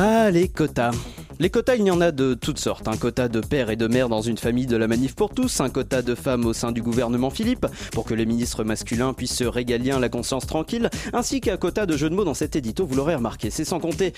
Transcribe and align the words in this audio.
Ah, 0.00 0.30
les 0.30 0.46
quotas. 0.46 0.92
Les 1.40 1.50
quotas, 1.50 1.74
il 1.74 1.82
y 1.82 1.90
en 1.90 2.00
a 2.00 2.12
de 2.12 2.34
toutes 2.34 2.60
sortes. 2.60 2.86
Un 2.86 2.96
quota 2.96 3.26
de 3.26 3.40
père 3.40 3.68
et 3.68 3.74
de 3.74 3.88
mère 3.88 4.08
dans 4.08 4.20
une 4.22 4.38
famille 4.38 4.66
de 4.66 4.76
la 4.76 4.86
manif 4.86 5.16
pour 5.16 5.30
tous, 5.30 5.60
un 5.60 5.70
quota 5.70 6.02
de 6.02 6.14
femmes 6.14 6.46
au 6.46 6.52
sein 6.52 6.70
du 6.70 6.82
gouvernement 6.82 7.30
Philippe, 7.30 7.66
pour 7.90 8.04
que 8.04 8.14
les 8.14 8.24
ministres 8.24 8.62
masculins 8.62 9.12
puissent 9.12 9.34
se 9.34 9.42
régaler 9.42 9.92
la 10.00 10.08
conscience 10.08 10.46
tranquille, 10.46 10.88
ainsi 11.12 11.40
qu'un 11.40 11.56
quota 11.56 11.84
de 11.84 11.96
jeux 11.96 12.10
de 12.10 12.14
mots 12.14 12.22
dans 12.22 12.34
cet 12.34 12.54
édito, 12.54 12.86
vous 12.86 12.94
l'aurez 12.94 13.16
remarqué. 13.16 13.50
C'est 13.50 13.64
sans 13.64 13.80
compter 13.80 14.12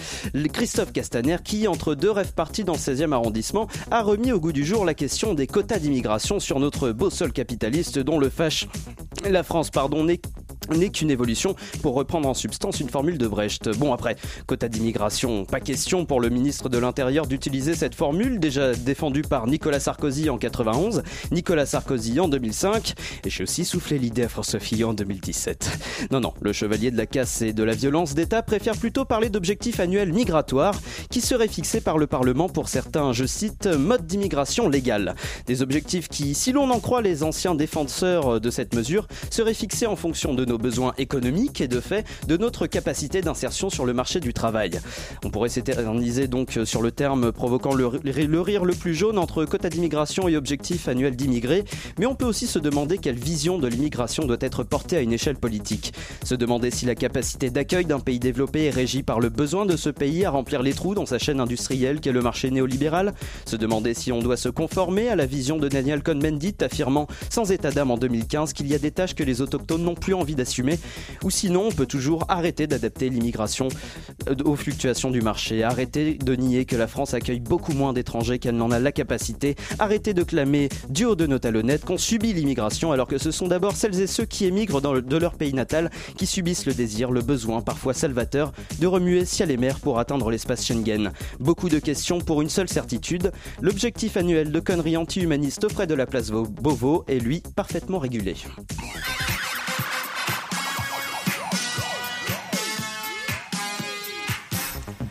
Christophe 0.53 0.93
Castaner 0.93 1.39
qui, 1.43 1.67
entre 1.67 1.95
deux 1.95 2.11
rêves 2.11 2.35
partis 2.35 2.65
dans 2.65 2.75
le 2.75 2.79
16e 2.79 3.13
arrondissement, 3.13 3.67
a 3.91 4.03
remis 4.03 4.33
au 4.33 4.41
goût 4.41 4.53
du 4.53 4.67
jour 4.67 4.85
la 4.85 4.93
question 4.93 5.33
des 5.33 5.47
quotas 5.47 5.79
d'immigration 5.79 6.41
sur 6.41 6.61
notre 6.61 6.93
beau 6.93 7.09
sol 7.09 7.33
capitaliste 7.33 7.99
dont 7.99 8.19
le 8.19 8.29
fâche 8.29 8.69
la 9.29 9.43
France 9.43 9.71
pardon, 9.71 10.05
n'est 10.05 10.21
n'est 10.77 10.91
qu'une 10.91 11.11
évolution 11.11 11.55
pour 11.83 11.95
reprendre 11.95 12.29
en 12.29 12.35
substance 12.35 12.81
une 12.81 12.89
formule 12.89 13.19
de 13.19 13.27
Brecht. 13.27 13.69
Bon 13.79 13.93
après, 13.93 14.17
quota 14.47 14.69
d'immigration, 14.69 15.45
pas 15.45 15.61
question 15.61 16.05
pour 16.05 16.21
le 16.21 16.29
ministre 16.29 16.69
de 16.69 16.79
l'Intérieur 16.79 17.27
d'utiliser 17.27 17.75
cette 17.75 17.95
formule 17.95 18.41
déjà 18.41 18.75
défendue 18.75 19.23
par 19.23 19.47
Nicolas 19.47 19.81
Sarkozy 19.81 20.31
en 20.31 20.39
91, 20.39 21.03
Nicolas 21.33 21.67
Sarkozy 21.67 22.21
en 22.21 22.29
2005 22.29 22.95
et 23.25 23.31
j'ai 23.31 23.43
aussi 23.43 23.65
soufflé 23.65 23.99
l'idée 23.99 24.25
à 24.25 24.29
François 24.29 24.61
Fillon 24.61 24.91
en 24.91 24.95
2017. 24.95 26.09
Non 26.11 26.21
non, 26.21 26.33
le 26.41 26.53
chevalier 26.53 26.91
de 26.91 26.97
la 26.97 27.07
casse 27.07 27.43
et 27.43 27.53
de 27.53 27.63
la 27.63 27.75
violence 27.75 28.15
d'État 28.15 28.43
préfère 28.43 28.77
plutôt 28.77 29.05
parler 29.05 29.31
d'objectifs 29.31 29.81
annuels 29.81 30.13
migratoires 30.13 30.81
qui 31.11 31.21
seraient 31.21 31.49
fixés 31.49 31.81
par 31.81 31.99
le 31.99 32.07
Parlement 32.07 32.49
pour 32.49 32.69
certains, 32.69 33.13
je 33.13 33.25
cite, 33.25 33.67
modes 33.67 34.07
d'immigration 34.07 34.69
légale. 34.69 35.15
Des 35.47 35.63
objectifs 35.63 36.09
qui, 36.09 36.35
si 36.35 36.53
l'on 36.53 36.71
en 36.71 36.81
croit 36.81 37.03
les 37.03 37.23
anciens 37.23 37.55
défenseurs 37.55 38.41
de 38.41 38.51
cette 38.51 38.75
mesure, 38.75 39.07
seraient 39.31 39.55
fixés 39.55 39.87
en 39.87 39.97
fonction 39.97 40.35
de 40.35 40.45
nos 40.45 40.59
besoins 40.61 40.95
économiques 40.99 41.61
et 41.61 41.69
de 41.69 41.81
fait 41.81 42.07
de 42.29 42.37
notre 42.37 42.67
capacité 42.67 43.21
d'insertion 43.21 43.71
sur 43.71 43.85
le 43.85 43.93
marché 43.93 44.21
du 44.21 44.33
travail. 44.33 44.81
On 45.25 45.31
pourrait 45.31 45.49
s'éterniser 45.49 46.29
donc 46.29 46.59
sur 46.65 46.83
le 46.83 46.93
terme 46.93 47.33
provoquant 47.33 47.75
le, 47.75 47.87
rire 47.87 48.65
le 48.65 48.75
plus 48.75 48.95
jaune 48.95 49.19
entre 49.19 49.45
quota 49.45 49.69
d'immigration 49.69 50.29
et 50.29 50.37
objectif 50.37 50.89
annuel 50.89 51.17
d'immigrés, 51.17 51.65
mais 51.99 52.07
on 52.07 52.15
peut 52.15 52.25
aussi 52.25 52.47
se 52.47 52.59
demander 52.59 52.99
quelle 52.99 53.19
vision 53.19 53.59
de 53.59 53.67
l'immigration 53.67 54.25
doit 54.27 54.37
être 54.41 54.63
portée 54.63 54.97
à 54.97 55.01
une 55.01 55.13
échelle 55.13 55.37
politique. 55.37 55.93
Se 56.25 56.35
demander 56.35 56.71
si 56.71 56.87
la 56.87 56.95
capacité 56.95 57.51
d'accueil 57.51 57.85
d'un 57.85 58.01
pays 58.01 58.19
développé 58.19 58.67
est 58.67 58.71
régie 58.71 59.03
par 59.03 59.21
le 59.21 59.29
besoin 59.29 59.67
de 59.67 59.77
ce 59.77 59.91
pays 59.91 60.25
à 60.25 60.31
remplir 60.31 60.63
les 60.63 60.73
trous 60.73 60.95
dans 60.95 61.07
sa 61.07 61.19
chaîne 61.19 61.41
industrielle 61.41 62.01
qu'est 62.01 62.13
le 62.13 62.23
marché 62.23 62.51
néolibéral. 62.51 63.15
Se 63.47 63.57
demander 63.57 63.95
si 63.95 64.13
on 64.13 64.21
doit 64.21 64.37
se 64.37 64.49
conformer 64.49 65.09
à 65.09 65.17
la 65.17 65.27
vision 65.27 65.59
de 65.59 65.69
Daniel 65.69 66.03
Cohn-Bendit 66.03 66.57
affirmant 66.61 67.07
sans 67.31 67.51
état 67.51 67.71
d'âme 67.71 67.91
en 67.91 67.99
2015 67.99 68.53
qu'il 68.53 68.67
y 68.69 68.75
a 68.75 68.79
des 68.79 68.91
tâches 68.91 69.15
que 69.15 69.23
les 69.23 69.41
autochtones 69.41 69.83
n'ont 69.83 69.95
plus 69.95 70.15
envie 70.15 70.35
d'assumer. 70.41 70.79
Ou 71.23 71.31
sinon, 71.31 71.67
on 71.69 71.73
peut 71.73 71.87
toujours 71.87 72.25
arrêter 72.29 72.67
d'adapter 72.67 73.11
l'immigration 73.11 73.69
euh, 74.29 74.35
aux 74.45 74.57
fluctuations 74.57 75.11
du 75.11 75.21
marché, 75.21 75.63
arrêter 75.63 76.15
de 76.15 76.35
nier 76.35 76.65
que 76.65 76.77
la 76.77 76.87
France 76.87 77.15
accueille 77.15 77.41
beaucoup 77.41 77.73
moins 77.73 77.93
d'étrangers 77.93 78.39
qu'elle 78.39 78.57
n'en 78.57 78.71
a 78.71 78.79
la 78.79 78.93
capacité, 78.93 79.57
arrêter 79.79 80.15
de 80.15 80.23
clamer 80.23 80.69
du 80.89 81.05
haut 81.05 81.17
de 81.17 81.27
nos 81.27 81.39
talonnettes 81.39 81.85
qu'on 81.85 81.99
subit 81.99 82.33
l'immigration 82.33 82.93
alors 82.93 83.07
que 83.07 83.19
ce 83.19 83.31
sont 83.31 83.49
d'abord 83.49 83.77
celles 83.77 84.01
et 84.01 84.07
ceux 84.07 84.25
qui 84.25 84.47
émigrent 84.47 84.81
de 84.81 85.17
leur 85.17 85.35
pays 85.35 85.53
natal 85.53 85.91
qui 86.17 86.27
subissent 86.27 86.67
le 86.67 86.75
désir, 86.75 87.11
le 87.11 87.21
besoin, 87.21 87.61
parfois 87.61 87.95
salvateur, 87.95 88.53
de 88.81 88.87
remuer 88.87 89.25
ciel 89.25 89.51
et 89.51 89.57
mer 89.57 89.81
pour 89.81 89.99
atteindre 89.99 90.31
l'espace 90.31 90.65
Schengen. 90.65 91.13
Beaucoup 91.39 91.69
de 91.69 91.79
questions 91.79 92.21
pour 92.21 92.43
une 92.43 92.49
seule 92.49 92.69
certitude, 92.69 93.33
l'objectif 93.61 94.17
annuel 94.17 94.53
de 94.53 94.61
conneries 94.61 94.97
anti-humanistes 94.97 95.65
auprès 95.65 95.87
de 95.87 95.95
la 95.95 96.07
place 96.07 96.31
Beauvau 96.31 97.05
est 97.09 97.19
lui 97.19 97.43
parfaitement 97.55 97.99
régulé. 97.99 98.35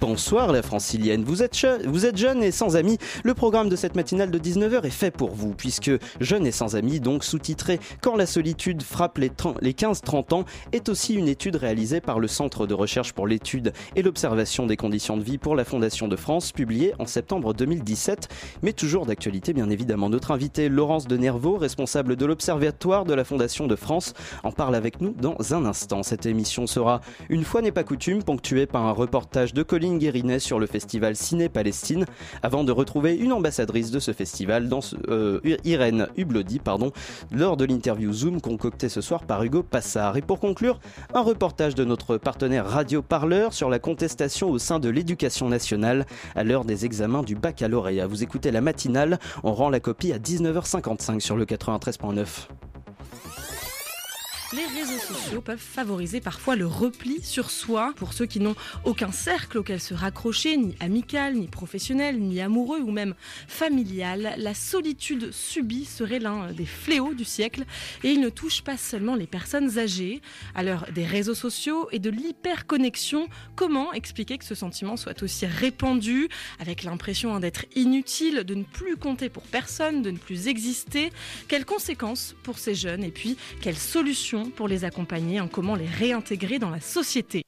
Bonsoir 0.01 0.53
la 0.53 0.61
francilienne, 0.61 1.25
vous 1.25 1.43
êtes, 1.43 1.67
vous 1.85 2.05
êtes 2.05 2.15
jeune 2.15 2.41
et 2.41 2.51
sans 2.51 2.77
amis, 2.77 2.97
le 3.25 3.33
programme 3.33 3.67
de 3.67 3.75
cette 3.75 3.97
matinale 3.97 4.31
de 4.31 4.39
19h 4.39 4.85
est 4.85 4.91
fait 4.91 5.11
pour 5.11 5.31
vous, 5.31 5.53
puisque 5.53 5.91
Jeune 6.21 6.47
et 6.47 6.53
sans 6.53 6.77
amis, 6.77 7.01
donc 7.01 7.25
sous-titré 7.25 7.81
Quand 8.01 8.15
la 8.15 8.25
solitude 8.25 8.81
frappe 8.81 9.17
les, 9.17 9.29
les 9.59 9.73
15-30 9.73 10.33
ans, 10.33 10.45
est 10.71 10.87
aussi 10.87 11.15
une 11.15 11.27
étude 11.27 11.57
réalisée 11.57 11.99
par 11.99 12.19
le 12.19 12.29
Centre 12.29 12.65
de 12.65 12.73
recherche 12.73 13.11
pour 13.11 13.27
l'étude 13.27 13.73
et 13.97 14.01
l'observation 14.01 14.65
des 14.65 14.77
conditions 14.77 15.17
de 15.17 15.23
vie 15.23 15.37
pour 15.37 15.57
la 15.57 15.65
Fondation 15.65 16.07
de 16.07 16.15
France, 16.15 16.53
publiée 16.53 16.93
en 16.97 17.05
septembre 17.05 17.53
2017, 17.53 18.29
mais 18.63 18.71
toujours 18.71 19.05
d'actualité 19.05 19.51
bien 19.51 19.69
évidemment. 19.69 20.09
Notre 20.09 20.31
invité 20.31 20.69
Laurence 20.69 21.07
de 21.07 21.17
Nervaux, 21.17 21.57
responsable 21.57 22.15
de 22.15 22.25
l'Observatoire 22.25 23.03
de 23.03 23.13
la 23.13 23.25
Fondation 23.25 23.67
de 23.67 23.75
France, 23.75 24.13
en 24.45 24.53
parle 24.53 24.75
avec 24.75 25.01
nous 25.01 25.13
dans 25.19 25.35
un 25.53 25.65
instant. 25.65 26.03
Cette 26.03 26.25
émission 26.25 26.67
sera, 26.67 27.01
une 27.27 27.43
fois 27.43 27.61
n'est 27.61 27.73
pas 27.73 27.83
coutume, 27.83 28.23
ponctuée 28.23 28.65
par 28.65 28.85
un 28.85 28.93
reportage 28.93 29.53
de 29.53 29.61
Colline 29.61 29.88
Guérinet 29.97 30.39
sur 30.39 30.59
le 30.59 30.67
festival 30.67 31.15
Ciné 31.15 31.49
Palestine, 31.49 32.05
avant 32.43 32.63
de 32.63 32.71
retrouver 32.71 33.15
une 33.15 33.33
ambassadrice 33.33 33.91
de 33.91 33.99
ce 33.99 34.13
festival, 34.13 34.69
euh, 35.07 35.39
Irène 35.63 36.07
Hublodi, 36.17 36.59
pardon, 36.59 36.91
lors 37.31 37.57
de 37.57 37.65
l'interview 37.65 38.11
Zoom 38.13 38.41
concoctée 38.41 38.89
ce 38.89 39.01
soir 39.01 39.23
par 39.23 39.43
Hugo 39.43 39.63
Passard. 39.63 40.17
Et 40.17 40.21
pour 40.21 40.39
conclure, 40.39 40.79
un 41.13 41.21
reportage 41.21 41.75
de 41.75 41.85
notre 41.85 42.17
partenaire 42.17 42.65
Radio 42.65 43.01
Parleur 43.01 43.53
sur 43.53 43.69
la 43.69 43.79
contestation 43.79 44.49
au 44.49 44.59
sein 44.59 44.79
de 44.79 44.89
l'éducation 44.89 45.49
nationale 45.49 46.05
à 46.35 46.43
l'heure 46.43 46.65
des 46.65 46.85
examens 46.85 47.23
du 47.23 47.35
baccalauréat. 47.35 48.07
Vous 48.07 48.23
écoutez 48.23 48.51
la 48.51 48.61
matinale, 48.61 49.19
on 49.43 49.53
rend 49.53 49.69
la 49.69 49.79
copie 49.79 50.13
à 50.13 50.17
19h55 50.17 51.19
sur 51.19 51.35
le 51.35 51.45
93.9. 51.45 52.68
Les 54.51 54.65
réseaux 54.65 54.97
sociaux 54.97 55.41
peuvent 55.41 55.59
favoriser 55.59 56.21
parfois 56.21 56.55
le 56.55 56.65
repli 56.65 57.21
sur 57.21 57.51
soi 57.51 57.93
pour 57.97 58.13
ceux 58.13 58.25
qui 58.25 58.39
n'ont 58.39 58.55
aucun 58.83 59.11
cercle 59.11 59.59
auquel 59.59 59.79
se 59.79 59.93
raccrocher, 59.93 60.57
ni 60.57 60.75
amical, 60.79 61.35
ni 61.35 61.47
professionnel, 61.47 62.19
ni 62.19 62.41
amoureux 62.41 62.79
ou 62.79 62.89
même 62.89 63.13
familial. 63.47 64.33
La 64.37 64.55
solitude 64.55 65.31
subie 65.31 65.85
serait 65.85 66.17
l'un 66.17 66.51
des 66.51 66.65
fléaux 66.65 67.13
du 67.13 67.25
siècle 67.25 67.63
et 68.03 68.09
il 68.09 68.21
ne 68.21 68.29
touche 68.29 68.63
pas 68.63 68.75
seulement 68.75 69.13
les 69.13 69.27
personnes 69.27 69.77
âgées. 69.77 70.19
À 70.55 70.63
l'heure 70.63 70.87
des 70.95 71.05
réseaux 71.05 71.35
sociaux 71.35 71.87
et 71.91 71.99
de 71.99 72.09
l'hyperconnexion, 72.09 73.27
comment 73.55 73.93
expliquer 73.93 74.39
que 74.39 74.45
ce 74.45 74.55
sentiment 74.55 74.97
soit 74.97 75.21
aussi 75.21 75.45
répandu? 75.45 76.27
Avec 76.57 76.81
l'impression 76.81 77.35
hein, 77.35 77.39
d'être 77.39 77.65
inutile, 77.75 78.43
de 78.45 78.55
ne 78.55 78.63
plus 78.63 78.97
compter 78.97 79.29
pour 79.29 79.43
personne, 79.43 80.01
de 80.01 80.09
ne 80.09 80.17
plus 80.17 80.47
exister 80.47 81.11
Quelles 81.47 81.65
conséquences 81.65 82.35
pour 82.41 82.57
ces 82.57 82.73
jeunes? 82.73 83.03
Et 83.03 83.11
puis 83.11 83.37
quelles 83.61 83.77
solutions 83.77 84.38
pour 84.45 84.67
les 84.67 84.85
accompagner, 84.85 85.39
en 85.39 85.47
comment 85.47 85.75
les 85.75 85.87
réintégrer 85.87 86.59
dans 86.59 86.69
la 86.69 86.81
société 86.81 87.43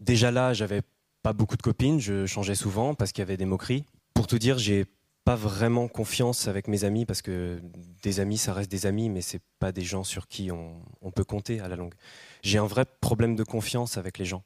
Déjà 0.00 0.30
là, 0.30 0.52
j'avais 0.52 0.82
pas 1.22 1.32
beaucoup 1.32 1.56
de 1.56 1.62
copines, 1.62 2.00
je 2.00 2.26
changeais 2.26 2.54
souvent 2.54 2.94
parce 2.94 3.12
qu'il 3.12 3.22
y 3.22 3.26
avait 3.26 3.36
des 3.36 3.46
moqueries. 3.46 3.84
Pour 4.12 4.26
tout 4.26 4.38
dire, 4.38 4.58
j'ai 4.58 4.84
pas 5.24 5.36
vraiment 5.36 5.88
confiance 5.88 6.48
avec 6.48 6.68
mes 6.68 6.84
amis 6.84 7.06
parce 7.06 7.22
que 7.22 7.60
des 8.02 8.20
amis, 8.20 8.36
ça 8.36 8.52
reste 8.52 8.70
des 8.70 8.84
amis, 8.84 9.08
mais 9.08 9.22
c'est 9.22 9.40
pas 9.58 9.72
des 9.72 9.82
gens 9.82 10.04
sur 10.04 10.28
qui 10.28 10.50
on, 10.52 10.82
on 11.00 11.10
peut 11.10 11.24
compter 11.24 11.60
à 11.60 11.68
la 11.68 11.76
longue. 11.76 11.94
J'ai 12.42 12.58
un 12.58 12.66
vrai 12.66 12.84
problème 13.00 13.34
de 13.34 13.44
confiance 13.44 13.96
avec 13.96 14.18
les 14.18 14.26
gens. 14.26 14.44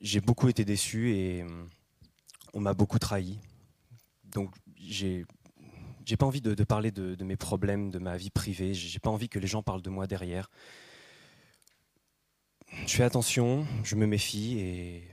J'ai 0.00 0.20
beaucoup 0.20 0.48
été 0.48 0.64
déçu 0.64 1.12
et 1.12 1.44
on 2.52 2.60
m'a 2.60 2.74
beaucoup 2.74 2.98
trahi. 2.98 3.38
Donc 4.24 4.50
j'ai 4.76 5.24
j'ai 6.04 6.16
pas 6.16 6.26
envie 6.26 6.40
de, 6.40 6.64
parler 6.64 6.90
de, 6.90 7.24
mes 7.24 7.36
problèmes, 7.36 7.90
de 7.90 7.98
ma 7.98 8.16
vie 8.16 8.30
privée. 8.30 8.74
J'ai 8.74 8.98
pas 8.98 9.10
envie 9.10 9.28
que 9.28 9.38
les 9.38 9.46
gens 9.46 9.62
parlent 9.62 9.82
de 9.82 9.90
moi 9.90 10.06
derrière. 10.06 10.50
Je 12.86 12.94
fais 12.94 13.04
attention, 13.04 13.66
je 13.84 13.94
me 13.94 14.06
méfie 14.06 14.58
et 14.58 15.04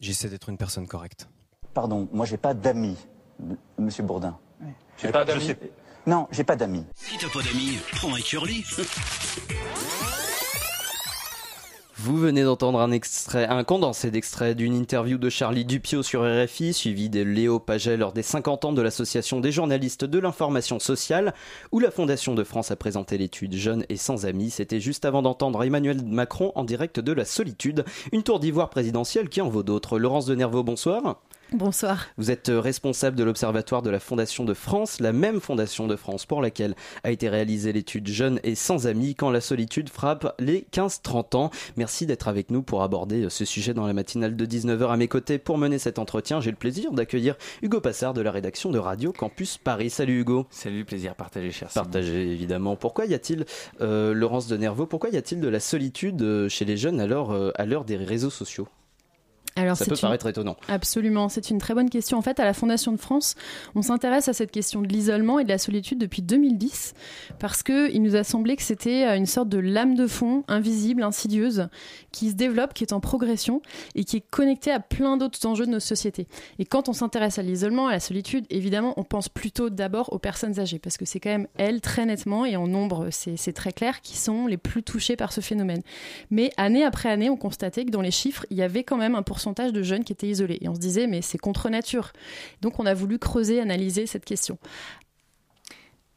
j'essaie 0.00 0.28
d'être 0.28 0.48
une 0.48 0.58
personne 0.58 0.86
correcte. 0.86 1.28
Pardon, 1.72 2.08
moi 2.12 2.26
j'ai 2.26 2.36
pas 2.36 2.54
d'amis, 2.54 2.96
Monsieur 3.78 4.02
Bourdin. 4.02 4.38
J'ai 4.98 5.10
pas 5.10 5.24
d'amis? 5.24 5.54
Non, 6.06 6.28
j'ai 6.30 6.44
pas 6.44 6.56
d'amis. 6.56 6.84
Si 6.94 7.16
t'as 7.18 7.28
pas 7.30 7.42
d'amis, 7.42 7.78
prends 7.92 8.14
un 8.14 8.20
curly. 8.20 8.64
Vous 11.96 12.16
venez 12.16 12.42
d'entendre 12.42 12.80
un 12.80 12.90
extrait, 12.90 13.46
un 13.46 13.62
condensé 13.62 14.10
d'extrait 14.10 14.56
d'une 14.56 14.74
interview 14.74 15.16
de 15.16 15.30
Charlie 15.30 15.64
Dupio 15.64 16.02
sur 16.02 16.22
RFI, 16.22 16.74
suivi 16.74 17.08
de 17.08 17.20
Léo 17.22 17.60
Paget 17.60 17.96
lors 17.96 18.12
des 18.12 18.24
50 18.24 18.64
ans 18.64 18.72
de 18.72 18.82
l'Association 18.82 19.38
des 19.38 19.52
journalistes 19.52 20.04
de 20.04 20.18
l'information 20.18 20.80
sociale, 20.80 21.34
où 21.70 21.78
la 21.78 21.92
Fondation 21.92 22.34
de 22.34 22.42
France 22.42 22.72
a 22.72 22.76
présenté 22.76 23.16
l'étude 23.16 23.54
Jeunes 23.54 23.84
et 23.88 23.96
sans 23.96 24.26
amis. 24.26 24.50
C'était 24.50 24.80
juste 24.80 25.04
avant 25.04 25.22
d'entendre 25.22 25.62
Emmanuel 25.62 26.02
Macron 26.04 26.50
en 26.56 26.64
direct 26.64 26.98
de 26.98 27.12
la 27.12 27.24
solitude, 27.24 27.84
une 28.10 28.24
tour 28.24 28.40
d'ivoire 28.40 28.70
présidentielle 28.70 29.28
qui 29.28 29.40
en 29.40 29.48
vaut 29.48 29.62
d'autres. 29.62 30.00
Laurence 30.00 30.26
de 30.26 30.34
Nervaux, 30.34 30.64
bonsoir. 30.64 31.22
Bonsoir. 31.52 32.06
Vous 32.16 32.30
êtes 32.30 32.48
euh, 32.48 32.58
responsable 32.58 33.16
de 33.16 33.22
l'Observatoire 33.22 33.82
de 33.82 33.90
la 33.90 34.00
Fondation 34.00 34.44
de 34.44 34.54
France, 34.54 34.98
la 34.98 35.12
même 35.12 35.40
Fondation 35.40 35.86
de 35.86 35.94
France 35.94 36.26
pour 36.26 36.40
laquelle 36.42 36.74
a 37.04 37.10
été 37.10 37.28
réalisée 37.28 37.72
l'étude 37.72 38.08
Jeunes 38.08 38.40
et 38.42 38.54
sans 38.54 38.86
amis 38.86 39.14
quand 39.14 39.30
la 39.30 39.40
solitude 39.40 39.88
frappe 39.88 40.34
les 40.38 40.66
15-30 40.72 41.36
ans. 41.36 41.50
Merci 41.76 42.06
d'être 42.06 42.28
avec 42.28 42.50
nous 42.50 42.62
pour 42.62 42.82
aborder 42.82 43.24
euh, 43.24 43.30
ce 43.30 43.44
sujet 43.44 43.74
dans 43.74 43.86
la 43.86 43.92
matinale 43.92 44.36
de 44.36 44.46
19h 44.46 44.88
à 44.88 44.96
mes 44.96 45.06
côtés. 45.06 45.38
Pour 45.38 45.58
mener 45.58 45.78
cet 45.78 45.98
entretien, 45.98 46.40
j'ai 46.40 46.50
le 46.50 46.56
plaisir 46.56 46.92
d'accueillir 46.92 47.36
Hugo 47.62 47.80
Passard 47.80 48.14
de 48.14 48.20
la 48.20 48.32
rédaction 48.32 48.70
de 48.70 48.78
Radio 48.78 49.12
Campus 49.12 49.58
Paris. 49.58 49.90
Salut 49.90 50.20
Hugo. 50.20 50.46
Salut, 50.50 50.84
plaisir 50.84 51.14
partagé, 51.14 51.50
cher 51.50 51.68
Partagé, 51.68 52.32
évidemment. 52.32 52.74
Pourquoi 52.74 53.04
y 53.06 53.14
a-t-il, 53.14 53.44
euh, 53.80 54.14
Laurence 54.14 54.48
de 54.48 54.56
Nervaux, 54.56 54.86
pourquoi 54.86 55.10
y 55.10 55.16
a-t-il 55.16 55.40
de 55.40 55.48
la 55.48 55.60
solitude 55.60 56.48
chez 56.48 56.64
les 56.64 56.76
jeunes 56.76 57.00
à 57.00 57.06
l'heure 57.06 57.84
des 57.84 57.96
réseaux 57.96 58.30
sociaux? 58.30 58.66
Alors, 59.56 59.76
ça 59.76 59.84
peut 59.84 59.94
paraître 59.94 60.26
étonnant. 60.26 60.56
Absolument, 60.66 61.28
c'est 61.28 61.48
une 61.50 61.58
très 61.58 61.74
bonne 61.74 61.88
question. 61.88 62.18
En 62.18 62.22
fait, 62.22 62.40
à 62.40 62.44
la 62.44 62.54
Fondation 62.54 62.90
de 62.90 62.96
France, 62.96 63.36
on 63.76 63.82
s'intéresse 63.82 64.26
à 64.26 64.32
cette 64.32 64.50
question 64.50 64.82
de 64.82 64.88
l'isolement 64.88 65.38
et 65.38 65.44
de 65.44 65.48
la 65.48 65.58
solitude 65.58 65.98
depuis 65.98 66.22
2010 66.22 66.94
parce 67.38 67.62
qu'il 67.62 68.02
nous 68.02 68.16
a 68.16 68.24
semblé 68.24 68.56
que 68.56 68.64
c'était 68.64 69.06
euh, 69.06 69.16
une 69.16 69.26
sorte 69.26 69.48
de 69.48 69.58
lame 69.58 69.94
de 69.94 70.08
fond 70.08 70.42
invisible, 70.48 71.04
insidieuse, 71.04 71.68
qui 72.10 72.30
se 72.30 72.34
développe, 72.34 72.74
qui 72.74 72.82
est 72.82 72.92
en 72.92 72.98
progression 72.98 73.62
et 73.94 74.02
qui 74.02 74.16
est 74.16 74.28
connectée 74.28 74.72
à 74.72 74.80
plein 74.80 75.16
d'autres 75.16 75.46
enjeux 75.46 75.66
de 75.66 75.70
nos 75.70 75.80
sociétés. 75.80 76.26
Et 76.58 76.64
quand 76.64 76.88
on 76.88 76.92
s'intéresse 76.92 77.38
à 77.38 77.42
l'isolement, 77.42 77.86
à 77.86 77.92
la 77.92 78.00
solitude, 78.00 78.46
évidemment, 78.50 78.94
on 78.96 79.04
pense 79.04 79.28
plutôt 79.28 79.70
d'abord 79.70 80.12
aux 80.12 80.18
personnes 80.18 80.58
âgées 80.58 80.80
parce 80.80 80.96
que 80.96 81.04
c'est 81.04 81.20
quand 81.20 81.30
même 81.30 81.46
elles, 81.56 81.80
très 81.80 82.06
nettement 82.06 82.44
et 82.44 82.56
en 82.56 82.66
nombre, 82.66 83.10
c'est 83.12 83.52
très 83.52 83.72
clair, 83.72 84.00
qui 84.00 84.16
sont 84.16 84.48
les 84.48 84.56
plus 84.56 84.82
touchées 84.82 85.14
par 85.14 85.32
ce 85.32 85.40
phénomène. 85.40 85.82
Mais 86.30 86.50
année 86.56 86.82
après 86.82 87.08
année, 87.08 87.30
on 87.30 87.36
constatait 87.36 87.84
que 87.84 87.90
dans 87.90 88.00
les 88.00 88.10
chiffres, 88.10 88.46
il 88.50 88.56
y 88.56 88.62
avait 88.62 88.82
quand 88.82 88.96
même 88.96 89.14
un 89.14 89.22
pourcentage 89.22 89.43
de 89.52 89.82
jeunes 89.82 90.04
qui 90.04 90.12
étaient 90.12 90.28
isolés. 90.28 90.58
Et 90.60 90.68
on 90.68 90.74
se 90.74 90.80
disait, 90.80 91.06
mais 91.06 91.22
c'est 91.22 91.38
contre 91.38 91.68
nature. 91.68 92.12
Donc 92.62 92.78
on 92.80 92.86
a 92.86 92.94
voulu 92.94 93.18
creuser, 93.18 93.60
analyser 93.60 94.06
cette 94.06 94.24
question. 94.24 94.58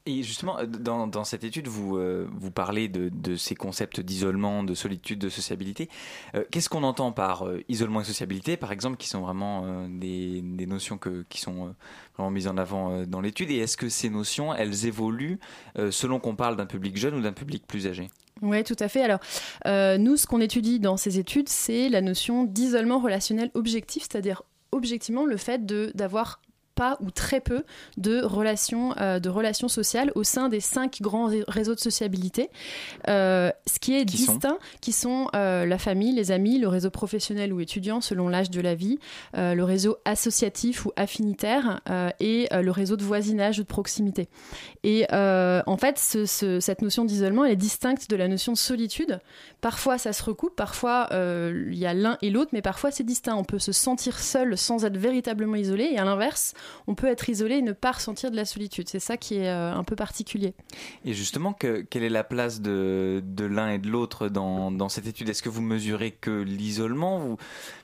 Et 0.08 0.24
justement, 0.24 0.58
euh, 0.58 0.66
dans, 0.66 1.24
cette 1.26 1.44
étude, 1.44 1.68
vous, 1.68 1.98
euh, 1.98 2.28
vous 2.32 2.50
parlez 2.50 2.88
de, 2.88 3.36
ces 3.36 3.56
concepts 3.56 4.00
d'isolement, 4.00 4.64
de 4.64 4.74
solitude, 4.74 5.20
de 5.20 5.28
sociabilité. 5.28 5.90
Euh, 6.34 6.46
qu'est-ce 6.50 6.70
qu'on 6.70 6.84
entend 6.84 7.12
par 7.12 7.46
isolement 7.68 8.02
et 8.02 8.06
sociabilité, 8.06 8.56
par 8.56 8.72
exemple, 8.72 8.96
qui 8.96 9.10
sont 9.10 9.20
vraiment 9.20 9.88
des, 9.90 10.42
des, 10.42 10.66
notions 10.66 10.98
que, 10.98 11.26
qui 11.28 11.42
sont 11.42 11.76
vraiment 12.18 12.32
mises 12.32 12.48
en 12.48 12.58
avant 12.58 13.06
dans 13.06 13.20
l'étude? 13.20 13.52
Et 13.52 13.58
est-ce 13.58 13.76
que 13.76 13.90
ces 13.90 14.10
notions, 14.10 14.54
elles 14.54 14.86
évoluent 14.86 15.40
selon 15.92 16.20
qu'on 16.20 16.36
parle 16.36 16.56
d'un 16.56 16.66
public 16.66 16.96
jeune 16.96 17.16
ou 17.16 17.22
d'un 17.22 17.34
public 17.34 17.68
plus 17.68 17.86
âgé? 17.86 18.10
Oui, 18.42 18.64
tout 18.64 18.76
à 18.80 18.88
fait. 18.88 19.02
Alors, 19.02 19.20
euh, 19.66 19.98
nous, 19.98 20.18
ce 20.18 20.28
qu'on 20.28 20.42
étudie 20.42 20.80
dans 20.80 20.98
ces 20.98 21.20
études, 21.20 21.50
c'est 21.50 21.90
la 21.90 22.02
notion 22.02 22.44
d'isolement 22.44 23.00
relationnel 23.00 23.52
objectif, 23.54 24.04
c'est-à-dire 24.04 24.44
objectivement 24.72 25.26
le 25.26 25.38
fait 25.38 25.66
d'avoir 25.66 26.42
pas 26.78 26.98
ou 27.02 27.10
très 27.10 27.42
peu 27.42 27.64
de 27.98 28.22
relations, 28.22 28.94
euh, 29.00 29.20
de 29.20 29.30
relations 29.30 29.68
sociales 29.68 30.12
au 30.16 30.24
sein 30.24 30.48
des 30.48 30.60
cinq 30.60 31.02
grands 31.02 31.30
réseaux 31.48 31.74
de 31.74 31.80
sociabilité. 31.80 32.50
Euh, 33.10 33.52
ce 33.66 33.80
qui 33.80 33.96
est 33.96 34.06
distinct, 34.06 34.60
qui 34.80 34.92
sont 34.92 35.28
euh, 35.36 35.66
la 35.66 35.80
famille, 35.80 36.14
les 36.14 36.32
amis, 36.32 36.60
le 36.60 36.68
réseau 36.68 36.92
professionnel 36.92 37.52
ou 37.52 37.60
étudiant 37.60 38.00
selon 38.00 38.30
l'âge 38.30 38.52
de 38.52 38.62
la 38.62 38.76
vie, 38.76 39.00
le 39.34 39.64
réseau 39.64 39.98
associatif 40.06 40.86
ou 40.86 40.92
affinitaire 40.96 41.82
et 42.20 42.48
le 42.52 42.70
réseau 42.70 42.96
de 42.96 43.04
voisinage 43.04 43.60
ou 43.60 43.64
de 43.64 43.68
proximité. 43.68 44.30
Et 44.84 45.08
en 45.12 45.78
fait, 45.78 45.98
cette 45.98 46.82
notion 46.82 47.06
d'isolement, 47.06 47.46
elle 47.46 47.54
est 47.54 47.56
distincte 47.56 48.10
de 48.10 48.16
la 48.16 48.28
notion 48.28 48.54
de 48.54 48.58
solitude. 48.58 49.20
Parfois, 49.62 49.98
ça 49.98 50.14
se 50.14 50.24
recoupe, 50.24 50.56
parfois, 50.56 51.10
il 51.12 51.78
y 51.78 51.88
a 51.88 51.94
l'un 51.94 52.18
et 52.22 52.30
l'autre, 52.30 52.52
mais 52.54 52.62
parfois, 52.62 52.92
c'est 52.92 53.04
distinct. 53.04 53.36
On 53.36 53.44
peut 53.44 53.60
se 53.60 53.72
sentir 53.72 54.20
seul 54.20 54.58
sans 54.58 54.86
être 54.86 54.98
véritablement 54.98 55.56
isolé, 55.56 55.90
et 55.94 55.98
à 55.98 56.06
l'inverse, 56.06 56.54
on 56.88 56.96
peut 56.96 57.08
être 57.08 57.30
isolé 57.30 57.56
et 57.56 57.62
ne 57.62 57.74
pas 57.74 57.92
ressentir 57.92 58.32
de 58.32 58.36
la 58.36 58.46
solitude. 58.46 58.88
C'est 58.90 59.00
ça 59.00 59.18
qui 59.18 59.36
est 59.36 59.50
euh, 59.50 59.74
un 59.74 59.84
peu 59.84 59.96
particulier. 59.96 60.54
Et 61.06 61.14
justement, 61.14 61.54
quelle 61.54 62.04
est 62.04 62.10
la 62.10 62.24
place 62.24 62.62
de, 62.62 63.22
l'un 63.40 63.70
et 63.70 63.78
de 63.78 63.90
l'autre 63.90 64.30
dans, 64.30 64.90
cette 64.90 65.08
étude? 65.08 65.30
Est-ce 65.30 65.44
que 65.44 65.50
vous 65.50 65.62
mesurez 65.62 66.12
que 66.12 66.42
l'isolement 66.42 67.38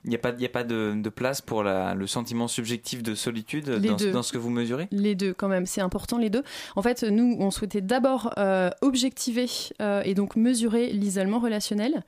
Il 0.06 0.09
n'y 0.09 0.15
a 0.15 0.19
pas, 0.19 0.30
a 0.30 0.50
pas 0.50 0.63
de, 0.63 1.09
place 1.09 1.41
pour 1.41 1.63
le 1.63 2.07
sentiment 2.07 2.47
subjectif 2.47 3.03
de 3.03 3.15
solitude 3.15 3.69
dans, 3.69 4.24
ce 4.24 4.31
que 4.31 4.38
vous 4.38 4.50
mesurez? 4.50 4.88
Les 4.91 5.15
deux, 5.15 5.33
quand 5.33 5.47
même. 5.47 5.65
C'est 5.65 5.81
important, 5.81 6.18
les 6.18 6.29
deux. 6.29 6.44
En 6.75 6.81
fait, 6.81 7.03
nous, 7.03 7.36
on 7.39 7.51
souhaitait 7.51 7.81
d'abord 7.81 8.33
euh, 8.38 8.69
objectiver 8.81 9.47
euh, 9.81 10.01
et 10.06 10.13
donc 10.13 10.36
mesurer 10.36 10.91
l'isolement 10.91 11.39
relationnel. 11.39 12.03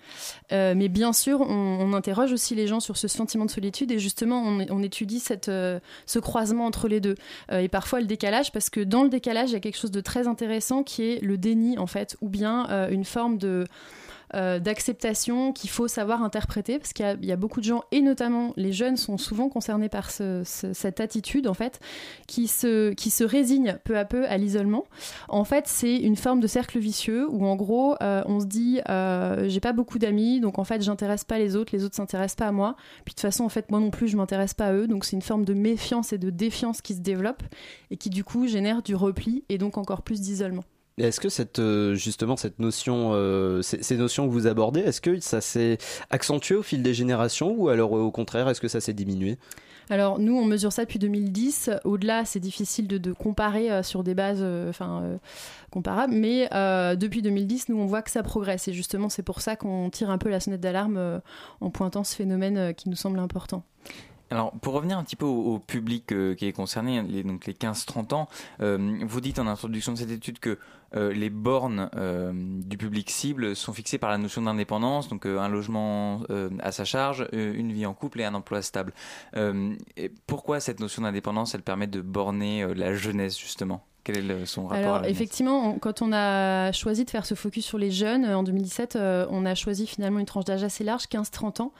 mais 0.51 0.89
bien 0.89 1.13
sûr, 1.13 1.41
on, 1.41 1.93
interroge 1.95 2.33
aussi 2.33 2.55
les 2.55 2.67
gens 2.67 2.81
sur 2.81 2.97
ce 2.97 3.07
sentiment 3.07 3.45
de 3.45 3.51
solitude 3.51 3.91
et 3.91 3.99
justement, 3.99 4.41
on, 4.41 4.65
on 4.69 4.83
étudie 4.83 5.19
cette, 5.19 5.45
ce 5.45 6.19
croisement 6.19 6.64
entre 6.65 6.87
les 6.87 6.99
deux. 6.99 7.15
Euh, 7.51 7.59
et 7.59 7.67
parfois 7.67 7.99
le 7.99 8.05
décalage, 8.05 8.51
parce 8.51 8.69
que 8.69 8.81
dans 8.81 9.03
le 9.03 9.09
décalage, 9.09 9.49
il 9.49 9.53
y 9.53 9.57
a 9.57 9.59
quelque 9.59 9.77
chose 9.77 9.91
de 9.91 10.01
très 10.01 10.27
intéressant 10.27 10.83
qui 10.83 11.03
est 11.03 11.21
le 11.21 11.37
déni, 11.37 11.77
en 11.77 11.87
fait, 11.87 12.17
ou 12.21 12.29
bien 12.29 12.67
euh, 12.69 12.89
une 12.89 13.05
forme 13.05 13.37
de 13.37 13.65
euh, 14.35 14.59
d'acceptation 14.59 15.53
qu'il 15.53 15.69
faut 15.69 15.87
savoir 15.87 16.23
interpréter 16.23 16.77
parce 16.77 16.93
qu'il 16.93 17.17
y, 17.21 17.31
a 17.31 17.35
beaucoup 17.35 17.59
de 17.59 17.65
gens 17.65 17.83
et 17.91 18.01
notamment 18.01 18.53
les 18.57 18.73
jeunes 18.73 18.97
sont 18.97 19.17
souvent 19.17 19.49
concernés 19.49 19.89
par 19.89 20.09
cette 20.11 20.99
attitude 20.99 21.47
en 21.47 21.53
fait 21.53 21.79
qui 22.27 22.47
se, 22.47 22.91
qui 22.93 23.09
se 23.09 23.23
résigne 23.23 23.77
peu 23.83 23.97
à 23.97 24.05
peu 24.05 24.25
à 24.27 24.37
l'isolement. 24.37 24.85
En 25.29 25.43
fait, 25.43 25.67
c'est 25.67 25.95
une 25.95 26.15
forme 26.15 26.39
de 26.39 26.47
cercle 26.47 26.79
vicieux 26.79 27.27
où 27.29 27.45
en 27.45 27.55
gros 27.55 27.95
euh, 28.01 28.23
on 28.25 28.39
se 28.39 28.45
dit 28.45 28.81
euh, 28.89 29.47
j'ai 29.47 29.59
pas 29.59 29.73
beaucoup 29.73 29.99
d'amis 29.99 30.39
donc 30.39 30.59
en 30.59 30.63
fait 30.63 30.81
j'intéresse 30.81 31.23
pas 31.23 31.39
les 31.39 31.55
autres, 31.55 31.75
les 31.75 31.83
autres 31.83 31.95
s'intéressent 31.95 32.35
pas 32.35 32.47
à 32.47 32.51
moi. 32.51 32.75
Puis 33.05 33.13
de 33.13 33.15
toute 33.15 33.21
façon 33.21 33.45
en 33.45 33.49
fait 33.49 33.71
moi 33.71 33.79
non 33.79 33.89
plus 33.89 34.07
je 34.07 34.17
m'intéresse 34.17 34.53
pas 34.53 34.67
à 34.67 34.73
eux 34.73 34.87
donc 34.87 35.05
c'est 35.05 35.15
une 35.15 35.21
forme 35.21 35.45
de 35.45 35.53
méfiance 35.53 36.13
et 36.13 36.17
de 36.17 36.29
défiance 36.29 36.81
qui 36.81 36.93
se 36.93 37.01
développe 37.01 37.43
et 37.89 37.97
qui 37.97 38.09
du 38.09 38.23
coup 38.23 38.47
génère 38.47 38.81
du 38.81 38.95
repli 38.95 39.43
et 39.49 39.57
donc 39.57 39.77
encore 39.77 40.01
plus 40.01 40.21
d'isolement. 40.21 40.63
Est-ce 40.97 41.19
que 41.19 41.27
cette 41.27 41.59
euh, 41.59 41.93
justement 41.93 42.37
cette 42.37 42.59
notion, 42.59 43.11
euh, 43.13 43.61
ces, 43.61 43.97
notions 43.97 44.27
que 44.27 44.31
vous 44.31 44.47
abordez, 44.47 44.79
est-ce 44.79 45.01
que 45.01 45.19
ça 45.19 45.41
s'est 45.41 45.77
accentué 46.09 46.55
au 46.55 46.63
fil 46.63 46.83
des 46.83 46.93
générations 46.93 47.53
ou 47.57 47.67
alors 47.67 47.97
euh, 47.97 47.99
au 47.99 48.11
contraire, 48.11 48.47
est-ce 48.47 48.61
que 48.61 48.69
ça 48.69 48.79
s'est 48.79 48.93
diminué? 48.93 49.37
Alors 49.89 50.19
nous, 50.19 50.37
on 50.37 50.45
mesure 50.45 50.71
ça 50.71 50.85
depuis 50.85 50.97
2010. 50.97 51.69
Au-delà, 51.83 52.23
c'est 52.23 52.39
difficile 52.39 52.87
de, 52.87 53.11
comparer 53.11 53.83
sur 53.83 54.03
des 54.03 54.15
bases 54.15 54.43
comparables. 55.69 56.15
Mais 56.15 56.49
depuis 56.95 57.21
2010, 57.21 57.69
nous, 57.69 57.77
on 57.77 57.85
voit 57.85 58.01
que 58.01 58.09
ça 58.09 58.23
progresse. 58.23 58.67
Et 58.67 58.73
justement, 58.73 59.09
c'est 59.09 59.21
pour 59.21 59.41
ça 59.41 59.55
qu'on 59.55 59.91
tire 59.91 60.09
un 60.09 60.17
peu 60.17 60.29
la 60.29 60.39
sonnette 60.39 60.61
d'alarme 60.61 61.21
en 61.61 61.69
pointant 61.69 62.03
ce 62.03 62.15
phénomène 62.15 62.73
qui 62.73 62.89
nous 62.89 62.95
semble 62.95 63.19
important. 63.19 63.63
Alors, 64.31 64.51
pour 64.61 64.73
revenir 64.73 64.97
un 64.97 65.03
petit 65.03 65.15
peu 65.15 65.25
au, 65.25 65.59
public 65.59 66.07
qui 66.35 66.45
est 66.45 66.53
concerné, 66.53 67.01
les, 67.03 67.23
donc 67.23 67.45
les 67.45 67.53
15-30 67.53 68.13
ans, 68.13 68.27
vous 68.59 69.21
dites 69.21 69.39
en 69.39 69.47
introduction 69.47 69.93
de 69.93 69.97
cette 69.97 70.11
étude 70.11 70.39
que 70.39 70.57
euh, 70.95 71.11
les 71.11 71.29
bornes 71.29 71.89
euh, 71.95 72.31
du 72.33 72.77
public 72.77 73.09
cible 73.09 73.55
sont 73.55 73.73
fixées 73.73 73.97
par 73.97 74.09
la 74.09 74.17
notion 74.17 74.41
d'indépendance, 74.41 75.09
donc 75.09 75.25
euh, 75.25 75.39
un 75.39 75.49
logement 75.49 76.21
à 76.59 76.71
sa 76.71 76.85
charge, 76.85 77.27
une 77.31 77.71
vie 77.71 77.85
en 77.85 77.93
couple 77.93 78.21
et 78.21 78.25
un 78.25 78.33
emploi 78.33 78.61
stable. 78.61 78.93
Pourquoi 80.27 80.59
cette 80.59 80.79
notion 80.79 81.01
d'indépendance, 81.01 81.55
elle 81.55 81.61
permet 81.61 81.87
de 81.87 82.01
borner 82.01 82.73
la 82.73 82.93
jeunesse 82.93 83.37
justement? 83.37 83.85
Quel 84.05 84.31
est 84.31 84.45
son 84.45 84.67
rapport 84.67 84.77
Alors, 84.77 85.05
effectivement, 85.05 85.77
quand 85.79 86.01
on 86.01 86.13
a 86.13 86.71
choisi 86.71 87.03
de 87.03 87.09
faire 87.09 87.25
ce 87.25 87.35
focus 87.35 87.65
sur 87.65 87.77
les 87.77 87.91
jeunes, 87.91 88.25
en 88.25 88.43
2017, 88.43 88.97
on 89.29 89.45
a 89.45 89.55
choisi 89.55 89.87
finalement 89.87 90.19
une 90.19 90.25
tranche 90.25 90.45
d'âge 90.45 90.63
assez 90.63 90.83
large, 90.83 91.03
15-30 91.05 91.61
ans, 91.61 91.71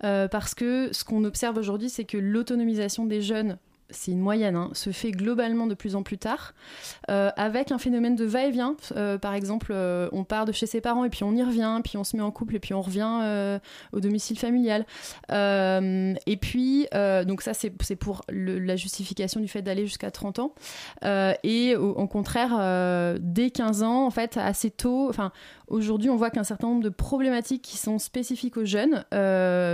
parce 0.00 0.54
que 0.54 0.90
ce 0.92 1.04
qu'on 1.04 1.24
observe 1.24 1.58
aujourd'hui, 1.58 1.90
c'est 1.90 2.04
que 2.04 2.16
l'autonomisation 2.16 3.04
des 3.04 3.20
jeunes 3.20 3.58
c'est 3.92 4.10
une 4.10 4.20
moyenne, 4.20 4.56
hein, 4.56 4.70
se 4.72 4.90
fait 4.90 5.10
globalement 5.10 5.66
de 5.66 5.74
plus 5.74 5.96
en 5.96 6.02
plus 6.02 6.18
tard, 6.18 6.54
euh, 7.10 7.30
avec 7.36 7.72
un 7.72 7.78
phénomène 7.78 8.16
de 8.16 8.24
va-et-vient. 8.24 8.76
Euh, 8.96 9.18
par 9.18 9.34
exemple, 9.34 9.72
euh, 9.74 10.08
on 10.12 10.24
part 10.24 10.44
de 10.44 10.52
chez 10.52 10.66
ses 10.66 10.80
parents 10.80 11.04
et 11.04 11.10
puis 11.10 11.24
on 11.24 11.34
y 11.34 11.42
revient, 11.42 11.80
puis 11.84 11.96
on 11.96 12.04
se 12.04 12.16
met 12.16 12.22
en 12.22 12.30
couple 12.30 12.56
et 12.56 12.58
puis 12.58 12.74
on 12.74 12.82
revient 12.82 13.58
au 13.92 14.00
domicile 14.00 14.38
familial. 14.38 14.84
et 15.30 16.36
puis, 16.40 16.86
donc 17.26 17.42
ça, 17.42 17.52
c'est 17.54 17.96
pour 17.96 18.22
la 18.28 18.76
justification 18.76 19.40
du 19.40 19.48
fait 19.48 19.62
d'aller 19.62 19.86
jusqu'à 19.86 20.10
30 20.10 20.38
ans. 20.38 20.54
et 21.42 21.76
au, 21.76 21.90
au 21.90 22.06
contraire, 22.06 23.18
dès 23.20 23.50
15 23.50 23.82
ans, 23.82 24.06
en 24.06 24.10
fait, 24.10 24.36
assez 24.36 24.70
tôt, 24.70 25.08
enfin, 25.08 25.32
Aujourd'hui, 25.68 26.10
on 26.10 26.16
voit 26.16 26.28
qu'un 26.28 26.44
certain 26.44 26.66
nombre 26.66 26.82
de 26.82 26.90
problématiques 26.90 27.62
qui 27.62 27.78
sont 27.78 27.98
spécifiques 27.98 28.58
aux 28.58 28.66
jeunes 28.66 29.04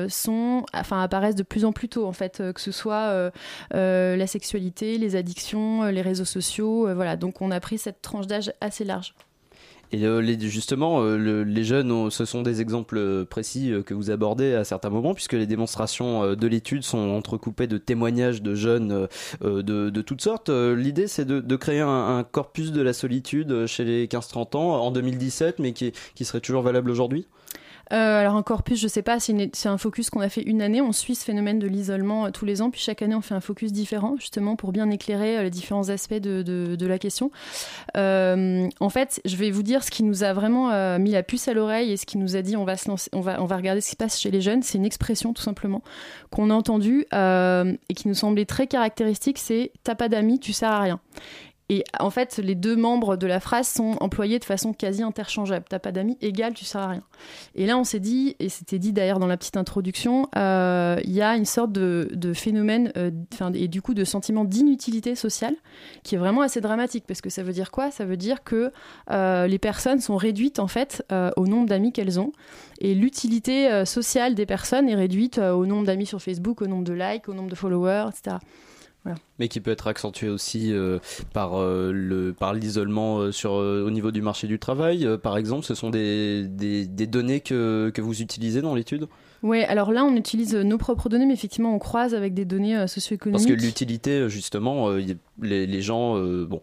sont, 0.09 0.65
enfin, 0.73 1.03
apparaissent 1.03 1.35
de 1.35 1.43
plus 1.43 1.65
en 1.65 1.73
plus 1.73 1.89
tôt, 1.89 2.07
en 2.07 2.13
fait, 2.13 2.41
que 2.55 2.61
ce 2.61 2.71
soit 2.71 3.33
la 4.17 4.27
sexualité, 4.27 4.99
les 4.99 5.17
addictions, 5.17 5.85
les 5.85 6.03
réseaux 6.03 6.25
sociaux. 6.25 6.93
voilà, 6.95 7.17
donc 7.17 7.41
on 7.41 7.51
a 7.51 7.61
pris 7.61 7.79
cette 7.79 8.03
tranche 8.03 8.27
d'âge 8.27 8.53
assez 8.61 8.85
large. 8.85 9.15
Et 9.91 10.05
euh, 10.05 10.23
justement, 10.39 11.01
euh, 11.01 11.45
les 11.45 11.65
jeunes, 11.65 12.11
ce 12.11 12.27
sont 12.27 12.43
des 12.43 12.61
exemples 12.61 13.25
précis 13.25 13.73
que 13.87 13.95
vous 13.95 14.11
abordez 14.11 14.55
à 14.55 14.65
certains 14.65 14.91
moments, 14.91 15.15
puisque 15.15 15.33
les 15.33 15.47
démonstrations 15.47 16.35
de 16.35 16.47
l'étude 16.47 16.83
sont 16.83 16.99
entrecoupées 16.99 17.67
de 17.67 17.79
témoignages 17.79 18.43
de 18.43 18.55
jeunes 18.55 19.09
de, 19.41 19.61
de, 19.63 20.03
toutes 20.03 20.21
sortes. 20.21 20.51
L'idée, 20.51 21.07
c'est 21.07 21.25
de, 21.25 21.41
de, 21.41 21.57
créer 21.57 21.81
un, 21.81 22.19
un, 22.19 22.23
corpus 22.23 22.73
de 22.73 22.83
la 22.83 22.93
solitude 22.93 23.67
chez 23.67 23.85
les 23.85 24.07
15-30 24.07 24.57
ans 24.57 24.83
en 24.83 24.91
2017, 24.91 25.59
mais 25.59 25.73
qui, 25.73 25.93
qui 26.15 26.25
serait 26.25 26.41
toujours 26.41 26.63
valable 26.63 26.91
aujourd'hui? 26.91 27.27
Euh, 27.93 28.21
alors 28.21 28.37
un 28.37 28.43
corpus, 28.43 28.79
je 28.79 28.89
sais 28.89 29.03
pas, 29.03 29.19
c'est 29.21 29.67
un 29.67 29.79
focus 29.79 30.11
qu'on 30.11 30.21
a 30.21 30.29
fait 30.29 30.43
une 30.43 30.63
année. 30.63 30.81
On 30.81 30.93
suit 30.93 31.15
ce 31.15 31.25
phénomène 31.25 31.59
de 31.59 31.67
l'isolement 31.67 32.27
euh, 32.27 32.31
tous 32.31 32.45
les 32.45 32.61
ans, 32.61 32.71
puis 32.71 32.81
chaque 32.81 33.03
année 33.03 33.15
on 33.15 33.21
fait 33.21 33.35
un 33.35 33.41
focus 33.41 33.73
différent, 33.73 34.17
justement 34.19 34.57
pour 34.57 34.73
bien 34.73 34.91
éclairer 34.91 35.39
euh, 35.39 35.43
les 35.45 35.51
différents 35.51 35.89
aspects 35.89 36.15
de, 36.15 36.87
la 36.89 36.99
question. 36.99 37.31
en 37.95 38.91
fait, 38.91 39.21
je 39.25 39.37
vais 39.37 39.51
vous 39.51 39.63
dire 39.63 39.85
ce 39.85 39.91
qui 39.91 40.03
nous 40.03 40.25
a 40.25 40.33
vraiment 40.33 40.99
mis 40.99 41.11
la 41.11 41.23
puce 41.23 41.49
à 41.49 41.53
l'oreille 41.53 41.93
et 41.93 41.97
ce 41.99 42.07
qui 42.07 42.17
nous 42.17 42.35
a 42.35 42.41
dit 42.41 42.57
on 42.57 42.65
va, 42.65 42.77
on 43.13 43.21
va 43.21 43.57
regarder 43.57 43.83
ce 43.83 43.87
qui 43.87 43.93
se 43.93 43.97
passe 43.97 44.19
chez 44.19 44.31
les 44.31 44.41
jeunes. 44.41 44.63
C'est 44.63 44.79
une 44.79 44.87
expression 44.87 45.35
tout 45.35 45.43
simplement 45.43 45.83
qu'on 46.31 46.49
a 46.49 46.55
entendue 46.55 47.05
et 47.13 47.95
qui 47.95 48.09
nous 48.09 48.15
semblait 48.15 48.47
très 48.47 48.67
caractéristique. 48.67 49.39
C'est 49.39 49.73
t'as 49.85 49.95
pas 49.95 50.09
d'amis, 50.09 50.41
tu 50.41 50.55
sers 50.55 50.71
à 50.71 50.81
rien. 50.81 51.01
Et 51.71 51.85
en 52.01 52.09
fait, 52.09 52.39
les 52.39 52.55
deux 52.55 52.77
membres 52.77 53.17
de 53.17 53.27
la 53.27 53.41
phrase 53.41 53.69
sont 53.69 53.97
employés 54.01 54.39
de 54.39 54.45
façon 54.45 54.73
quasi 54.73 55.03
interchangeable. 55.03 55.67
T'as 55.69 55.79
pas 55.79 55.93
d'amis, 55.93 56.17
égal, 56.23 56.55
tu 56.55 56.65
sers 56.65 56.81
à 56.81 56.89
rien. 56.89 57.03
Et 57.55 57.67
là, 57.67 57.77
on 57.77 57.85
s'est 57.85 58.01
dit, 58.01 58.37
et 58.39 58.49
c'était 58.49 58.79
dit 58.79 58.95
d'ailleurs 58.95 59.19
dans 59.19 59.27
la 59.27 59.37
petite 59.37 59.59
introduction, 59.59 60.29
euh, 60.37 60.99
il 61.05 61.13
y 61.13 61.21
a 61.21 61.37
une 61.37 61.45
sorte 61.45 61.73
de, 61.73 62.33
phénomène, 62.33 62.91
euh, 62.97 63.11
et 63.53 63.69
du 63.69 63.83
coup 63.83 63.93
de 63.93 64.05
sentiment 64.05 64.45
d'inutilité 64.45 65.15
sociale, 65.15 65.57
qui 66.05 66.15
est 66.15 66.19
vraiment 66.19 66.41
assez 66.41 66.63
dramatique, 66.63 67.05
parce 67.07 67.21
que 67.21 67.29
ça 67.29 67.43
veut 67.43 67.53
dire 67.53 67.71
quoi? 67.71 67.91
Ça 67.91 68.07
veut 68.07 68.17
dire 68.17 68.45
que 68.45 68.73
euh, 69.11 69.47
les 69.47 69.59
personnes 69.59 70.01
sont 70.01 70.17
réduites 70.17 70.59
en 70.61 70.69
fait 70.69 71.05
au 71.37 71.47
nombre 71.47 71.67
d'amis 71.67 71.93
qu'elles 71.93 72.19
ont, 72.19 72.33
et 72.81 72.95
l'utilité 72.95 73.85
sociale 73.85 74.35
des 74.35 74.47
personnes 74.47 74.89
est 74.89 74.95
réduite 74.95 75.39
au 75.39 75.67
nombre 75.67 75.87
d'amis 75.87 76.07
sur 76.07 76.23
Facebook, 76.23 76.63
au 76.63 76.67
nombre 76.67 76.85
de 76.85 76.93
likes, 76.93 77.29
au 77.29 77.35
nombre 77.35 77.51
de 77.51 77.55
followers, 77.55 78.07
etc. 78.09 78.37
Mais 79.39 79.49
qui 79.49 79.61
peut 79.61 79.71
être 79.71 79.87
accentué 79.87 80.29
aussi 80.29 80.73
euh, 80.73 80.99
par 81.33 81.59
euh, 81.59 81.93
le 81.93 82.33
par 82.33 82.53
l'isolement 82.53 83.19
euh, 83.19 83.33
sur 83.33 83.53
au 83.53 83.91
niveau 83.91 84.11
du 84.11 84.23
marché 84.23 84.47
du 84.47 84.59
travail, 84.59 85.09
par 85.23 85.37
exemple. 85.37 85.65
Ce 85.65 85.75
sont 85.75 85.91
des, 85.91 86.47
données 87.07 87.41
que 87.41 88.01
vous 88.01 88.21
utilisez 88.21 88.61
dans 88.61 88.75
l'étude? 88.75 89.09
Oui, 89.43 89.63
alors 89.65 89.93
là, 89.93 90.05
on 90.05 90.17
utilise 90.17 90.55
nos 90.55 90.79
propres 90.79 91.09
données, 91.09 91.27
mais 91.27 91.35
effectivement, 91.35 91.75
on 91.75 91.79
croise 91.79 92.15
avec 92.15 92.35
des 92.35 92.45
données 92.45 92.87
socio-économiques. 92.87 93.47
Parce 93.47 93.57
que 93.57 93.65
l'utilité, 93.65 94.29
justement, 94.29 94.91
les, 95.41 95.67
les, 95.67 95.83
gens, 95.83 96.19
bon, 96.45 96.61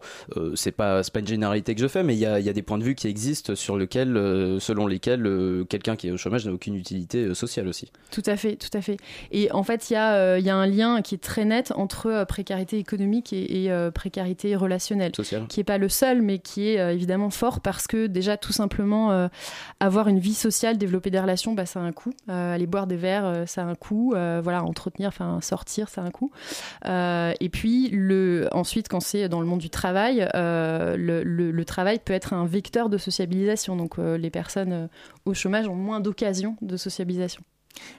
c'est 0.54 0.72
pas, 0.72 1.02
pas 1.02 1.20
une 1.20 1.26
généralité 1.26 1.74
que 1.74 1.80
je 1.80 1.88
fais, 1.88 2.02
mais 2.02 2.14
il 2.14 2.18
y 2.18 2.26
a, 2.26 2.38
y 2.40 2.48
a, 2.48 2.52
des 2.52 2.62
points 2.62 2.78
de 2.78 2.84
vue 2.84 2.94
qui 2.94 3.08
existent 3.08 3.54
sur 3.54 3.76
lequel, 3.76 4.14
selon 4.60 4.86
lesquels 4.86 5.64
quelqu'un 5.68 5.96
qui 5.96 6.08
est 6.08 6.10
au 6.10 6.16
chômage 6.16 6.46
n'a 6.46 6.52
aucune 6.52 6.74
utilité 6.74 7.34
sociale 7.34 7.68
aussi. 7.68 7.90
Tout 8.10 8.22
à 8.26 8.36
fait, 8.36 8.56
tout 8.56 8.76
à 8.76 8.82
fait. 8.82 8.98
Et 9.32 9.50
en 9.52 9.62
fait, 9.62 9.90
il 9.90 9.94
y, 9.94 9.96
a, 9.96 10.38
y 10.38 10.50
a 10.50 10.56
un 10.56 10.66
lien 10.66 11.02
qui 11.02 11.14
est 11.14 11.22
très 11.22 11.44
net 11.44 11.72
entre 11.76 12.24
précarité 12.24 12.78
économique 12.78 13.32
et, 13.32 13.70
euh, 13.70 13.90
précarité 13.90 14.56
relationnelle, 14.56 15.12
qui 15.12 15.60
n'est 15.60 15.64
pas 15.64 15.78
le 15.78 15.88
seul, 15.88 16.22
mais 16.22 16.38
qui 16.38 16.68
est 16.68 16.78
euh, 16.78 16.92
évidemment 16.92 17.30
fort 17.30 17.60
parce 17.60 17.86
que 17.86 18.06
déjà 18.06 18.36
tout 18.36 18.52
simplement 18.52 19.12
euh, 19.12 19.28
avoir 19.80 20.08
une 20.08 20.18
vie 20.18 20.34
sociale, 20.34 20.78
développer 20.78 21.10
des 21.10 21.20
relations, 21.20 21.54
bah, 21.54 21.66
ça 21.66 21.80
a 21.80 21.82
un 21.82 21.92
coût. 21.92 22.12
Boire 22.66 22.86
des 22.86 22.96
verres, 22.96 23.44
ça 23.46 23.62
a 23.62 23.64
un 23.64 23.74
coût. 23.74 24.10
voilà, 24.42 24.64
entretenir, 24.64 25.08
enfin 25.08 25.40
sortir, 25.40 25.88
ça 25.88 26.02
a 26.02 26.04
un 26.04 26.10
coût. 26.10 26.30
et 26.84 27.48
puis 27.50 27.88
le, 27.90 28.48
ensuite, 28.52 28.88
quand 28.88 29.00
c'est 29.00 29.28
dans 29.28 29.40
le 29.40 29.46
monde 29.46 29.60
du 29.60 29.70
travail, 29.70 30.28
le, 30.34 31.22
le, 31.22 31.64
travail 31.64 31.98
peut 31.98 32.12
être 32.12 32.32
un 32.32 32.46
vecteur 32.46 32.88
de 32.88 32.98
sociabilisation. 32.98 33.76
Donc 33.76 33.98
les 33.98 34.30
personnes 34.30 34.88
au 35.24 35.34
chômage 35.34 35.68
ont 35.68 35.74
moins 35.74 36.00
d'occasions 36.00 36.56
de 36.62 36.76
sociabilisation. 36.76 37.42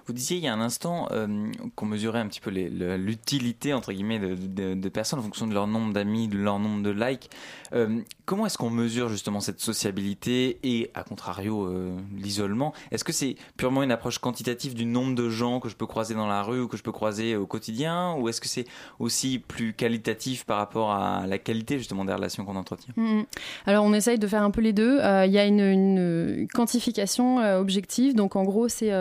Vous 0.07 0.13
disiez 0.13 0.38
il 0.38 0.43
y 0.43 0.48
a 0.48 0.53
un 0.53 0.62
instant 0.62 1.10
euh, 1.12 1.51
qu'on 1.75 1.86
mesurait 1.86 2.19
un 2.19 2.27
petit 2.27 2.39
peu 2.39 2.50
l'utilité 2.50 3.74
entre 3.74 3.91
guillemets 3.91 4.19
de, 4.19 4.89
personnes 4.89 5.19
en 5.19 5.22
fonction 5.24 5.48
de 5.48 5.53
leur 5.53 5.67
nombre 5.67 5.93
d'amis, 5.93 6.27
de 6.29 6.38
leur 6.38 6.60
nombre 6.60 6.81
de 6.81 6.89
likes. 6.89 7.29
Euh, 7.74 8.00
comment 8.25 8.46
est-ce 8.46 8.57
qu'on 8.57 8.69
mesure 8.69 9.10
justement 9.10 9.41
cette 9.41 9.60
sociabilité 9.60 10.60
et, 10.63 10.91
à 10.93 11.03
contrario, 11.03 11.65
euh, 11.65 11.98
l'isolement? 12.15 12.74
Est-ce 12.91 13.03
que 13.03 13.12
c'est 13.12 13.36
purement 13.57 13.84
une 13.84 13.91
approche 13.91 14.19
quantitative 14.19 14.74
du 14.75 14.86
nombre 14.86 15.13
de 15.13 15.29
gens 15.29 15.60
que 15.60 15.67
je 15.67 15.75
peux 15.75 15.86
croiser 15.86 16.15
dans 16.15 16.27
la 16.27 16.41
rue 16.41 16.62
ou 16.62 16.67
que 16.69 16.77
je 16.77 16.84
peux 16.84 16.93
croiser 16.93 17.36
au 17.36 17.46
quotidien, 17.46 18.13
ou 18.13 18.29
est-ce 18.29 18.39
que 18.39 18.48
c'est 18.48 18.65
aussi 19.00 19.39
plus 19.39 19.74
qualitatif 19.74 20.46
par 20.46 20.57
rapport 20.57 20.91
à 20.91 21.27
la 21.27 21.38
qualité 21.38 21.77
justement 21.77 22.05
des 22.05 22.13
relations 22.13 22.46
qu'on 22.46 22.55
entretient? 22.55 22.93
Mmh, 22.96 23.19
mmh. 23.19 23.25
Alors 23.65 23.84
on 23.84 23.93
essaye 23.93 24.17
de 24.17 24.27
faire 24.27 24.43
un 24.43 24.51
peu 24.51 24.62
les 24.62 24.74
deux. 24.74 25.00
Il 25.25 25.31
y 25.31 25.38
a 25.38 25.46
une, 25.46 25.60
une 25.60 26.48
quantification 26.53 27.38
objective, 27.60 28.15
donc 28.15 28.38
en 28.38 28.43
gros 28.43 28.69
c'est 28.69 28.91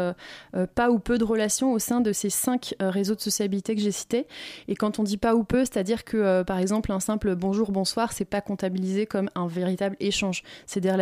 pas 0.67 0.91
ou 0.91 0.99
peu 0.99 1.19
de 1.19 1.25
relations 1.25 1.73
au 1.73 1.79
sein 1.79 2.01
de 2.01 2.13
ces 2.13 2.31
cinq 2.31 2.75
euh, 2.83 2.91
réseaux 2.91 3.15
de 3.15 3.21
sociabilité 3.21 3.75
que 3.75 3.81
j'ai 3.81 3.93
cités. 3.93 4.27
Et 4.69 4.75
quand 4.75 4.99
on 4.99 5.03
dit 5.03 5.17
pas 5.17 5.35
ou 5.35 5.45
peu, 5.45 5.61
c'est-à-dire 5.61 6.05
que 6.05 6.17
euh, 6.17 6.45
par 6.45 6.59
exemple 6.59 6.93
un 6.93 7.01
simple 7.01 7.35
bonjour, 7.35 7.73
bonsoir, 7.73 8.13
c'est 8.13 8.25
pas 8.25 8.41
comptabilisé 8.41 9.07
comme 9.07 9.31
un 9.35 9.47
véritable 9.47 9.97
échange. 10.01 10.43
C'est 10.67 10.81
des, 10.81 10.95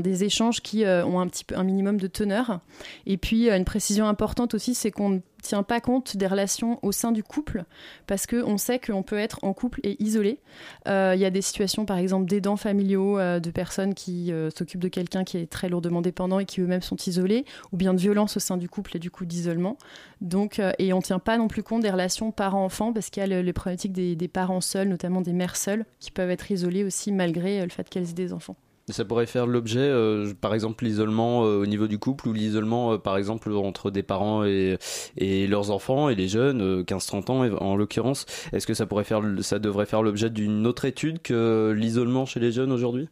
des 0.00 0.24
échanges 0.24 0.60
qui 0.60 0.84
euh, 0.84 1.04
ont 1.04 1.20
un 1.20 1.26
petit 1.26 1.44
peu 1.44 1.56
un 1.56 1.64
minimum 1.64 1.98
de 1.98 2.06
teneur. 2.06 2.60
Et 3.06 3.16
puis 3.16 3.50
une 3.50 3.64
précision 3.64 4.06
importante 4.06 4.54
aussi, 4.54 4.74
c'est 4.74 4.90
qu'on 4.90 5.22
tient 5.40 5.62
pas 5.62 5.80
compte 5.80 6.16
des 6.16 6.26
relations 6.26 6.78
au 6.82 6.92
sein 6.92 7.12
du 7.12 7.22
couple 7.22 7.64
parce 8.06 8.26
qu'on 8.26 8.56
sait 8.58 8.78
qu'on 8.78 9.02
peut 9.02 9.18
être 9.18 9.38
en 9.42 9.52
couple 9.52 9.80
et 9.82 10.02
isolé. 10.02 10.40
Euh, 10.88 11.12
il 11.14 11.20
y 11.20 11.24
a 11.24 11.30
des 11.30 11.42
situations, 11.42 11.84
par 11.84 11.98
exemple, 11.98 12.26
d'aidants 12.26 12.56
familiaux, 12.56 13.18
euh, 13.18 13.40
de 13.40 13.50
personnes 13.50 13.94
qui 13.94 14.32
euh, 14.32 14.50
s'occupent 14.50 14.80
de 14.80 14.88
quelqu'un 14.88 15.24
qui 15.24 15.38
est 15.38 15.50
très 15.50 15.68
lourdement 15.68 16.00
dépendant 16.00 16.38
et 16.38 16.44
qui 16.44 16.60
eux-mêmes 16.60 16.82
sont 16.82 16.96
isolés, 16.96 17.44
ou 17.72 17.76
bien 17.76 17.94
de 17.94 18.00
violence 18.00 18.36
au 18.36 18.40
sein 18.40 18.56
du 18.56 18.68
couple 18.68 18.96
et 18.96 19.00
du 19.00 19.10
coup 19.10 19.24
d'isolement. 19.24 19.76
Donc, 20.20 20.60
et 20.78 20.92
on 20.92 21.00
tient 21.00 21.18
pas 21.18 21.38
non 21.38 21.48
plus 21.48 21.62
compte 21.62 21.82
des 21.82 21.90
relations 21.90 22.30
parents-enfants 22.30 22.92
parce 22.92 23.10
qu'il 23.10 23.22
y 23.22 23.32
a 23.32 23.42
les 23.42 23.52
problématiques 23.52 23.92
des, 23.92 24.16
des 24.16 24.28
parents 24.28 24.60
seuls, 24.60 24.88
notamment 24.88 25.20
des 25.22 25.32
mères 25.32 25.56
seules, 25.56 25.86
qui 25.98 26.10
peuvent 26.10 26.30
être 26.30 26.50
isolées 26.50 26.84
aussi 26.84 27.12
malgré 27.12 27.62
le 27.62 27.70
fait 27.70 27.88
qu'elles 27.88 28.10
aient 28.10 28.14
des 28.14 28.32
enfants. 28.32 28.56
Ça 28.88 29.04
pourrait 29.04 29.26
faire 29.26 29.46
l'objet, 29.46 29.78
euh, 29.78 30.32
par 30.40 30.52
exemple, 30.54 30.84
l'isolement 30.84 31.44
euh, 31.44 31.62
au 31.62 31.66
niveau 31.66 31.86
du 31.86 31.98
couple 31.98 32.28
ou 32.28 32.32
l'isolement, 32.32 32.92
euh, 32.94 32.98
par 32.98 33.16
exemple, 33.16 33.52
entre 33.52 33.90
des 33.90 34.02
parents 34.02 34.44
et, 34.44 34.78
et 35.16 35.46
leurs 35.46 35.70
enfants 35.70 36.08
et 36.08 36.14
les 36.14 36.28
jeunes, 36.28 36.82
15-30 36.82 37.30
ans 37.30 37.56
en 37.60 37.76
l'occurrence. 37.76 38.26
Est-ce 38.52 38.66
que 38.66 38.74
ça, 38.74 38.86
pourrait 38.86 39.04
faire, 39.04 39.22
ça 39.42 39.58
devrait 39.58 39.86
faire 39.86 40.02
l'objet 40.02 40.30
d'une 40.30 40.66
autre 40.66 40.84
étude 40.84 41.22
que 41.22 41.72
l'isolement 41.76 42.26
chez 42.26 42.40
les 42.40 42.50
jeunes 42.50 42.72
aujourd'hui? 42.72 43.08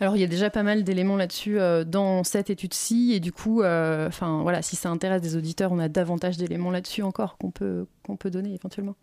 Alors, 0.00 0.16
il 0.16 0.20
y 0.20 0.24
a 0.24 0.28
déjà 0.28 0.50
pas 0.50 0.62
mal 0.62 0.82
d'éléments 0.82 1.16
là-dessus 1.16 1.58
dans 1.86 2.24
cette 2.24 2.50
étude-ci. 2.50 3.12
Et 3.14 3.20
du 3.20 3.32
coup, 3.32 3.60
enfin 3.60 4.40
voilà, 4.42 4.62
si 4.62 4.74
ça 4.74 4.90
intéresse 4.90 5.22
des 5.22 5.36
auditeurs, 5.36 5.70
on 5.72 5.78
a 5.78 5.88
davantage 5.88 6.36
d'éléments 6.38 6.70
là-dessus 6.70 7.02
encore 7.02 7.36
qu'on 7.38 7.50
peut, 7.50 7.86
qu'on 8.02 8.16
peut 8.16 8.30
donner 8.30 8.54
éventuellement. 8.54 8.96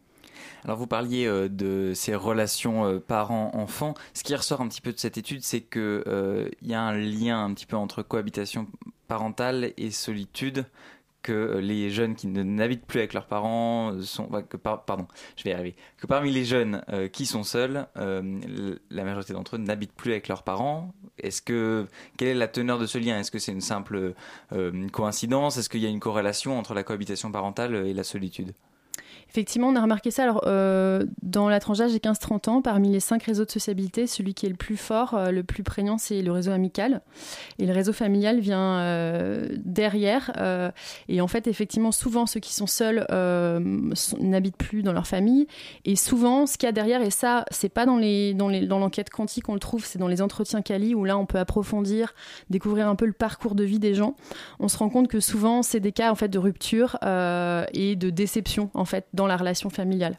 Alors 0.64 0.78
vous 0.78 0.88
parliez 0.88 1.26
euh, 1.26 1.50
de 1.50 1.94
ces 1.96 2.16
relations 2.16 2.86
euh, 2.86 3.00
parents-enfants. 3.00 3.94
Ce 4.14 4.24
qui 4.24 4.36
ressort 4.36 4.62
un 4.62 4.68
petit 4.68 4.82
peu 4.82 4.92
de 4.92 5.00
cette 5.00 5.18
étude, 5.18 5.44
c'est 5.44 5.62
qu'il 5.62 5.82
euh, 5.82 6.50
y 6.62 6.74
a 6.74 6.82
un 6.82 6.98
lien 6.98 7.44
un 7.44 7.54
petit 7.54 7.66
peu 7.66 7.76
entre 7.76 8.04
cohabitation 8.04 8.68
parentale 9.08 9.74
et 9.78 9.92
solitude 9.92 10.66
que 11.24 11.58
les 11.58 11.90
jeunes 11.90 12.16
qui 12.16 12.28
n'habitent 12.28 12.86
plus 12.86 13.00
avec 13.00 13.14
leurs 13.14 13.26
parents 13.26 14.02
sont 14.02 14.30
pardon 14.64 15.08
je 15.36 15.44
vais 15.44 15.50
y 15.50 15.54
arriver. 15.54 15.76
Que 15.98 16.08
parmi 16.08 16.32
les 16.32 16.46
jeunes 16.46 16.82
qui 17.12 17.26
sont 17.26 17.44
seuls 17.44 17.86
la 17.96 19.04
majorité 19.04 19.34
d'entre 19.34 19.56
eux 19.56 19.60
n'habitent 19.60 19.94
plus 19.94 20.12
avec 20.12 20.30
leurs 20.30 20.44
parents. 20.44 20.94
Est-ce 21.18 21.42
que 21.42 21.86
quelle 22.18 22.30
est 22.30 22.34
la 22.34 22.48
teneur 22.48 22.80
de 22.80 22.86
ce 22.86 22.98
lien? 22.98 23.20
Est-ce 23.20 23.32
que 23.32 23.40
c'est 23.40 23.52
une 23.52 23.62
simple 23.62 24.14
coïncidence? 24.94 25.58
Est-ce 25.58 25.68
qu'il 25.68 25.82
y 25.82 25.86
a 25.86 25.90
une 25.90 26.00
corrélation 26.00 26.58
entre 26.58 26.74
la 26.74 26.84
cohabitation 26.84 27.30
parentale 27.30 27.76
et 27.76 27.94
la 27.94 28.04
solitude? 28.06 28.54
Effectivement, 29.30 29.68
on 29.68 29.76
a 29.76 29.82
remarqué 29.82 30.10
ça. 30.10 30.24
Alors, 30.24 30.42
euh, 30.48 31.06
dans 31.22 31.50
la 31.50 31.60
tranche 31.60 31.80
d'âge 31.80 31.92
des 31.92 32.00
15-30 32.00 32.50
ans, 32.50 32.62
parmi 32.62 32.90
les 32.90 33.00
cinq 33.00 33.24
réseaux 33.24 33.46
de 33.46 33.52
sociabilité, 33.52 34.08
celui 34.08 34.34
qui 34.34 34.46
est 34.46 34.50
le 34.50 34.56
plus 34.56 34.78
fort, 34.78 35.14
euh, 35.14 35.32
le 35.32 35.44
plus 35.44 35.64
prégnant, 35.64 35.98
c'est 35.98 36.22
le 36.22 36.32
réseau 36.32 36.52
amical. 36.52 37.02
Et 37.60 37.66
le 37.66 37.74
réseau 37.74 37.94
familial 37.94 38.40
vient 38.40 38.80
euh, 38.80 39.50
derrière. 39.64 40.32
et 41.10 41.22
en 41.22 41.28
fait, 41.28 41.48
effectivement, 41.48 41.92
souvent, 41.92 42.26
ceux 42.26 42.40
qui 42.40 42.54
sont 42.54 42.68
seuls 42.68 43.06
n'habitent 44.20 44.58
plus 44.58 44.82
dans 44.84 44.94
leur 44.94 45.08
famille. 45.08 45.48
Et 45.86 45.96
souvent, 45.96 46.46
ce 46.46 46.58
qu'il 46.58 46.68
y 46.68 46.70
a 46.70 46.74
derrière, 46.74 47.02
et 47.02 47.12
ça, 47.12 47.46
c'est 47.52 47.70
pas 47.70 47.86
dans 47.86 47.98
dans 47.98 48.48
les 48.48 48.68
dans 48.68 48.80
l'enquête 48.80 49.10
quantique 49.10 49.46
qu'on 49.46 49.54
le 49.54 49.60
trouve, 49.60 49.86
c'est 49.86 49.98
dans 49.98 50.08
les 50.08 50.22
entretiens 50.22 50.62
Cali 50.62 50.94
où 50.94 51.04
là, 51.04 51.18
on 51.18 51.26
peut 51.26 51.40
approfondir, 51.40 52.14
découvrir 52.50 52.88
un 52.88 52.96
peu 52.96 53.06
le 53.06 53.14
parcours 53.14 53.56
de 53.56 53.64
vie 53.64 53.80
des 53.80 53.94
gens. 53.94 54.16
On 54.60 54.68
se 54.68 54.78
rend 54.78 54.90
compte 54.90 55.08
que 55.08 55.20
souvent, 55.20 55.64
c'est 55.64 55.80
des 55.80 55.92
cas 55.92 56.12
en 56.12 56.16
fait 56.16 56.28
de 56.28 56.40
rupture 56.40 56.98
et 57.74 57.96
de 57.96 58.10
déception 58.10 58.70
en 58.74 58.86
fait 58.86 59.08
dans 59.18 59.28
la 59.28 59.36
relation 59.36 59.70
familiale. 59.70 60.18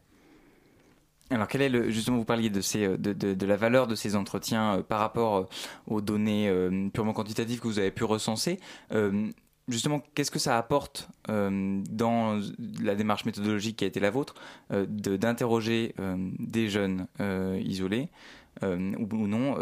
Alors, 1.31 1.47
quel 1.47 1.63
est 1.63 1.69
le, 1.69 1.91
justement, 1.91 2.17
vous 2.17 2.25
parliez 2.25 2.51
de, 2.51 2.63
de, 2.97 3.47
la 3.47 3.57
valeur 3.57 3.87
de 3.87 3.95
ces 3.95 4.17
entretiens 4.17 4.79
euh, 4.79 4.83
par 4.83 4.99
rapport 5.01 5.37
euh, 5.37 5.45
aux 5.87 6.01
données 6.01 6.49
euh, 6.49 6.89
purement 6.93 7.13
quantitatives 7.13 7.61
que 7.61 7.69
vous 7.69 7.79
avez 7.79 7.91
pu 7.91 8.05
recenser. 8.05 8.59
justement, 9.69 10.01
qu'est-ce 10.15 10.31
que 10.31 10.39
ça 10.39 10.57
apporte 10.57 11.09
dans 11.29 12.41
la 12.83 12.95
démarche 12.95 13.27
méthodologique 13.27 13.77
qui 13.77 13.85
a 13.85 13.87
été 13.87 14.01
la 14.01 14.11
vôtre 14.11 14.35
d'interroger 14.71 15.95
des 16.39 16.71
jeunes 16.71 17.07
isolés 17.61 18.09
ou, 18.63 19.27
non 19.27 19.57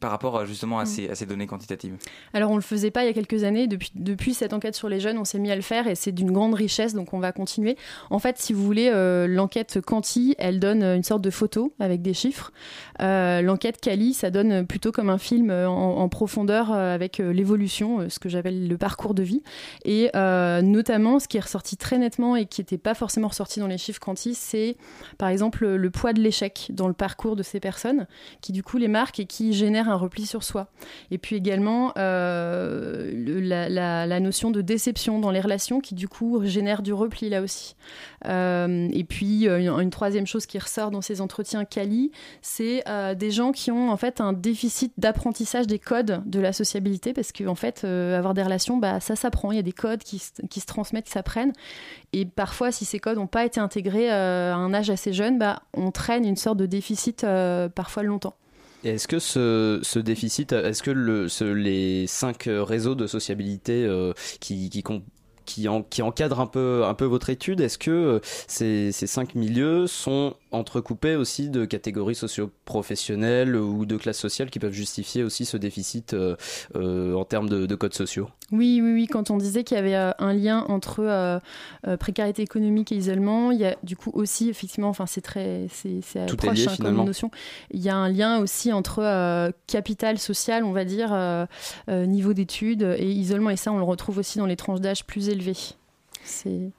par 0.00 0.10
rapport 0.10 0.46
justement 0.46 0.78
à, 0.78 0.82
Mm. 0.82 0.86
ces, 0.86 1.08
à 1.10 1.14
ces 1.14 1.26
données 1.26 1.46
quantitatives 1.46 1.94
Alors 2.32 2.50
on 2.50 2.56
le 2.56 2.62
faisait 2.62 2.90
pas 2.90 3.02
il 3.04 3.06
y 3.06 3.10
a 3.10 3.12
quelques 3.12 3.44
années. 3.44 3.66
Depuis, 3.66 3.90
depuis 3.94 4.34
cette 4.34 4.52
enquête 4.52 4.74
sur 4.74 4.88
les 4.88 5.00
jeunes, 5.00 5.18
on 5.18 5.24
s'est 5.24 5.38
mis 5.38 5.50
à 5.50 5.56
le 5.56 5.62
faire 5.62 5.86
et 5.86 5.94
c'est 5.94 6.12
d'une 6.12 6.32
grande 6.32 6.54
richesse, 6.54 6.94
donc 6.94 7.12
on 7.14 7.18
va 7.18 7.32
continuer. 7.32 7.76
En 8.10 8.18
fait, 8.18 8.38
si 8.38 8.52
vous 8.52 8.64
voulez, 8.64 8.90
euh, 8.92 9.26
l'enquête 9.26 9.80
Quanti, 9.80 10.34
elle 10.38 10.58
donne 10.60 10.82
une 10.82 11.02
sorte 11.02 11.22
de 11.22 11.30
photo 11.30 11.72
avec 11.78 12.02
des 12.02 12.14
chiffres. 12.14 12.52
Euh, 13.00 13.42
l'enquête 13.42 13.80
Cali, 13.80 14.14
ça 14.14 14.30
donne 14.30 14.66
plutôt 14.66 14.92
comme 14.92 15.10
un 15.10 15.18
film 15.18 15.50
euh, 15.50 15.68
en, 15.68 15.98
en 15.98 16.08
profondeur 16.08 16.72
euh, 16.72 16.94
avec 16.94 17.20
euh, 17.20 17.32
l'évolution, 17.32 18.00
euh, 18.00 18.08
ce 18.08 18.18
que 18.18 18.28
j'appelle 18.28 18.68
le 18.68 18.78
parcours 18.78 19.14
de 19.14 19.22
vie. 19.22 19.42
Et 19.84 20.10
euh, 20.16 20.62
notamment, 20.62 21.18
ce 21.18 21.28
qui 21.28 21.36
est 21.36 21.40
ressorti 21.40 21.76
très 21.76 21.98
nettement 21.98 22.36
et 22.36 22.46
qui 22.46 22.60
n'était 22.60 22.78
pas 22.78 22.94
forcément 22.94 23.28
ressorti 23.28 23.60
dans 23.60 23.66
les 23.66 23.78
chiffres 23.78 24.00
Quanti, 24.00 24.34
c'est 24.34 24.76
par 25.18 25.28
exemple 25.28 25.66
le 25.66 25.90
poids 25.90 26.12
de 26.12 26.20
l'échec 26.20 26.68
dans 26.70 26.88
le 26.88 26.94
parcours 26.94 27.36
de 27.36 27.42
ces 27.42 27.60
personnes, 27.60 28.06
qui 28.40 28.52
du 28.52 28.62
coup 28.62 28.78
les 28.78 28.88
marquent 28.88 29.20
et 29.20 29.26
qui 29.26 29.52
génèrent 29.52 29.88
un 29.88 29.96
repli 29.96 30.26
sur 30.26 30.42
soi. 30.42 30.68
Et 31.10 31.18
puis 31.18 31.36
également 31.36 31.92
euh, 31.96 33.10
la, 33.14 34.20
notion 34.20 34.50
de 34.50 34.60
déception 34.60 35.18
dans 35.18 35.30
les 35.30 35.40
relations 35.40 35.80
qui 35.80 35.94
du 35.94 36.08
coup 36.08 36.44
génère 36.44 36.82
du 36.82 36.92
repli 36.92 37.28
là 37.28 37.42
aussi. 37.42 37.74
Euh, 38.26 38.88
et 38.92 39.04
puis 39.04 39.48
euh, 39.48 39.58
une, 39.80 39.90
troisième 39.90 40.26
chose 40.26 40.46
qui 40.46 40.58
ressort 40.58 40.90
dans 40.90 41.00
ces 41.00 41.20
entretiens 41.20 41.64
Cali, 41.64 42.12
c'est 42.40 42.84
des 43.16 43.30
gens 43.30 43.52
qui 43.52 43.70
ont 43.70 43.90
en 43.90 43.96
fait 43.96 44.20
un 44.20 44.32
déficit 44.32 44.92
d'apprentissage 44.96 45.66
des 45.66 45.78
codes 45.78 46.22
de 46.26 46.40
la 46.40 46.52
sociabilité 46.52 47.12
parce 47.12 47.32
que 47.32 47.44
en 47.46 47.54
fait 47.54 47.84
avoir 47.84 48.34
des 48.34 48.42
relations, 48.42 48.76
bah, 48.76 49.00
ça 49.00 49.16
s'apprend. 49.16 49.52
Il 49.52 49.56
y 49.56 49.58
a 49.58 49.62
des 49.62 49.72
codes 49.72 50.02
qui, 50.02 50.22
qui 50.50 50.60
se 50.60 50.66
transmettent, 50.66 51.06
qui 51.06 51.12
s'apprennent. 51.12 51.52
Et 52.12 52.26
parfois, 52.26 52.72
si 52.72 52.84
ces 52.84 52.98
codes 52.98 53.16
n'ont 53.16 53.26
pas 53.26 53.46
été 53.46 53.58
intégrés 53.58 54.12
euh, 54.12 54.52
à 54.52 54.56
un 54.56 54.74
âge 54.74 54.90
assez 54.90 55.12
jeune, 55.12 55.38
bah, 55.38 55.62
on 55.72 55.90
traîne 55.90 56.26
une 56.26 56.36
sorte 56.36 56.58
de 56.58 56.66
déficit 56.66 57.24
euh, 57.24 57.68
parfois 57.68 58.02
longtemps. 58.02 58.36
Est-ce 58.84 59.08
que 59.08 59.18
ce, 59.18 59.98
déficit, 59.98 60.52
est-ce 60.52 60.82
que 60.82 60.90
les 60.90 62.06
cinq 62.06 62.48
euh, 62.48 62.64
réseaux 62.64 62.94
de 62.94 63.06
sociabilité 63.06 63.88
qui, 64.40 64.82
encadrent 65.68 66.40
un 66.40 66.46
peu, 66.46 67.04
votre 67.04 67.30
étude, 67.30 67.60
est-ce 67.60 67.78
que 67.78 68.20
ces 68.46 68.92
cinq 68.92 69.34
milieux 69.34 69.86
sont 69.86 70.34
entrecoupés 70.52 71.16
aussi 71.16 71.50
de 71.50 71.64
catégories 71.64 72.14
socio-professionnelles 72.14 73.56
ou 73.56 73.86
de 73.86 73.96
classes 73.96 74.18
sociales 74.18 74.50
qui 74.50 74.58
peuvent 74.58 74.72
justifier 74.72 75.24
aussi 75.24 75.44
ce 75.44 75.56
déficit 75.56 76.14
euh, 76.14 76.36
euh, 76.76 77.14
en 77.14 77.24
termes 77.24 77.48
de, 77.48 77.66
de 77.66 77.74
codes 77.74 77.94
sociaux 77.94 78.28
Oui, 78.50 78.80
oui, 78.82 78.92
oui. 78.92 79.06
Quand 79.06 79.30
on 79.30 79.36
disait 79.36 79.64
qu'il 79.64 79.76
y 79.76 79.80
avait 79.80 79.94
euh, 79.94 80.12
un 80.18 80.32
lien 80.32 80.64
entre 80.68 81.40
précarité 81.98 82.42
économique 82.42 82.92
et 82.92 82.96
isolement, 82.96 83.50
il 83.50 83.60
y 83.60 83.64
a 83.64 83.76
du 83.82 83.96
coup 83.96 84.10
aussi, 84.14 84.48
effectivement, 84.48 84.88
enfin, 84.88 85.06
c'est 85.06 85.20
très, 85.20 85.66
c'est, 85.70 86.00
c'est 86.02 86.20
est 86.20 86.36
proche 86.36 86.58
lié, 86.58 86.66
hein, 86.68 86.76
comme 86.80 87.04
notion. 87.04 87.30
Il 87.70 87.80
y 87.80 87.88
a 87.88 87.96
un 87.96 88.08
lien 88.08 88.38
aussi 88.38 88.72
entre 88.72 89.52
capital 89.66 90.18
social, 90.18 90.64
on 90.64 90.72
va 90.72 90.84
dire, 90.84 91.16
niveau 91.88 92.32
d'études 92.32 92.82
et 92.98 93.10
isolement. 93.10 93.50
Et 93.50 93.56
ça, 93.56 93.72
on 93.72 93.78
le 93.78 93.84
retrouve 93.84 94.18
aussi 94.18 94.38
dans 94.38 94.46
les 94.46 94.56
tranches 94.56 94.80
d'âge 94.80 95.04
plus 95.04 95.28
élevées. 95.28 95.56
C'est. 96.24 96.70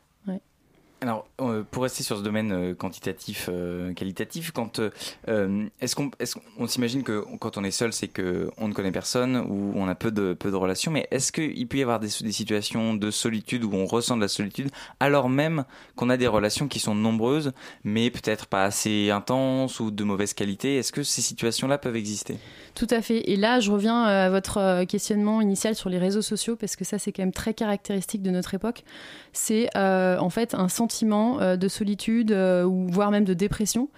Alors, 1.03 1.27
euh, 1.41 1.63
pour 1.69 1.83
rester 1.83 2.01
sur 2.01 2.17
ce 2.17 2.23
domaine 2.23 2.53
euh, 2.53 2.73
quantitatif, 2.73 3.49
euh, 3.51 3.93
qualitatif, 3.93 4.51
quand 4.51 4.79
est-ce 5.27 5.97
qu'on 5.97 6.11
est-ce 6.17 6.37
qu'on 6.37 6.65
s'imagine 6.65 7.03
que 7.03 7.25
quand 7.41 7.57
on 7.57 7.65
est 7.65 7.71
seul, 7.71 7.91
c'est 7.91 8.07
que 8.07 8.49
on 8.55 8.69
ne 8.69 8.73
connaît 8.73 8.93
personne 8.93 9.35
ou 9.35 9.73
on 9.75 9.89
a 9.89 9.95
peu 9.95 10.11
de 10.11 10.31
peu 10.33 10.49
de 10.49 10.55
relations, 10.55 10.91
mais 10.91 11.05
est-ce 11.11 11.33
qu'il 11.33 11.67
peut 11.67 11.75
y 11.75 11.81
avoir 11.81 11.99
des 11.99 12.07
situations 12.07 12.93
de 12.93 13.11
solitude 13.11 13.65
où 13.65 13.73
on 13.73 13.85
ressent 13.85 14.15
de 14.15 14.21
la 14.21 14.29
solitude 14.29 14.69
alors 15.01 15.27
même 15.27 15.65
qu'on 15.97 16.09
a 16.09 16.15
des 16.15 16.27
relations 16.27 16.69
qui 16.69 16.79
sont 16.79 16.95
nombreuses, 16.95 17.51
mais 17.83 18.09
peut-être 18.09 18.45
pas 18.45 18.63
assez 18.63 19.09
intenses 19.09 19.81
ou 19.81 19.91
de 19.91 20.05
mauvaise 20.05 20.33
qualité? 20.33 20.77
Est-ce 20.77 20.93
que 20.93 21.03
ces 21.03 21.21
situations-là 21.21 21.79
peuvent 21.79 21.97
exister? 21.97 22.37
Tout 22.75 22.87
à 22.89 23.01
fait. 23.01 23.29
Et 23.29 23.35
là, 23.35 23.59
je 23.59 23.71
reviens 23.71 24.07
euh, 24.07 24.25
à 24.25 24.29
votre 24.29 24.57
euh, 24.57 24.85
questionnement 24.85 25.41
initial 25.41 25.75
sur 25.75 25.89
les 25.89 25.99
réseaux 25.99 26.23
sociaux, 26.23 26.55
parce 26.55 26.75
que 26.75 26.83
ça, 26.83 26.97
c'est 26.97 27.11
quand 27.11 27.21
même 27.21 27.31
très 27.31 27.53
caractéristique 27.53 28.23
de 28.23 28.31
notre 28.31 28.55
époque. 28.55 28.83
C'est 29.31 29.69
euh, 29.77 30.17
en 30.17 30.29
fait 30.29 30.55
un 30.55 30.69
sentiment 30.69 31.55
de 31.55 31.67
solitude, 31.67 32.31
ou 32.31 32.87
voire 32.89 33.11
même 33.11 33.25
de 33.25 33.33
dépression, 33.33 33.89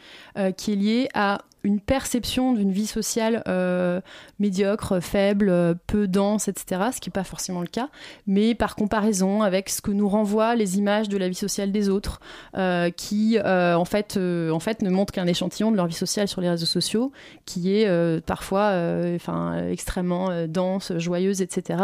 qui 0.57 0.73
est 0.73 0.75
lié 0.75 1.09
à 1.13 1.39
une 1.65 1.79
perception 1.79 2.53
d'une 2.53 2.71
vie 2.71 2.85
sociale 2.85 3.43
euh, 3.47 3.99
médiocre, 4.39 4.99
faible, 4.99 5.49
euh, 5.49 5.73
peu 5.87 6.07
dense, 6.07 6.47
etc., 6.47 6.81
ce 6.93 7.01
qui 7.01 7.09
n'est 7.09 7.13
pas 7.13 7.23
forcément 7.23 7.61
le 7.61 7.67
cas, 7.67 7.89
mais 8.27 8.53
par 8.53 8.75
comparaison 8.75 9.41
avec 9.41 9.69
ce 9.69 9.81
que 9.81 9.91
nous 9.91 10.07
renvoient 10.07 10.55
les 10.55 10.77
images 10.77 11.09
de 11.09 11.17
la 11.17 11.27
vie 11.27 11.35
sociale 11.35 11.71
des 11.71 11.89
autres, 11.89 12.19
euh, 12.55 12.91
qui 12.91 13.39
en, 13.41 13.85
fait, 13.85 14.15
ne 14.15 14.89
montrent 14.89 15.11
qu'un 15.11 15.25
échantillon 15.25 15.71
de 15.71 15.75
leur 15.75 15.87
vie 15.87 15.95
sociale 15.95 16.27
sur 16.27 16.39
les 16.39 16.49
réseaux 16.49 16.65
sociaux, 16.67 17.11
qui 17.45 17.75
est 17.75 18.21
parfois 18.21 18.73
extrêmement 19.69 20.45
dense, 20.47 20.93
joyeuse, 20.97 21.41
etc., 21.41 21.79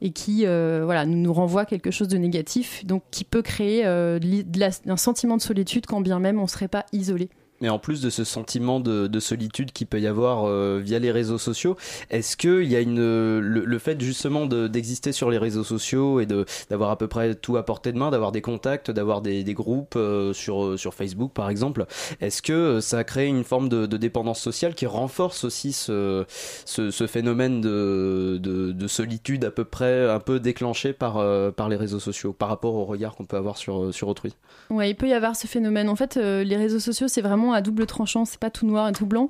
et 0.00 0.10
qui 0.10 0.46
nous, 0.46 1.32
renvoie 1.32 1.64
quelque 1.64 1.90
chose 1.90 2.08
de 2.08 2.16
négatif, 2.16 2.84
donc 2.86 3.02
qui 3.10 3.24
peut 3.24 3.42
créer 3.42 3.84
un 3.84 4.96
sentiment 4.96 5.36
de 5.36 5.42
solitude 5.42 5.86
quand 5.86 6.00
bien 6.00 6.20
même 6.20 6.38
on 6.38 6.44
ne 6.44 6.48
serait 6.48 6.68
pas 6.68 6.86
isolé. 6.92 7.28
Mais 7.60 7.68
en 7.68 7.78
plus 7.78 8.02
de 8.02 8.10
ce 8.10 8.24
sentiment 8.24 8.80
de, 8.80 9.06
de 9.06 9.20
solitude 9.20 9.72
qu'il 9.72 9.86
peut 9.86 10.00
y 10.00 10.06
avoir 10.06 10.44
euh, 10.44 10.80
via 10.82 10.98
les 10.98 11.12
réseaux 11.12 11.38
sociaux, 11.38 11.76
est-ce 12.10 12.36
qu'il 12.36 12.64
y 12.64 12.76
a 12.76 12.80
une, 12.80 12.98
le, 13.38 13.78
fait 13.78 14.00
justement 14.00 14.46
de- 14.46 14.68
d'exister 14.68 15.12
sur 15.12 15.30
les 15.30 15.38
réseaux 15.38 15.64
sociaux 15.64 16.20
et 16.20 16.26
d'avoir 16.68 16.90
à 16.90 16.98
peu 16.98 17.06
près 17.06 17.34
tout 17.34 17.56
à 17.56 17.64
portée 17.64 17.92
de 17.92 17.98
main, 17.98 18.10
d'avoir 18.10 18.32
des 18.32 18.40
contacts, 18.40 18.90
d'avoir 18.90 19.22
des, 19.22 19.44
groupes 19.54 19.94
euh, 19.96 20.32
sur, 20.32 20.78
sur 20.78 20.94
Facebook 20.94 21.32
par 21.32 21.48
exemple, 21.48 21.86
est-ce 22.20 22.42
que 22.42 22.52
euh, 22.52 22.80
ça 22.80 22.98
a 22.98 23.04
créé 23.04 23.26
une 23.28 23.44
forme 23.44 23.68
de, 23.68 23.86
dépendance 23.86 24.40
sociale 24.40 24.74
qui 24.74 24.86
renforce 24.86 25.44
aussi 25.44 25.72
ce, 25.72 26.24
ce, 26.64 27.06
phénomène 27.06 27.60
de, 27.60 28.38
de, 28.42 28.72
de 28.72 28.86
solitude 28.88 29.44
à 29.44 29.50
peu 29.50 29.64
près 29.64 30.10
un 30.10 30.18
peu 30.20 30.40
déclenché 30.40 30.92
par, 30.92 31.18
euh, 31.18 31.50
par 31.50 31.68
les 31.68 31.76
réseaux 31.76 32.00
sociaux 32.00 32.32
par 32.32 32.48
rapport 32.48 32.74
au 32.74 32.84
regard 32.84 33.14
qu'on 33.14 33.24
peut 33.24 33.36
avoir 33.36 33.56
sur, 33.56 33.94
sur 33.94 34.08
autrui? 34.08 34.34
Ouais, 34.70 34.90
il 34.90 34.94
peut 34.94 35.08
y 35.08 35.12
avoir 35.12 35.36
ce 35.36 35.46
phénomène. 35.46 35.88
En 35.88 35.96
fait, 35.96 36.16
euh, 36.16 36.42
les 36.44 36.56
réseaux 36.56 36.78
sociaux, 36.78 37.08
c'est 37.08 37.20
vraiment 37.22 37.43
à 37.52 37.60
double 37.60 37.86
tranchant. 37.86 38.24
C'est 38.24 38.40
pas 38.40 38.50
tout 38.50 38.66
noir 38.66 38.88
et 38.88 38.92
tout 38.92 39.06
blanc. 39.06 39.28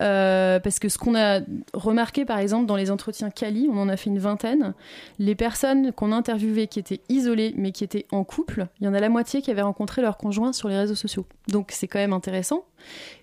Euh, 0.00 0.60
parce 0.60 0.78
que 0.78 0.88
ce 0.88 0.98
qu'on 0.98 1.14
a 1.14 1.40
remarqué, 1.74 2.24
par 2.24 2.38
exemple, 2.38 2.66
dans 2.66 2.76
les 2.76 2.90
entretiens 2.90 3.30
Cali, 3.30 3.68
on 3.70 3.78
en 3.78 3.88
a 3.88 3.96
fait 3.96 4.10
une 4.10 4.18
vingtaine. 4.18 4.74
Les 5.18 5.34
personnes 5.34 5.92
qu'on 5.92 6.12
a 6.12 6.16
interviewées 6.16 6.66
qui 6.66 6.78
étaient 6.78 7.00
isolées, 7.08 7.54
mais 7.56 7.72
qui 7.72 7.84
étaient 7.84 8.06
en 8.12 8.24
couple, 8.24 8.66
il 8.80 8.84
y 8.84 8.88
en 8.88 8.94
a 8.94 9.00
la 9.00 9.08
moitié 9.08 9.42
qui 9.42 9.50
avaient 9.50 9.62
rencontré 9.62 10.02
leur 10.02 10.16
conjoint 10.16 10.52
sur 10.52 10.68
les 10.68 10.76
réseaux 10.76 10.94
sociaux. 10.94 11.26
Donc, 11.48 11.70
c'est 11.72 11.88
quand 11.88 11.98
même 11.98 12.12
intéressant. 12.12 12.64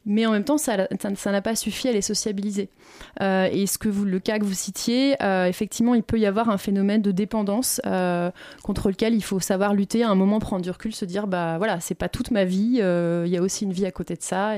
Mais 0.06 0.26
en 0.26 0.32
même 0.32 0.44
temps, 0.44 0.58
ça 0.58 0.76
n'a 0.78 1.42
pas 1.42 1.56
suffi 1.56 1.88
à 1.88 1.92
les 1.92 2.02
sociabiliser. 2.02 2.70
Euh, 3.22 3.48
et 3.52 3.68
ce 3.68 3.78
que 3.78 3.90
le 3.90 4.20
cas 4.20 4.40
que 4.40 4.44
vous 4.44 4.54
citiez, 4.54 5.16
euh, 5.24 5.46
effectivement, 5.46 5.96
il 5.96 6.04
peut 6.04 6.20
y 6.20 6.26
avoir 6.26 6.50
un 6.50 6.58
phénomène 6.58 7.02
de 7.02 7.12
dépendance 7.12 7.80
euh, 7.86 8.32
contre 8.64 8.90
lequel 8.90 9.14
il 9.14 9.24
faut 9.24 9.40
savoir 9.40 9.74
lutter 9.74 10.04
à 10.04 10.10
un 10.10 10.16
moment, 10.16 10.40
prendre 10.40 10.62
du 10.62 10.70
recul, 10.70 10.94
se 10.94 11.06
dire 11.06 11.28
bah 11.28 11.58
voilà, 11.58 11.80
c'est 11.80 11.96
pas 11.96 12.10
toute 12.10 12.32
ma 12.32 12.44
vie, 12.44 12.82
il 12.82 13.30
y 13.32 13.38
a 13.38 13.42
aussi 13.42 13.64
une 13.64 13.74
vie 13.74 13.86
à 13.86 13.92
côté 13.92 14.16
de 14.16 14.22
ça. 14.22 14.56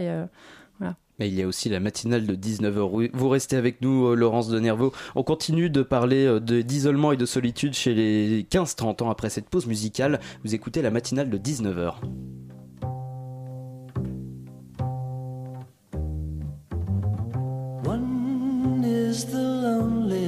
Mais 1.17 1.29
il 1.29 1.33
y 1.35 1.41
a 1.41 1.47
aussi 1.47 1.69
la 1.69 1.79
matinale 1.79 2.25
de 2.25 2.35
19h. 2.35 3.09
Vous 3.13 3.29
restez 3.29 3.55
avec 3.55 3.81
nous, 3.81 4.13
Laurence 4.15 4.49
de 4.49 4.59
Nerveau. 4.59 4.91
On 5.15 5.23
continue 5.23 5.69
de 5.69 5.81
parler 5.81 6.41
d'isolement 6.41 7.13
et 7.13 7.17
de 7.17 7.25
solitude 7.25 7.73
chez 7.73 7.93
les 7.93 8.43
15-30 8.43 9.03
ans 9.03 9.09
après 9.09 9.29
cette 9.29 9.47
pause 9.49 9.65
musicale. 9.65 10.19
Vous 10.43 10.55
écoutez 10.55 10.81
la 10.81 10.91
matinale 10.91 11.29
de 11.29 11.37
19h. 11.37 11.93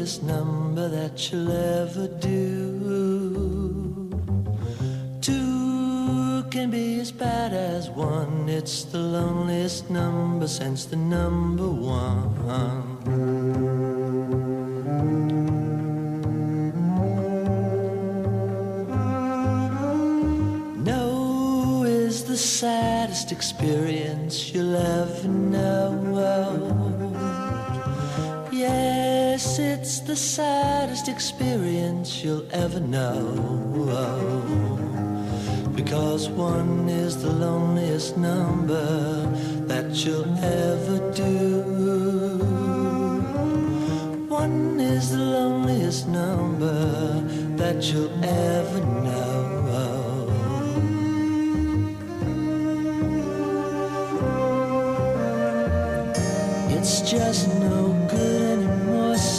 Loneliest 0.08 0.24
number 0.24 0.88
that 0.88 1.32
you'll 1.32 1.52
ever 1.52 2.08
do. 2.08 3.20
Two 5.20 6.44
can 6.50 6.70
be 6.70 7.02
as 7.02 7.12
bad 7.12 7.52
as 7.52 7.90
one. 7.90 8.48
It's 8.48 8.86
the 8.86 9.00
loneliest 9.00 9.90
number 9.90 10.48
since 10.48 10.86
the 10.86 10.96
number 10.96 11.68
one. 11.68 12.38
No 20.86 21.84
is 21.84 22.24
the 22.24 22.38
saddest 22.38 23.34
experience 23.34 24.54
you'll 24.54 24.78
ever 24.78 25.28
know. 25.28 25.98
Yes, 29.38 29.60
it's 29.60 30.00
the 30.00 30.16
saddest 30.16 31.08
experience 31.08 32.24
you'll 32.24 32.48
ever 32.52 32.80
know. 32.80 33.22
Because 35.76 36.28
one 36.28 36.90
is 36.90 37.22
the 37.22 37.30
loneliest 37.30 38.18
number 38.18 38.88
that 39.68 39.94
you'll 40.04 40.36
ever 40.40 40.98
do. 41.14 41.62
One 44.28 44.80
is 44.80 45.12
the 45.12 45.24
loneliest 45.24 46.08
number 46.08 47.22
that 47.58 47.94
you'll 47.94 48.26
ever 48.26 48.82
know. 49.06 50.34
It's 56.76 57.02
just 57.02 57.48
no 57.60 57.94
good 58.10 58.47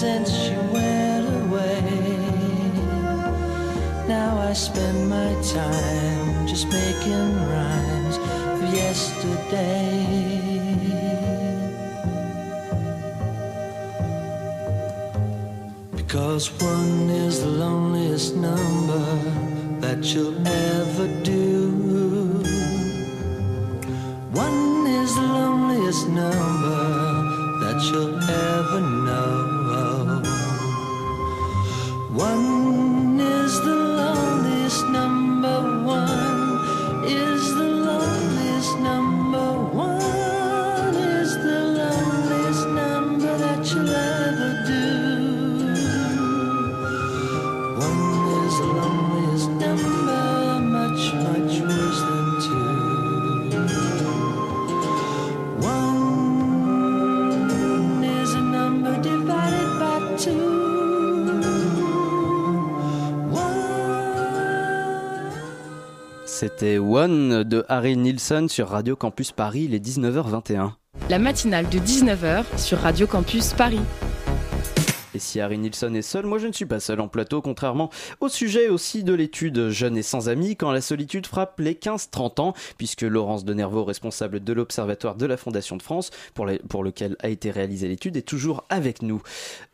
since 0.01 0.31
she 0.31 0.55
went 0.73 1.27
away. 1.43 1.83
Now 4.07 4.39
I 4.39 4.53
spend 4.53 5.11
my 5.11 5.31
time 5.43 6.47
just 6.47 6.69
making 6.69 7.31
rhymes 7.51 8.17
of 8.53 8.63
yesterday. 8.73 10.07
Because 15.97 16.45
one 16.63 17.11
is 17.11 17.41
the 17.41 17.51
loneliest 17.65 18.37
number 18.37 19.05
that 19.81 20.15
you'll 20.15 20.47
ever 20.47 21.09
do. 21.25 21.73
One 24.31 24.87
is 24.87 25.13
the 25.17 25.23
loneliest 25.23 26.07
number 26.07 26.85
that 27.63 27.79
you'll 27.91 28.17
ever 28.23 28.81
know. 28.81 29.58
One 32.19 32.48
de 67.49 67.65
Harry 67.69 67.97
Nilsson 67.97 68.47
sur 68.49 68.69
Radio 68.69 68.95
Campus 68.95 69.33
Paris, 69.33 69.65
il 69.65 69.75
est 69.75 69.85
19h21. 69.85 70.73
La 71.11 71.19
matinale 71.19 71.69
de 71.69 71.79
19h 71.79 72.45
sur 72.57 72.79
Radio 72.79 73.07
Campus 73.07 73.55
Paris. 73.55 73.81
Et 75.19 75.21
si 75.21 75.41
Harry 75.41 75.59
Nilsson 75.59 75.93
est 75.95 76.03
seul, 76.03 76.27
moi 76.27 76.39
je 76.39 76.47
ne 76.47 76.53
suis 76.53 76.65
pas 76.65 76.79
seul 76.79 77.01
en 77.01 77.09
plateau, 77.09 77.43
contrairement 77.43 77.91
au 78.21 78.29
sujet 78.29 78.69
aussi 78.69 79.03
de 79.03 79.13
l'étude 79.13 79.71
Jeune 79.71 79.97
et 79.97 80.03
sans 80.05 80.29
amis, 80.29 80.55
quand 80.55 80.71
la 80.71 80.81
solitude 80.81 81.27
frappe 81.27 81.59
les 81.59 81.75
15-30 81.75 82.41
ans, 82.41 82.55
puisque 82.77 83.03
Laurence 83.03 83.45
de 83.45 83.53
Nervaux, 83.53 83.83
responsable 83.83 84.45
de 84.45 84.53
l'Observatoire 84.53 85.17
de 85.17 85.27
la 85.27 85.37
Fondation 85.37 85.77
de 85.77 85.83
France, 85.83 86.13
pour, 86.35 86.47
lequel 86.85 87.17
a 87.19 87.31
été 87.31 87.51
réalisée 87.51 87.89
l'étude, 87.89 88.17
est 88.17 88.23
toujours 88.23 88.63
avec 88.69 89.03
nous. 89.03 89.21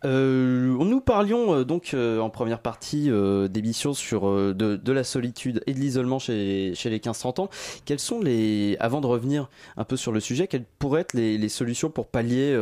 Euh, 0.07 0.83
nous 0.83 1.02
parlions 1.02 1.57
euh, 1.57 1.64
donc 1.64 1.92
euh, 1.92 2.20
en 2.20 2.30
première 2.30 2.61
partie 2.61 3.11
d'émission 3.50 3.92
sur 3.92 4.22
de, 4.54 4.92
la 4.92 5.04
solitude 5.04 5.62
et 5.66 5.74
de 5.74 5.78
l'isolement 5.78 6.18
chez, 6.18 6.72
les 6.85 6.98
15-30 7.00 7.42
ans. 7.42 7.50
Quelles 7.85 8.00
sont 8.00 8.18
les, 8.18 8.78
avant 8.80 9.02
de 9.02 9.07
revenir 9.07 9.50
un 9.76 9.85
peu 9.85 9.98
sur 9.98 10.11
le 10.11 10.20
sujet, 10.20 10.46
quelles 10.46 10.64
pourraient 10.78 11.02
être 11.02 11.12
les, 11.12 11.48
solutions 11.50 11.90
pour 11.90 12.07
pallier 12.07 12.59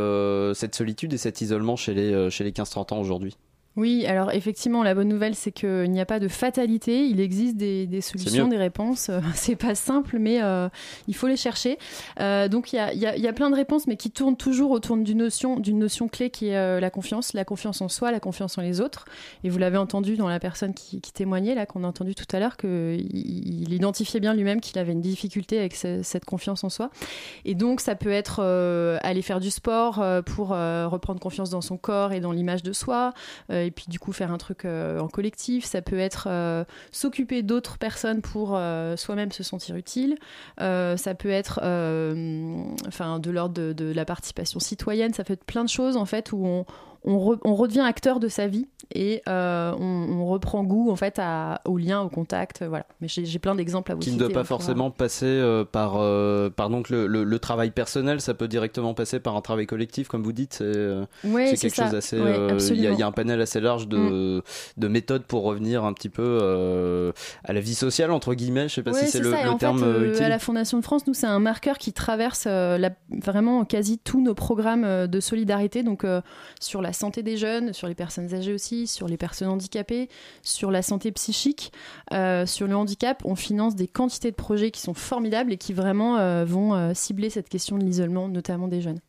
cette 0.57 0.75
solitude 0.75 1.13
et 1.13 1.19
cet 1.19 1.43
isolement 1.43 1.77
chez 1.77 1.95
les, 1.95 2.29
chez 2.29 2.43
les 2.43 2.51
15-30 2.51 2.72
ans? 2.72 2.72
Aujourd'hui 2.99 3.37
Oui, 3.75 4.05
alors 4.05 4.33
effectivement, 4.33 4.83
la 4.83 4.95
bonne 4.95 5.09
nouvelle, 5.09 5.35
c'est 5.35 5.51
qu'il 5.51 5.91
n'y 5.91 6.01
a 6.01 6.05
pas 6.05 6.21
de 6.21 6.29
fatalité. 6.29 7.07
Il 7.07 7.21
existe 7.21 7.57
des, 7.57 7.87
des 7.87 8.01
solutions, 8.03 8.47
des 8.49 8.59
réponses. 8.59 9.09
Euh, 9.09 9.21
C'est 9.35 9.57
pas 9.57 9.75
simple, 9.75 10.19
mais 10.19 10.43
euh, 10.43 10.69
il 11.09 11.15
faut 11.15 11.27
les 11.27 11.39
chercher. 11.39 11.79
Euh, 12.21 12.49
donc 12.49 12.73
il 12.73 12.77
y 12.77 12.79
a, 12.79 12.93
il 12.93 12.99
y 13.01 13.07
a- 13.07 13.17
il 13.17 13.23
y 13.23 13.29
a 13.29 13.33
plein 13.33 13.49
de 13.49 13.55
réponses, 13.57 13.87
mais 13.87 13.97
qui 13.97 14.11
tournent 14.11 14.37
toujours 14.37 14.73
autour 14.73 14.99
d'une 14.99 15.17
notion, 15.19 15.59
d'une 15.59 15.79
notion 15.79 16.09
clé 16.09 16.29
qui 16.29 16.49
est 16.49 16.57
euh, 16.57 16.81
la 16.81 16.91
confiance, 16.91 17.33
la 17.33 17.47
confiance 17.47 17.81
en 17.81 17.89
soi, 17.89 18.13
la 18.13 18.21
confiance 18.21 18.59
en 18.59 18.61
les 18.63 18.81
autres. 18.83 19.07
Et 19.43 19.49
vous 19.49 19.59
l'avez 19.59 19.79
entendu 19.79 20.17
dans 20.17 20.29
la 20.29 20.39
personne 20.39 20.75
qui, 20.75 21.01
qui 21.01 21.13
témoignait 21.13 21.55
là, 21.55 21.65
qu'on 21.65 21.85
a 21.85 21.87
entendu 21.87 22.15
tout 22.15 22.27
à 22.37 22.41
l'heure, 22.41 22.59
qu'il 22.59 22.71
il 23.15 23.73
identifiait 23.73 24.21
bien 24.21 24.35
lui-même 24.35 24.61
qu'il 24.61 24.79
avait 24.79 24.93
une 24.93 25.01
difficulté 25.01 25.59
avec 25.59 25.75
ce- 25.77 26.03
cette 26.03 26.27
confiance 26.27 26.63
en 26.63 26.69
soi. 26.69 26.91
Et 27.47 27.55
donc, 27.55 27.81
ça 27.81 27.95
peut 27.95 28.13
être 28.13 28.41
aller 29.03 29.23
faire 29.23 29.41
du 29.41 29.51
sport 29.51 30.05
pour 30.27 30.49
reprendre 30.49 31.21
confiance 31.21 31.49
dans 31.49 31.61
son 31.63 31.79
corps 31.79 32.13
et 32.13 32.21
dans 32.21 32.33
l'image 32.33 32.63
de 32.63 32.73
soi, 32.75 33.15
et 33.65 33.71
puis 33.71 33.87
du 33.89 33.99
coup 33.99 34.13
faire 34.13 34.33
un 34.33 34.39
truc 34.39 34.65
euh, 34.65 34.99
en 34.99 35.09
collectif. 35.09 35.65
Ça 35.65 35.83
peut 35.83 35.99
être 35.99 36.27
euh, 36.29 36.65
s'occuper 36.91 37.43
d'autres 37.43 37.79
personnes 37.79 38.21
pour 38.21 38.57
euh, 38.57 38.97
soi-même 38.97 39.33
se 39.33 39.43
sentir 39.43 39.77
utile. 39.77 40.17
Euh, 40.61 40.97
ça 40.97 41.15
peut 41.15 41.31
être 41.31 41.61
euh, 41.63 42.63
enfin, 42.87 43.19
de 43.19 43.31
l'ordre 43.31 43.55
de, 43.55 43.73
de 43.73 43.93
la 43.93 44.05
participation 44.05 44.61
citoyenne. 44.61 45.13
Ça 45.15 45.25
peut 45.25 45.35
être 45.35 45.45
plein 45.45 45.65
de 45.65 45.69
choses 45.69 45.97
en 45.97 46.07
fait 46.07 46.33
où 46.33 46.45
on, 46.45 46.67
on, 47.05 47.17
re- 47.19 47.39
on 47.45 47.55
redevient 47.55 47.81
acteur 47.81 48.21
de 48.21 48.29
sa 48.29 48.47
vie 48.47 48.69
et 48.95 49.23
euh, 49.29 49.73
on, 49.79 50.21
on 50.21 50.27
reprend 50.27 50.63
goût 50.65 50.91
en 50.91 50.97
fait 50.97 51.19
à, 51.19 51.61
au 51.65 51.79
lien, 51.79 52.01
au 52.03 52.09
contact. 52.09 52.63
Voilà. 52.63 52.87
Mais 53.01 53.09
j'ai 53.09 53.39
plein 53.39 53.55
d'exemples 53.55 53.91
à 53.93 53.95
vous 53.95 54.01
qui 54.01 54.13
ne 54.13 54.19
doit 54.19 54.29
pas 54.29 54.35
pourra- 54.35 54.45
forcément 54.45 54.91
passer 54.91 55.27
euh, 55.27 55.65
par, 55.65 55.95
euh, 55.97 56.51
par 56.51 56.69
donc 56.71 56.91
le, 56.91 57.07
le- 57.07 57.25
le 57.25 57.39
travail 57.39 57.71
personnel, 57.71 58.21
ça 58.21 58.35
peut 58.35 58.49
directement 58.49 58.95
passer 58.95 59.19
par 59.21 59.35
un 59.37 59.41
travail 59.41 59.67
collectif, 59.67 60.09
comme 60.09 60.23
vous 60.23 60.33
dites. 60.33 60.55
C'est 60.55 60.65
euh, 60.65 61.05
Ouais, 61.25 61.55
quelque 61.55 61.75
ça. 61.75 61.91
chose. 61.91 62.13
Ouais, 62.13 62.19
euh, 62.29 62.59
Il 62.71 62.81
y, 62.81 62.87
a-. 62.87 62.93
Mm. 62.93 62.99
y 62.99 63.03
un 63.03 63.13
panel 63.13 63.41
assez 63.41 63.61
large 63.61 63.89
de, 63.89 64.43
de 64.77 64.89
méthodes 64.89 65.25
pour 65.25 65.43
revenir 65.45 65.85
un 65.85 65.93
petit 65.95 66.09
peu 66.11 66.39
euh, 66.43 67.13
à 67.45 67.53
la 67.53 67.61
vie 67.61 67.75
sociale, 67.75 68.11
entre 68.11 68.35
guillemets. 68.35 68.69
Je 68.69 68.75
sais 68.75 68.83
pas 68.83 68.93
Ouais, 68.93 69.01
si 69.07 69.11
c'est 69.11 69.21
le, 69.21 69.35
en 69.35 69.57
terme 69.57 69.79
fait, 69.79 69.85
euh, 69.85 70.01
euh, 70.03 70.11
utile. 70.13 70.25
à 70.25 70.29
la 70.29 70.39
Fondation 70.39 70.79
de 70.79 70.83
France, 70.85 71.07
nous, 71.07 71.15
c'est 71.15 71.27
un 71.27 71.41
marqueur 71.41 71.79
qui 71.79 71.93
traverse 71.93 72.45
euh, 72.47 72.79
la- 72.79 72.91
vraiment 73.11 73.65
quasi 73.65 73.99
tous 73.99 74.21
nos 74.23 74.35
programmes 74.35 74.85
euh, 74.85 75.07
de 75.07 75.21
solidarité. 75.21 75.83
Donc, 75.83 76.05
euh, 76.05 76.21
sur 76.61 76.83
la 76.83 76.92
santé 76.93 77.23
des 77.23 77.37
jeunes, 77.37 77.73
sur 77.73 77.89
les 77.89 77.95
personnes 77.95 78.35
âgées 78.35 78.53
aussi, 78.53 78.87
sur 78.87 79.09
les 79.09 79.17
personnes 79.17 79.49
handicapées, 79.49 80.09
sur 80.43 80.71
la 80.71 80.83
santé 80.83 81.13
psychique, 81.13 81.73
euh, 82.13 82.47
sur 82.47 82.67
le 82.67 82.77
handicap, 82.77 83.23
on 83.25 83.35
finance 83.35 83.77
des 83.77 83.89
quantités 83.89 84.31
de 84.31 84.37
projets 84.37 84.71
qui 84.71 84.81
sont 84.81 84.95
formidables 84.95 85.53
et 85.53 85.57
qui 85.57 85.73
vraiment 85.73 86.19
euh, 86.19 86.45
vont 86.45 86.75
euh, 86.75 86.93
cibler 86.95 87.31
cette 87.31 87.49
question 87.49 87.79
de 87.79 87.85
l'isolement, 87.85 88.29
notamment 88.29 88.69
des 88.69 88.81
jeunes. 88.81 89.01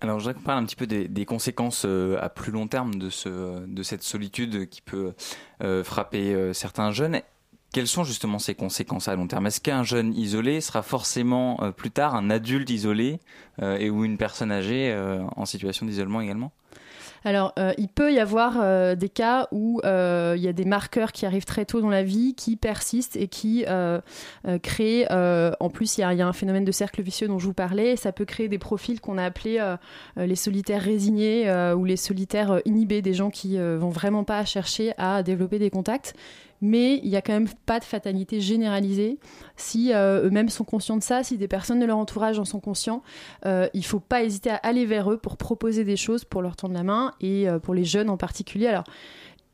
Alors, 0.00 0.18
je 0.18 0.24
voudrais 0.24 0.34
qu'on 0.34 0.44
parle 0.44 0.62
un 0.62 0.66
petit 0.66 0.76
peu 0.76 0.86
des, 0.86 1.24
conséquences 1.26 1.84
à 2.20 2.28
plus 2.28 2.50
long 2.50 2.66
terme 2.66 2.96
de, 2.96 3.08
ce, 3.08 3.64
de 3.64 3.82
cette 3.84 4.02
solitude 4.02 4.68
qui 4.68 4.82
peut 4.82 5.12
frapper 5.84 6.52
certains 6.54 6.90
jeunes. 6.90 7.20
Quelles 7.72 7.86
sont 7.86 8.02
justement 8.02 8.40
ces 8.40 8.56
conséquences 8.56 9.06
à 9.06 9.14
long 9.14 9.28
terme? 9.28 9.46
Est-ce 9.46 9.60
qu'un 9.60 9.84
jeune 9.84 10.12
isolé 10.14 10.60
sera 10.60 10.82
forcément 10.82 11.70
plus 11.76 11.92
tard 11.92 12.16
un 12.16 12.30
adulte 12.30 12.68
isolé 12.70 13.20
et 13.62 13.90
ou 13.90 14.04
une 14.04 14.16
personne 14.16 14.50
âgée 14.50 14.92
en 15.36 15.46
situation 15.46 15.86
d'isolement 15.86 16.20
également? 16.20 16.50
Alors, 17.24 17.52
euh, 17.58 17.72
il 17.78 17.88
peut 17.88 18.12
y 18.12 18.18
avoir 18.18 18.58
euh, 18.60 18.94
des 18.94 19.08
cas 19.08 19.48
où 19.52 19.80
euh, 19.84 20.34
il 20.36 20.42
y 20.42 20.48
a 20.48 20.52
des 20.52 20.64
marqueurs 20.64 21.12
qui 21.12 21.24
arrivent 21.24 21.44
très 21.44 21.64
tôt 21.64 21.80
dans 21.80 21.90
la 21.90 22.02
vie, 22.02 22.34
qui 22.34 22.56
persistent 22.56 23.16
et 23.16 23.28
qui 23.28 23.64
créent. 24.62 25.06
en 25.10 25.70
plus, 25.70 25.98
il 25.98 26.00
y, 26.00 26.16
y 26.16 26.22
a 26.22 26.26
un 26.26 26.32
phénomène 26.32 26.64
de 26.64 26.72
cercle 26.72 27.02
vicieux 27.02 27.28
dont 27.28 27.38
je 27.38 27.46
vous 27.46 27.54
parlais. 27.54 27.92
et 27.92 27.96
ça 27.96 28.12
peut 28.12 28.24
créer 28.24 28.48
des 28.48 28.58
profils 28.58 29.00
qu'on 29.00 29.18
a 29.18 29.24
appelés 29.24 29.62
les 30.16 30.36
solitaires 30.36 30.82
résignés 30.82 31.50
ou 31.76 31.84
les 31.84 31.96
solitaires 31.96 32.60
inhibés, 32.64 33.02
des 33.02 33.14
gens 33.14 33.30
qui 33.30 33.58
vont 33.58 33.90
vraiment 33.90 34.24
pas 34.24 34.44
chercher 34.44 34.92
à 34.98 35.22
développer 35.22 35.58
des 35.58 35.70
contacts. 35.70 36.14
Mais 36.62 36.98
il 37.02 37.10
n'y 37.10 37.16
a 37.16 37.22
quand 37.22 37.32
même 37.32 37.48
pas 37.66 37.80
de 37.80 37.84
fatalité 37.84 38.40
généralisée. 38.40 39.18
Si 39.56 39.92
euh, 39.92 40.24
eux-mêmes 40.24 40.48
sont 40.48 40.64
conscients 40.64 40.96
de 40.96 41.02
ça, 41.02 41.22
si 41.24 41.36
des 41.36 41.48
personnes 41.48 41.80
de 41.80 41.84
leur 41.84 41.98
entourage 41.98 42.38
en 42.38 42.44
sont 42.44 42.60
conscients, 42.60 43.02
euh, 43.44 43.68
il 43.74 43.84
faut 43.84 44.00
pas 44.00 44.22
hésiter 44.22 44.50
à 44.50 44.56
aller 44.56 44.86
vers 44.86 45.10
eux 45.10 45.18
pour 45.18 45.36
proposer 45.36 45.84
des 45.84 45.96
choses, 45.96 46.24
pour 46.24 46.40
leur 46.40 46.56
tendre 46.56 46.74
la 46.74 46.84
main 46.84 47.12
et 47.20 47.48
euh, 47.48 47.58
pour 47.58 47.74
les 47.74 47.84
jeunes 47.84 48.08
en 48.08 48.16
particulier. 48.16 48.80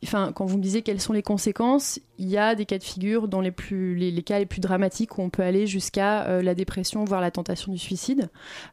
Enfin, 0.04 0.32
quand 0.32 0.46
vous 0.46 0.58
me 0.58 0.62
disiez 0.62 0.82
quelles 0.82 1.00
sont 1.00 1.12
les 1.12 1.22
conséquences, 1.22 1.98
il 2.18 2.28
y 2.28 2.36
a 2.36 2.54
des 2.54 2.66
cas 2.66 2.78
de 2.78 2.84
figure 2.84 3.28
dans 3.28 3.40
les, 3.40 3.50
plus, 3.50 3.94
les, 3.96 4.22
cas 4.22 4.38
les 4.38 4.46
plus 4.46 4.60
dramatiques 4.60 5.18
où 5.18 5.22
on 5.22 5.30
peut 5.30 5.42
aller 5.42 5.66
jusqu'à 5.66 6.26
euh, 6.26 6.42
la 6.42 6.54
dépression, 6.54 7.04
voire 7.04 7.20
la 7.20 7.30
tentation 7.30 7.72
du 7.72 7.78
suicide. 7.78 8.28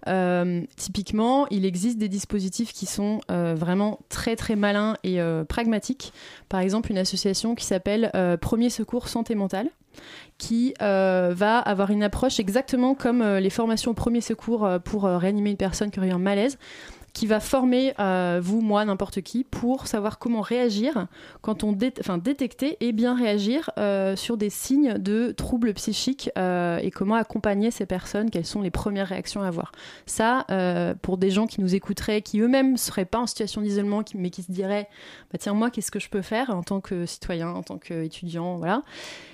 Euh, 0.07 0.61
typiquement, 0.75 1.47
il 1.49 1.65
existe 1.65 1.97
des 1.97 2.09
dispositifs 2.09 2.73
qui 2.73 2.85
sont 2.85 3.21
euh, 3.31 3.55
vraiment 3.57 3.99
très 4.09 4.35
très 4.35 4.55
malins 4.55 4.97
et 5.03 5.19
pragmatiques. 5.47 6.13
Par 6.49 6.59
exemple, 6.59 6.91
une 6.91 6.97
association 6.97 7.55
qui 7.55 7.65
s'appelle 7.65 8.11
Premier 8.41 8.69
Secours 8.69 9.07
Santé 9.07 9.35
Mentale 9.35 9.69
qui 10.37 10.73
va 10.79 11.59
avoir 11.59 11.89
une 11.89 12.03
approche 12.03 12.39
exactement 12.39 12.95
comme 12.95 13.23
les 13.23 13.49
formations 13.49 13.93
premier 13.93 14.21
secours 14.21 14.67
pour 14.83 15.03
réanimer 15.03 15.51
une 15.51 15.57
personne 15.57 15.89
qui 15.91 15.99
aurait 15.99 16.09
eu 16.09 16.13
un 16.13 16.19
malaise, 16.19 16.57
qui 17.15 17.27
va 17.27 17.39
former 17.39 17.93
euh, 17.97 18.41
vous, 18.43 18.59
moi, 18.59 18.83
n'importe 18.83 19.21
qui, 19.21 19.45
pour 19.45 19.87
savoir 19.87 20.19
comment 20.19 20.41
réagir 20.41 21.07
quand 21.41 21.63
on 21.63 21.71
dé 21.71 21.93
détecter 22.21 22.75
et 22.81 22.91
bien 22.91 23.15
réagir 23.15 23.69
euh, 23.77 24.17
sur 24.17 24.35
des 24.35 24.49
signes 24.49 24.97
de 24.97 25.31
troubles 25.31 25.73
psychiques 25.73 26.29
euh, 26.37 26.77
et 26.79 26.91
comment 26.91 27.15
accompagner 27.15 27.71
ces 27.71 27.85
personnes, 27.85 28.29
quelles 28.29 28.45
sont 28.45 28.61
les 28.61 28.69
premières 28.69 29.07
réactions 29.07 29.41
à 29.41 29.47
avoir. 29.47 29.71
Ça, 30.05 30.45
pour 31.01 31.17
des 31.17 31.31
gens 31.31 31.47
qui 31.47 31.61
nous 31.61 31.73
écouteraient, 31.73 32.21
qui 32.21 32.41
eux-mêmes 32.41 32.73
ne 32.73 32.77
seraient 32.77 33.05
pas 33.05 33.19
en 33.19 33.27
situation 33.27 33.61
d'isolement, 33.61 34.03
mais 34.13 34.29
qui 34.29 34.43
se 34.43 34.51
diraient, 34.51 34.89
bah, 35.31 35.37
tiens, 35.39 35.53
moi, 35.53 35.69
qu'est-ce 35.69 35.91
que 35.91 35.99
je 35.99 36.09
peux 36.09 36.21
faire 36.21 36.49
en 36.49 36.63
tant 36.63 36.81
que 36.81 37.05
citoyen, 37.05 37.49
en 37.49 37.63
tant 37.63 37.77
qu'étudiant, 37.77 38.57
voilà, 38.57 38.83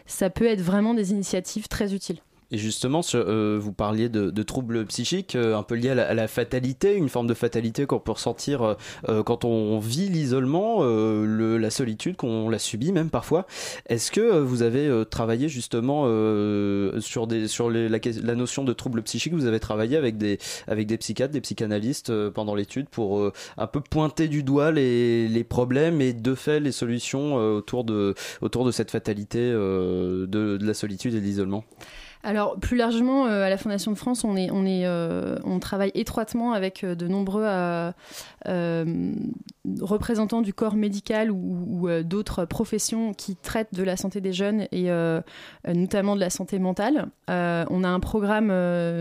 ça 0.06 0.30
peut 0.30 0.46
être 0.46 0.62
vraiment 0.62 0.94
des 0.94 1.12
initiatives 1.12 1.68
très 1.68 1.96
utiles. 1.96 2.20
Et 2.52 2.58
justement, 2.58 3.02
euh, 3.16 3.58
vous 3.60 3.72
parliez 3.72 4.10
de, 4.10 4.30
de 4.30 4.44
troubles 4.44 4.86
psychiques, 4.86 5.36
euh, 5.36 5.56
un 5.58 5.64
peu 5.64 5.76
liés 5.76 5.92
à 5.92 5.96
la, 5.96 6.08
à 6.10 6.14
la 6.14 6.28
fatalité, 6.28 6.96
une 6.96 7.10
forme 7.10 7.28
de 7.28 7.34
fatalité 7.34 7.86
qu'on 7.86 8.00
peut 8.00 8.12
ressentir 8.12 8.62
euh, 8.62 8.74
euh, 9.10 9.24
quand 9.24 9.46
on 9.46 9.80
vit 9.80 10.10
l'isolement, 10.10 10.80
euh, 10.82 11.58
la 11.58 11.70
solitude, 11.70 12.18
qu'on 12.18 12.50
la 12.50 12.60
subit 12.60 12.92
même 12.92 13.10
parfois. 13.10 13.46
Est-ce 13.88 14.12
que 14.12 14.20
euh, 14.20 14.42
vous 14.42 14.64
avez 14.64 14.90
travaillé 15.10 15.48
justement 15.48 16.04
sur, 17.00 17.28
des, 17.28 17.48
sur 17.48 17.70
les- 17.70 17.88
la, 17.90 18.00
la 18.24 18.36
notion 18.36 18.64
de 18.64 18.74
troubles 18.74 19.02
psychiques? 19.04 19.34
Vous 19.34 19.46
avez 19.46 19.60
travaillé 19.60 19.96
avec 19.96 20.18
des, 20.18 20.38
avec 20.68 20.88
des 20.88 20.98
psychiatres, 20.98 21.34
des 21.34 21.42
psychanalystes 21.42 22.30
pendant 22.32 22.56
l'étude 22.56 22.90
pour 22.90 23.32
un 23.58 23.68
peu 23.68 23.80
pointer 23.80 24.28
du 24.28 24.44
doigt 24.44 24.72
les, 24.72 25.28
les 25.28 25.44
problèmes 25.44 26.02
et 26.02 26.14
de 26.14 26.36
fait 26.36 26.60
les 26.60 26.72
solutions 26.72 27.36
autour, 27.36 27.84
de, 27.84 28.14
autour 28.42 28.66
de 28.66 28.72
cette 28.72 28.92
fatalité 28.92 29.40
de, 29.52 30.26
de 30.28 30.60
la 30.62 30.74
solitude 30.74 31.14
et 31.16 31.20
de 31.20 31.26
l'isolement? 31.26 31.64
Alors 32.24 32.60
plus 32.60 32.78
largement, 32.78 33.26
euh, 33.26 33.44
à 33.44 33.50
la 33.50 33.58
Fondation 33.58 33.92
de 33.92 33.98
France, 33.98 34.24
on, 34.24 34.36
est, 34.36 34.52
on, 34.52 34.66
est, 34.66 34.86
euh, 34.86 35.38
on 35.44 35.60
travaille 35.60 35.92
étroitement 35.96 36.54
avec 36.54 36.84
euh, 36.84 36.96
de 36.96 37.08
nombreux 37.08 37.46
représentants 39.82 40.42
du 40.42 40.54
corps 40.54 40.76
médical 40.76 41.32
ou, 41.32 41.88
euh, 41.88 42.04
d'autres 42.04 42.46
professions 42.46 43.14
qui 43.14 43.36
traitent 43.36 43.74
de 43.74 43.84
la 43.84 43.96
santé 43.96 44.20
des 44.20 44.34
jeunes 44.34 44.62
et 44.72 44.90
euh, 44.90 45.22
euh, 45.68 45.74
notamment 45.74 46.16
de 46.16 46.20
la 46.20 46.30
santé 46.30 46.60
mentale. 46.60 47.08
On 47.28 47.84
a 47.86 47.88
un 47.88 48.02
programme 48.02 48.54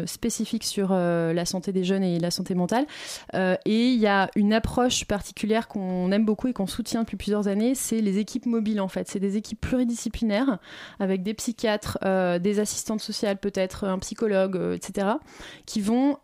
spécifique 0.06 0.62
sur 0.62 0.90
la 0.90 1.44
santé 1.44 1.72
des 1.72 1.82
jeunes 1.82 2.04
et 2.04 2.20
la 2.20 2.30
santé 2.30 2.54
mentale. 2.54 2.86
Et 3.34 3.88
il 3.88 3.98
y 3.98 4.06
a 4.06 4.30
une 4.36 4.52
approche 4.52 5.04
particulière 5.04 5.66
qu'on 5.66 6.12
aime 6.12 6.24
beaucoup 6.24 6.46
et 6.46 6.52
qu'on 6.52 6.68
soutient 6.68 7.00
depuis 7.00 7.16
plusieurs 7.16 7.48
années, 7.48 7.74
c'est 7.74 8.00
les 8.00 8.18
équipes 8.18 8.46
mobiles 8.46 8.80
en 8.80 8.86
fait. 8.86 9.08
C'est 9.08 9.18
des 9.18 9.36
équipes 9.36 9.60
pluridisciplinaires 9.60 10.58
avec 11.00 11.24
des 11.24 11.34
psychiatres, 11.34 11.98
des 12.38 12.60
assistantes 12.60 13.00
sociales 13.00 13.38
peut-être, 13.38 13.84
un 13.84 13.98
psychologue, 13.98 14.76
etc., 14.76 15.08
qui 15.66 15.80
vont 15.80 16.16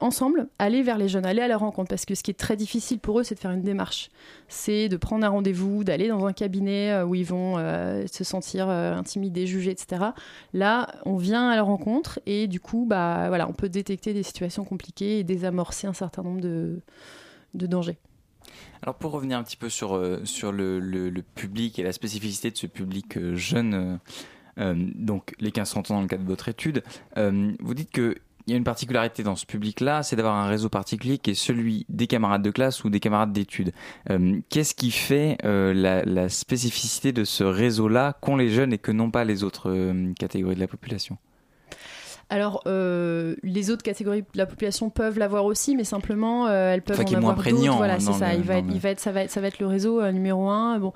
ensemble 0.00 0.48
aller 0.58 0.82
vers 0.82 0.96
les 0.96 1.08
jeunes, 1.08 1.26
aller 1.26 1.42
à 1.42 1.48
leur 1.48 1.60
rencontre. 1.60 1.90
Parce 1.90 2.06
que 2.06 2.14
ce 2.14 2.22
qui 2.22 2.30
est 2.30 2.40
très 2.40 2.56
difficile 2.56 2.98
pour 2.98 3.20
eux, 3.20 3.24
c'est 3.24 3.34
de 3.34 3.40
faire 3.40 3.50
une 3.50 3.60
démarche. 3.72 4.10
C'est 4.48 4.88
de 4.88 4.96
prendre 4.96 5.24
un 5.24 5.28
rendez-vous, 5.28 5.84
d'aller 5.84 6.08
dans 6.08 6.26
un 6.26 6.32
cabinet 6.32 6.92
euh, 6.92 7.04
où 7.04 7.14
ils 7.14 7.24
vont 7.24 7.56
euh, 7.58 8.06
se 8.06 8.24
sentir 8.24 8.68
euh, 8.68 8.94
intimidés, 8.94 9.46
jugés, 9.46 9.70
etc. 9.70 10.04
Là, 10.52 10.88
on 11.04 11.16
vient 11.16 11.48
à 11.48 11.56
leur 11.56 11.66
rencontre 11.66 12.20
et 12.26 12.46
du 12.46 12.60
coup, 12.60 12.86
bah, 12.86 13.28
voilà, 13.28 13.48
on 13.48 13.52
peut 13.52 13.68
détecter 13.68 14.14
des 14.14 14.22
situations 14.22 14.64
compliquées 14.64 15.18
et 15.18 15.24
désamorcer 15.24 15.86
un 15.86 15.92
certain 15.92 16.22
nombre 16.22 16.40
de, 16.40 16.80
dangers. 17.54 17.98
Alors 18.82 18.96
pour 18.96 19.12
revenir 19.12 19.38
un 19.38 19.42
petit 19.42 19.56
peu 19.56 19.68
sur, 19.68 20.00
sur 20.24 20.52
le, 20.52 21.12
public 21.34 21.78
et 21.78 21.82
la 21.82 21.92
spécificité 21.92 22.50
de 22.50 22.56
ce 22.56 22.66
public 22.66 23.34
jeune, 23.34 23.98
donc 24.56 25.34
les 25.38 25.50
15-30 25.50 25.78
ans 25.78 25.82
dans 25.94 26.00
le 26.02 26.08
cadre 26.08 26.24
de 26.24 26.28
votre 26.28 26.48
étude, 26.48 26.82
vous 27.16 27.74
dites 27.74 27.92
que 27.92 28.16
il 28.46 28.50
y 28.52 28.54
a 28.54 28.56
une 28.56 28.64
particularité 28.64 29.22
dans 29.22 29.36
ce 29.36 29.46
public-là, 29.46 30.02
c'est 30.02 30.16
d'avoir 30.16 30.34
un 30.36 30.46
réseau 30.48 30.68
particulier 30.68 31.18
qui 31.18 31.30
est 31.30 31.34
celui 31.34 31.86
des 31.88 32.06
camarades 32.06 32.42
de 32.42 32.50
classe 32.50 32.84
ou 32.84 32.90
des 32.90 33.00
camarades 33.00 33.32
d'études. 33.32 33.72
Euh, 34.10 34.38
Qu'est-ce 34.48 34.74
qui 34.74 34.90
fait 34.90 35.38
euh, 35.44 35.72
la, 35.74 36.02
la 36.04 36.28
spécificité 36.28 37.12
de 37.12 37.24
ce 37.24 37.44
réseau-là 37.44 38.16
qu'ont 38.20 38.36
les 38.36 38.48
jeunes 38.48 38.72
et 38.72 38.78
que 38.78 38.92
n'ont 38.92 39.10
pas 39.10 39.24
les 39.24 39.44
autres 39.44 39.70
euh, 39.70 40.12
catégories 40.18 40.54
de 40.56 40.60
la 40.60 40.66
population? 40.68 41.18
Alors, 42.30 42.62
euh, 42.66 43.36
les 43.42 43.70
autres 43.70 43.82
catégories 43.82 44.22
de 44.22 44.26
la 44.38 44.46
population 44.46 44.88
peuvent 44.88 45.18
l'avoir 45.18 45.44
aussi, 45.44 45.76
mais 45.76 45.84
simplement, 45.84 46.46
euh, 46.46 46.72
elles 46.72 46.80
peuvent 46.80 46.98
Enfin, 46.98 47.14
en 47.14 47.18
avoir 47.18 47.34
d'autres. 47.36 47.76
Voilà, 47.76 47.94
hein, 47.94 48.00
c'est 48.00 48.12
ça. 48.14 48.32
le- 48.32 48.38
il 48.38 48.44
va 48.44 48.56
être, 48.56 48.66
le- 48.68 48.72
il 48.74 48.80
va 48.80 48.88
être, 48.88 49.00
ça, 49.00 49.12
va 49.12 49.22
être, 49.24 49.30
ça 49.30 49.42
va 49.42 49.48
être 49.48 49.58
le 49.58 49.66
réseau 49.66 50.00
euh, 50.00 50.12
numéro 50.12 50.48
un. 50.48 50.78
Bon. 50.78 50.94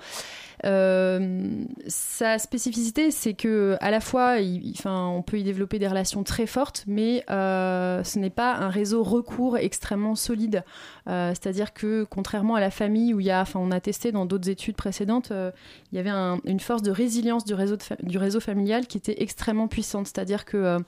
Euh, 0.65 1.65
sa 1.87 2.39
spécificité, 2.39 3.11
c'est 3.11 3.35
que 3.35 3.77
à 3.81 3.91
la 3.91 4.01
fois, 4.01 4.37
on 4.85 5.23
peut 5.23 5.39
y 5.39 5.45
développer 5.45 5.79
des 5.79 5.89
relations 5.89 6.23
très 6.25 6.47
fortes, 6.47 6.85
mais 6.87 7.25
euh, 7.31 8.03
ce 8.05 8.19
n'est 8.19 8.31
pas 8.31 8.55
un 8.55 8.69
réseau 8.69 9.03
recours 9.03 9.59
extrêmement 9.59 10.15
solide. 10.15 10.65
Euh, 11.09 11.31
C'est-à-dire 11.31 11.73
que 11.73 12.05
contrairement 12.05 12.57
à 12.57 12.61
la 12.61 12.71
famille 12.71 13.15
où 13.15 13.21
il 13.21 13.27
y 13.27 13.31
a, 13.31 13.41
enfin, 13.41 13.61
on 13.63 13.71
a 13.71 13.81
testé 13.81 14.11
dans 14.13 14.27
d'autres 14.27 14.49
études 14.51 14.77
précédentes, 14.77 15.31
euh, 15.31 15.51
il 15.93 15.97
y 15.97 15.99
avait 15.99 16.11
un- 16.11 16.41
une 16.45 16.61
force 16.61 16.83
de 16.83 16.91
résilience 16.91 17.45
du 17.45 17.55
réseau, 17.55 18.41
familial 18.41 18.87
qui 18.87 18.99
était 18.99 19.23
extrêmement 19.23 19.69
puissante. 19.69 20.07
C'est-à-dire 20.07 20.45
que 20.45 20.79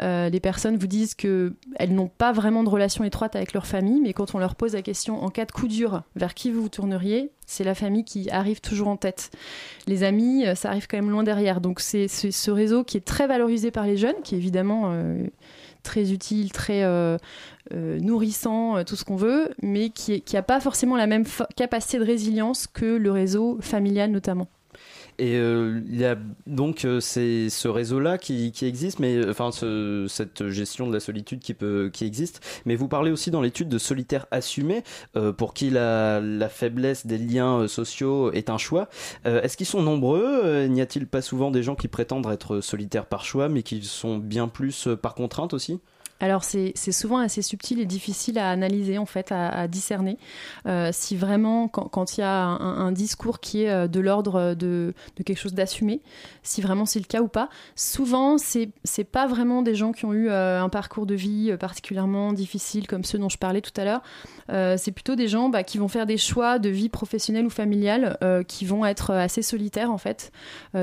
euh, 0.00 0.28
les 0.28 0.40
personnes 0.40 0.76
vous 0.76 0.86
disent 0.86 1.14
que 1.14 1.54
elles 1.76 1.94
n'ont 1.94 2.08
pas 2.08 2.32
vraiment 2.32 2.64
de 2.64 2.68
relation 2.68 3.04
étroite 3.04 3.36
avec 3.36 3.52
leur 3.52 3.66
famille, 3.66 4.00
mais 4.00 4.12
quand 4.12 4.34
on 4.34 4.38
leur 4.38 4.54
pose 4.56 4.74
la 4.74 4.82
question 4.82 5.22
en 5.22 5.28
cas 5.30 5.44
de 5.44 5.52
coup 5.52 5.68
dur, 5.68 6.02
vers 6.16 6.34
qui 6.34 6.50
vous 6.50 6.62
vous 6.62 6.68
tourneriez, 6.68 7.30
c'est 7.46 7.64
la 7.64 7.74
famille 7.74 8.04
qui 8.04 8.30
arrive 8.30 8.60
toujours 8.60 8.88
en 8.88 8.96
tête. 8.96 9.30
Les 9.86 10.02
amis, 10.02 10.44
ça 10.54 10.70
arrive 10.70 10.86
quand 10.86 10.96
même 10.96 11.10
loin 11.10 11.22
derrière. 11.22 11.60
Donc 11.60 11.80
c'est 11.80 12.08
ce 12.08 12.50
réseau 12.50 12.84
qui 12.84 12.96
est 12.96 13.04
très 13.04 13.26
valorisé 13.26 13.70
par 13.70 13.86
les 13.86 13.96
jeunes, 13.96 14.20
qui 14.24 14.34
évidemment 14.34 14.92
très 15.82 16.12
utile, 16.12 16.52
très 16.52 16.82
euh, 16.84 17.16
euh, 17.74 17.98
nourrissant, 18.00 18.76
euh, 18.76 18.84
tout 18.84 18.96
ce 18.96 19.04
qu'on 19.04 19.16
veut, 19.16 19.50
mais 19.62 19.90
qui 19.90 20.22
n'a 20.32 20.42
pas 20.42 20.60
forcément 20.60 20.96
la 20.96 21.06
même 21.06 21.24
capacité 21.56 21.98
de 21.98 22.04
résilience 22.04 22.66
que 22.66 22.84
le 22.84 23.10
réseau 23.10 23.58
familial 23.60 24.10
notamment. 24.10 24.48
Et 25.18 25.36
euh, 25.36 25.80
il 25.88 25.98
y 26.00 26.04
a 26.04 26.16
donc 26.46 26.84
euh, 26.84 27.00
ce 27.00 27.68
réseau-là 27.68 28.18
qui, 28.18 28.52
existe, 28.62 28.98
mais 28.98 29.16
euh, 29.16 29.30
enfin 29.30 29.52
ce- 29.52 30.06
cette 30.08 30.48
gestion 30.48 30.86
de 30.88 30.92
la 30.92 31.00
solitude 31.00 31.40
qui 31.40 31.54
peut 31.54 31.90
qui 31.92 32.04
existe. 32.04 32.40
Mais 32.66 32.76
vous 32.76 32.88
parlez 32.88 33.10
aussi 33.10 33.30
dans 33.30 33.40
l'étude 33.42 33.68
de 33.68 33.78
solitaires 33.78 34.26
assumés, 34.30 34.82
pour 35.36 35.54
qui 35.54 35.70
la, 35.70 36.20
la 36.20 36.48
faiblesse 36.48 37.06
des 37.06 37.18
liens 37.18 37.68
sociaux 37.68 38.32
est 38.32 38.50
un 38.50 38.58
choix. 38.58 38.88
Est-ce 39.24 39.56
qu'ils 39.56 39.66
sont 39.66 39.82
nombreux 39.82 40.66
N'y 40.66 40.80
a-t-il 40.80 41.06
pas 41.06 41.22
souvent 41.22 41.50
des 41.50 41.62
gens 41.62 41.74
qui 41.74 41.88
prétendent 41.88 42.26
être 42.32 42.60
solitaires 42.60 43.06
par 43.06 43.24
choix, 43.24 43.48
mais 43.48 43.62
qui 43.62 43.82
sont 43.82 44.18
bien 44.18 44.48
plus 44.48 44.88
par 45.00 45.14
contrainte 45.14 45.54
aussi? 45.54 45.80
Alors 46.22 46.44
c'est 46.44 46.72
souvent 46.92 47.18
assez 47.18 47.42
subtil 47.42 47.80
et 47.80 47.84
difficile 47.84 48.38
à 48.38 48.48
analyser 48.48 48.96
en 48.96 49.06
fait, 49.06 49.32
à, 49.32 49.66
discerner. 49.66 50.18
Euh, 50.66 50.90
si 50.92 51.16
vraiment 51.16 51.66
quand 51.66 52.16
il 52.16 52.20
y 52.20 52.22
a 52.22 52.44
un, 52.44 52.92
discours 52.92 53.40
qui 53.40 53.64
est 53.64 53.70
euh, 53.70 53.88
de 53.88 53.98
l'ordre 53.98 54.54
de, 54.54 54.94
de 55.16 55.22
quelque 55.24 55.38
chose 55.38 55.52
d'assumé, 55.52 56.00
si 56.44 56.60
vraiment 56.60 56.86
c'est 56.86 57.00
le 57.00 57.06
cas 57.06 57.22
ou 57.22 57.28
pas. 57.28 57.48
Souvent 57.74 58.36
c'est 58.38 59.04
pas 59.04 59.26
vraiment 59.26 59.62
des 59.62 59.74
gens 59.74 59.90
qui 59.90 60.04
ont 60.04 60.12
eu 60.12 60.28
euh, 60.28 60.62
un 60.62 60.68
parcours 60.68 61.06
de 61.06 61.16
vie 61.16 61.56
particulièrement 61.58 62.32
difficile 62.32 62.86
comme 62.86 63.02
ceux 63.02 63.18
dont 63.18 63.28
je 63.28 63.38
parlais 63.38 63.60
tout 63.60 63.72
à 63.76 63.84
l'heure. 63.84 64.02
C'est 64.78 64.92
plutôt 64.92 65.16
des 65.16 65.28
gens 65.28 65.48
bah, 65.48 65.64
qui 65.64 65.78
vont 65.78 65.88
faire 65.88 66.06
des 66.06 66.18
choix 66.18 66.60
de 66.60 66.68
vie 66.68 66.90
professionnelle 66.90 67.46
ou 67.46 67.50
familiale 67.50 68.16
qui 68.46 68.64
vont 68.64 68.84
être 68.84 69.10
assez 69.10 69.42
solitaires 69.42 69.90
en 69.90 69.98
fait. 69.98 70.30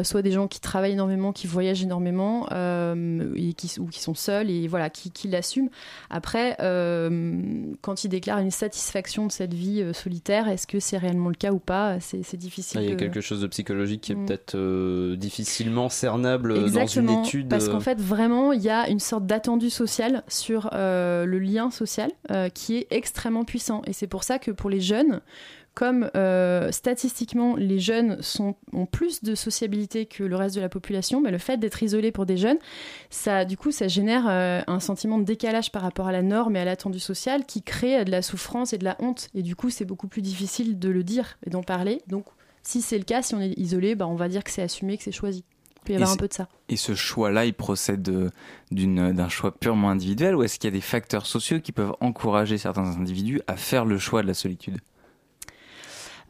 Soit 0.04 0.22
des 0.22 0.32
gens 0.32 0.48
qui 0.48 0.60
travaillent 0.60 0.94
énormément, 0.94 1.32
qui 1.32 1.48
voyagent 1.48 1.84
énormément 1.84 2.48
et 2.50 3.54
qui, 3.54 3.80
ou 3.80 3.86
qui 3.86 4.02
sont 4.02 4.16
seuls 4.16 4.50
et 4.50 4.68
voilà, 4.68 4.90
qui, 4.90 5.12
qui 5.12 5.29
l'assument. 5.32 5.70
Après, 6.10 6.56
euh, 6.60 7.40
quand 7.82 8.04
ils 8.04 8.10
déclarent 8.10 8.40
une 8.40 8.52
satisfaction 8.52 9.28
de 9.28 9.32
cette 9.32 9.54
vie 9.54 9.82
euh, 9.82 9.94
solitaire, 9.94 10.48
est-ce 10.48 10.68
que 10.68 10.80
c'est 10.80 10.98
réellement 10.98 11.30
le 11.30 11.36
cas 11.36 11.52
ou 11.52 11.60
pas? 11.60 12.00
C'est 12.00 12.36
difficile. 12.38 12.80
Ah, 12.80 12.84
Il 12.84 12.90
y 12.90 12.92
a 12.92 12.96
de- 12.96 13.00
quelque 13.00 13.22
chose 13.22 13.42
de 13.42 13.48
psychologique 13.48 14.02
qui 14.02 14.12
est 14.12 14.16
Mm. 14.16 14.26
peut-être 14.26 14.56
euh, 14.56 15.16
difficilement 15.16 15.90
cernable 15.90 16.54
dans 16.56 16.62
Exactement, 16.66 17.20
une 17.20 17.26
étude. 17.26 17.50
parce 17.50 17.70
qu'en 17.70 17.80
fait, 17.80 18.00
vraiment, 18.00 18.52
il 18.54 18.62
y 18.62 18.70
a 18.70 18.90
une 18.90 19.00
sorte 19.00 19.26
d'attendu 19.26 19.70
social 19.70 20.24
sur 20.28 20.70
le 20.74 21.40
lien 21.40 21.72
social 21.72 22.12
qui 22.54 22.78
est 22.78 22.88
extrêmement 22.92 23.44
puissant. 23.44 23.82
Et 23.88 23.94
c'est 23.94 24.08
pour 24.08 24.24
ça 24.24 24.40
que 24.40 24.52
pour 24.52 24.70
les 24.70 24.82
jeunes, 24.82 25.22
comme 25.74 26.10
euh, 26.16 26.72
statistiquement 26.72 27.56
les 27.56 27.80
jeunes 27.80 28.22
sont, 28.22 28.56
ont 28.74 28.86
plus 28.86 29.24
de 29.24 29.36
sociabilité 29.36 30.06
que 30.06 30.24
le 30.24 30.36
reste 30.36 30.56
de 30.56 30.62
la 30.62 30.70
population, 30.70 31.22
mais 31.22 31.32
le 31.32 31.38
fait 31.38 31.58
d'être 31.58 31.82
isolé 31.84 32.12
pour 32.12 32.26
des 32.26 32.38
jeunes, 32.38 32.58
ça, 33.10 33.46
du 33.46 33.58
coup, 33.58 33.72
ça 33.72 33.88
génère 33.88 34.28
euh, 34.28 34.62
un 34.68 34.80
sentiment 34.80 35.18
de 35.18 35.24
décalage 35.24 35.72
par 35.72 35.82
rapport 35.82 36.08
à 36.08 36.12
la 36.12 36.22
norme 36.22 36.56
et 36.56 36.60
à 36.60 36.66
l'attendu 36.66 37.00
social 37.00 37.46
qui 37.46 37.62
crée 37.62 38.04
de 38.04 38.12
la 38.12 38.22
souffrance 38.22 38.74
et 38.74 38.78
de 38.78 38.84
la 38.84 38.98
honte. 39.00 39.30
Et 39.36 39.42
du 39.42 39.56
coup, 39.56 39.70
c'est 39.70 39.86
beaucoup 39.86 40.08
plus 40.08 40.22
difficile 40.22 40.80
de 40.80 40.90
le 40.90 41.04
dire 41.04 41.38
et 41.46 41.50
d'en 41.50 41.64
parler. 41.64 42.02
Donc, 42.08 42.26
si 42.64 42.82
c'est 42.82 42.98
le 42.98 43.06
cas, 43.06 43.22
si 43.22 43.36
on 43.36 43.42
est 43.42 43.58
isolé, 43.58 43.96
bah, 43.96 44.08
on 44.08 44.16
va 44.16 44.28
dire 44.28 44.44
que 44.44 44.52
c'est 44.52 44.62
assumé, 44.62 44.98
que 44.98 45.04
c'est 45.04 45.12
choisi. 45.12 45.44
Il 45.78 45.86
peut 45.86 45.94
y 45.94 45.96
avoir 45.96 46.12
un 46.12 46.18
peu 46.18 46.28
de 46.28 46.34
ça. 46.34 46.50
Et 46.68 46.76
ce 46.76 46.94
choix-là, 46.94 47.46
il 47.46 47.54
procède 47.54 48.02
d'un 48.72 49.30
choix 49.30 49.58
purement 49.58 49.90
individuel 49.90 50.36
ou 50.36 50.44
est-ce 50.44 50.60
qu'il 50.60 50.68
y 50.68 50.74
a 50.74 50.76
des 50.76 50.82
facteurs 50.82 51.26
sociaux 51.26 51.62
qui 51.62 51.72
peuvent 51.72 51.96
encourager 52.02 52.58
certains 52.58 52.98
individus 52.98 53.42
à 53.48 53.56
faire 53.56 53.86
le 53.86 53.98
choix 53.98 54.22
de 54.22 54.28
la 54.28 54.34
solitude? 54.34 54.78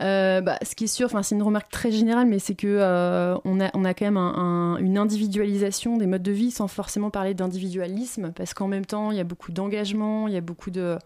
Euh, 0.01 0.39
bah, 0.41 0.57
ce 0.63 0.75
qui 0.75 0.85
est 0.85 0.87
sûr, 0.87 1.07
enfin 1.07 1.23
c'est 1.23 1.35
une 1.35 1.43
remarque 1.43 1.69
très 1.69 1.91
générale, 1.91 2.25
mais 2.25 2.39
c'est 2.39 2.55
que 2.55 2.67
euh, 2.67 3.35
on 3.43 3.59
a 3.59 3.93
quand 3.93 4.05
même 4.05 4.17
un- 4.17 4.33
un- 4.35 4.77
une 4.77 4.97
individualisation 4.97 5.97
des 5.97 6.05
modes 6.05 6.23
de 6.23 6.31
vie 6.31 6.51
sans 6.51 6.67
forcément 6.67 7.09
parler 7.09 7.33
d'individualisme, 7.33 8.31
parce 8.33 8.53
qu'en 8.53 8.67
même 8.67 8.85
temps 8.85 9.11
il 9.11 9.17
y 9.17 9.19
a 9.19 9.25
beaucoup 9.25 9.51
d'engagement, 9.51 10.27
il 10.27 10.33
y 10.33 10.37
a 10.37 10.41
beaucoup 10.41 10.71
de 10.71 10.97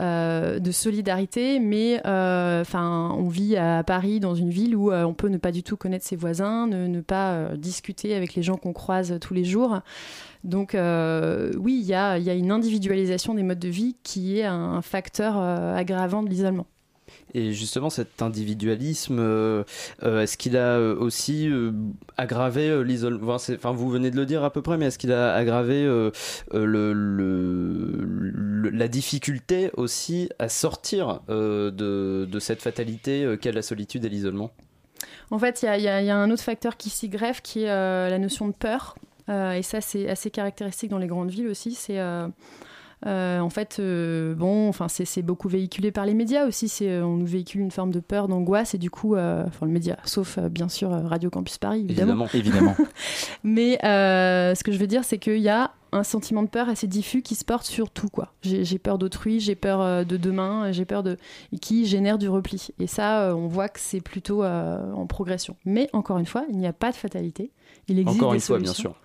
euh, 0.00 0.72
solidarité, 0.72 1.60
mais 1.60 2.00
enfin 2.04 3.14
on 3.18 3.28
vit 3.28 3.56
à 3.56 3.84
Paris 3.84 4.20
dans 4.20 4.34
une 4.34 4.50
ville 4.50 4.74
où 4.76 4.92
on 4.92 5.14
peut 5.14 5.28
ne 5.28 5.38
pas 5.38 5.52
du 5.52 5.62
tout 5.62 5.76
connaître 5.76 6.06
ses 6.06 6.16
voisins, 6.16 6.66
ne, 6.66 7.00
pas 7.00 7.56
discuter 7.56 8.14
avec 8.14 8.34
les 8.34 8.42
gens 8.42 8.56
qu'on 8.56 8.72
croise 8.72 9.18
tous 9.20 9.34
les 9.34 9.44
jours. 9.44 9.80
Donc 10.44 10.74
oui, 10.74 11.78
il 11.80 11.86
y 11.86 11.94
a, 11.94 12.16
une 12.16 12.50
individualisation 12.50 13.34
des 13.34 13.42
modes 13.42 13.58
de 13.58 13.68
vie 13.68 13.96
qui 14.02 14.38
est 14.38 14.44
un, 14.44 14.80
facteur 14.80 15.36
aggravant 15.38 16.22
de 16.22 16.28
l'isolement. 16.28 16.66
Et 17.34 17.52
justement, 17.52 17.90
cet 17.90 18.20
individualisme, 18.20 19.18
euh, 19.18 19.64
euh, 20.02 20.22
est-ce 20.22 20.36
qu'il 20.36 20.56
a 20.56 20.78
euh, 20.78 20.96
aussi 20.96 21.50
aggravé 22.16 22.84
l'isolement 22.84 23.34
enfin, 23.34 23.72
vous 23.72 23.88
venez 23.88 24.10
de 24.10 24.16
le 24.16 24.26
dire 24.26 24.44
à 24.44 24.52
peu 24.52 24.60
près, 24.62 24.76
mais 24.76 24.86
est-ce 24.86 24.98
qu'il 24.98 25.12
a 25.12 25.34
aggravé 25.34 25.86
la 28.72 28.88
difficulté 28.88 29.70
aussi 29.76 30.28
à 30.38 30.48
sortir 30.48 31.20
de, 31.28 32.38
cette 32.40 32.62
fatalité 32.62 33.36
qu'est 33.40 33.52
la 33.52 33.62
solitude 33.62 34.04
et 34.04 34.08
l'isolement? 34.08 34.50
En 35.30 35.38
fait, 35.38 35.62
il 35.62 35.80
y 35.80 35.84
y 35.84 35.88
a- 35.88 36.16
un 36.16 36.30
autre 36.30 36.42
facteur 36.42 36.76
qui 36.76 36.90
s'y 36.90 37.08
greffe 37.08 37.40
qui 37.40 37.62
est 37.62 37.66
la 37.66 38.18
notion 38.18 38.48
de 38.48 38.52
peur. 38.52 38.94
Et 39.28 39.62
ça, 39.62 39.80
c'est 39.80 40.08
assez 40.10 40.30
caractéristique 40.30 40.90
dans 40.90 40.98
les 40.98 41.06
grandes 41.06 41.30
villes 41.30 41.48
aussi. 41.48 41.72
C'est. 41.72 41.98
Euh, 43.06 43.40
en 43.40 43.50
fait, 43.50 43.78
euh, 43.80 44.34
bon, 44.34 44.68
enfin, 44.68 44.86
c'est 44.88 45.22
beaucoup 45.22 45.48
véhiculé 45.48 45.90
par 45.90 46.06
les 46.06 46.14
médias 46.14 46.46
aussi. 46.46 46.68
C'est, 46.68 46.88
euh, 46.88 47.04
on 47.04 47.16
nous 47.16 47.26
véhicule 47.26 47.60
une 47.60 47.70
forme 47.70 47.90
de 47.90 48.00
peur, 48.00 48.28
d'angoisse, 48.28 48.74
et 48.74 48.78
du 48.78 48.90
coup, 48.90 49.14
euh, 49.14 49.44
enfin, 49.46 49.66
le 49.66 49.72
média, 49.72 49.96
sauf 50.04 50.38
bien 50.38 50.68
sûr 50.68 50.90
Radio 50.90 51.30
Campus 51.30 51.58
Paris, 51.58 51.80
évidemment. 51.80 52.26
Évidemment. 52.32 52.76
Mais 53.44 53.84
euh, 53.84 54.54
ce 54.54 54.62
que 54.62 54.72
je 54.72 54.78
veux 54.78 54.86
dire, 54.86 55.04
c'est 55.04 55.18
qu'il 55.18 55.38
y 55.38 55.48
a 55.48 55.72
un 55.92 56.04
sentiment 56.04 56.42
de 56.42 56.48
peur 56.48 56.68
assez 56.68 56.86
diffus 56.86 57.22
qui 57.22 57.34
se 57.34 57.44
porte 57.44 57.66
sur 57.66 57.90
tout. 57.90 58.08
quoi. 58.08 58.32
J'ai 58.42 58.78
peur 58.78 58.98
d'autrui, 58.98 59.40
j'ai 59.40 59.54
peur 59.54 59.80
euh, 59.80 60.04
de 60.04 60.16
demain, 60.16 60.72
j'ai 60.72 60.84
peur 60.84 61.02
de. 61.02 61.16
qui 61.60 61.86
génère 61.86 62.18
du 62.18 62.28
repli. 62.28 62.68
Et 62.78 62.86
ça, 62.86 63.28
euh, 63.28 63.34
on 63.34 63.46
voit 63.46 63.68
que 63.68 63.78
c'est 63.80 64.00
plutôt 64.00 64.42
euh, 64.42 64.92
en 64.92 65.06
progression. 65.06 65.56
Mais 65.64 65.88
encore 65.92 66.18
une 66.18 66.26
fois, 66.26 66.44
il 66.48 66.56
n'y 66.58 66.66
a 66.66 66.72
pas 66.72 66.90
de 66.90 66.96
fatalité. 66.96 67.50
Il 67.88 67.98
existe 67.98 68.18
Encore 68.20 68.30
des 68.32 68.36
une 68.38 68.40
fois, 68.42 68.58
bien 68.58 68.72
solutions. 68.72 68.94
sûr. 68.94 69.00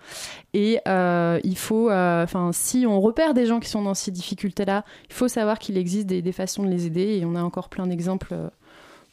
Et 0.54 0.78
euh, 0.86 1.40
il 1.42 1.56
faut, 1.58 1.90
euh, 1.90 2.22
enfin, 2.22 2.52
si 2.52 2.86
on 2.86 3.00
repère 3.00 3.34
des 3.34 3.44
gens 3.46 3.58
qui 3.60 3.68
sont 3.68 3.82
dans 3.82 3.94
ces 3.94 4.10
difficultés-là, 4.12 4.84
il 5.08 5.14
faut 5.14 5.26
savoir 5.28 5.58
qu'il 5.58 5.76
existe 5.76 6.06
des, 6.06 6.22
des 6.22 6.32
façons 6.32 6.62
de 6.62 6.68
les 6.68 6.86
aider. 6.86 7.18
Et 7.18 7.24
on 7.24 7.34
a 7.34 7.42
encore 7.42 7.68
plein 7.70 7.86
d'exemples 7.86 8.34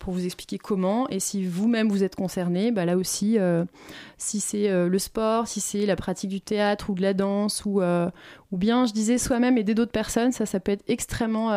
pour 0.06 0.13
vous 0.13 0.26
expliquer 0.26 0.60
comment. 0.60 1.10
Et 1.10 1.20
si 1.20 1.44
vous-même 1.44 1.89
vous 1.89 2.04
êtes 2.04 2.15
concerné, 2.15 2.72
bah 2.72 2.86
là 2.86 2.96
aussi, 2.96 3.39
euh, 3.39 3.65
si 4.20 4.39
c'est 4.39 4.70
euh, 4.70 4.88
le 4.88 5.00
sport, 5.00 5.48
si 5.48 5.60
c'est 5.60 5.88
la 5.88 5.96
pratique 5.96 6.30
du 6.30 6.41
théâtre 6.41 6.91
ou 6.91 6.94
de 6.94 7.02
la 7.02 7.15
danse, 7.15 7.65
ou, 7.65 7.82
euh, 7.82 8.08
ou 8.52 8.58
bien, 8.58 8.86
je 8.86 8.94
disais, 8.94 9.18
soi-même 9.18 9.58
aider 9.58 9.74
d'autres 9.74 9.91
personnes, 9.91 10.32
ça, 10.32 10.46
ça 10.46 10.60
peut 10.60 10.74
être 10.74 10.84
extrêmement. 10.88 11.48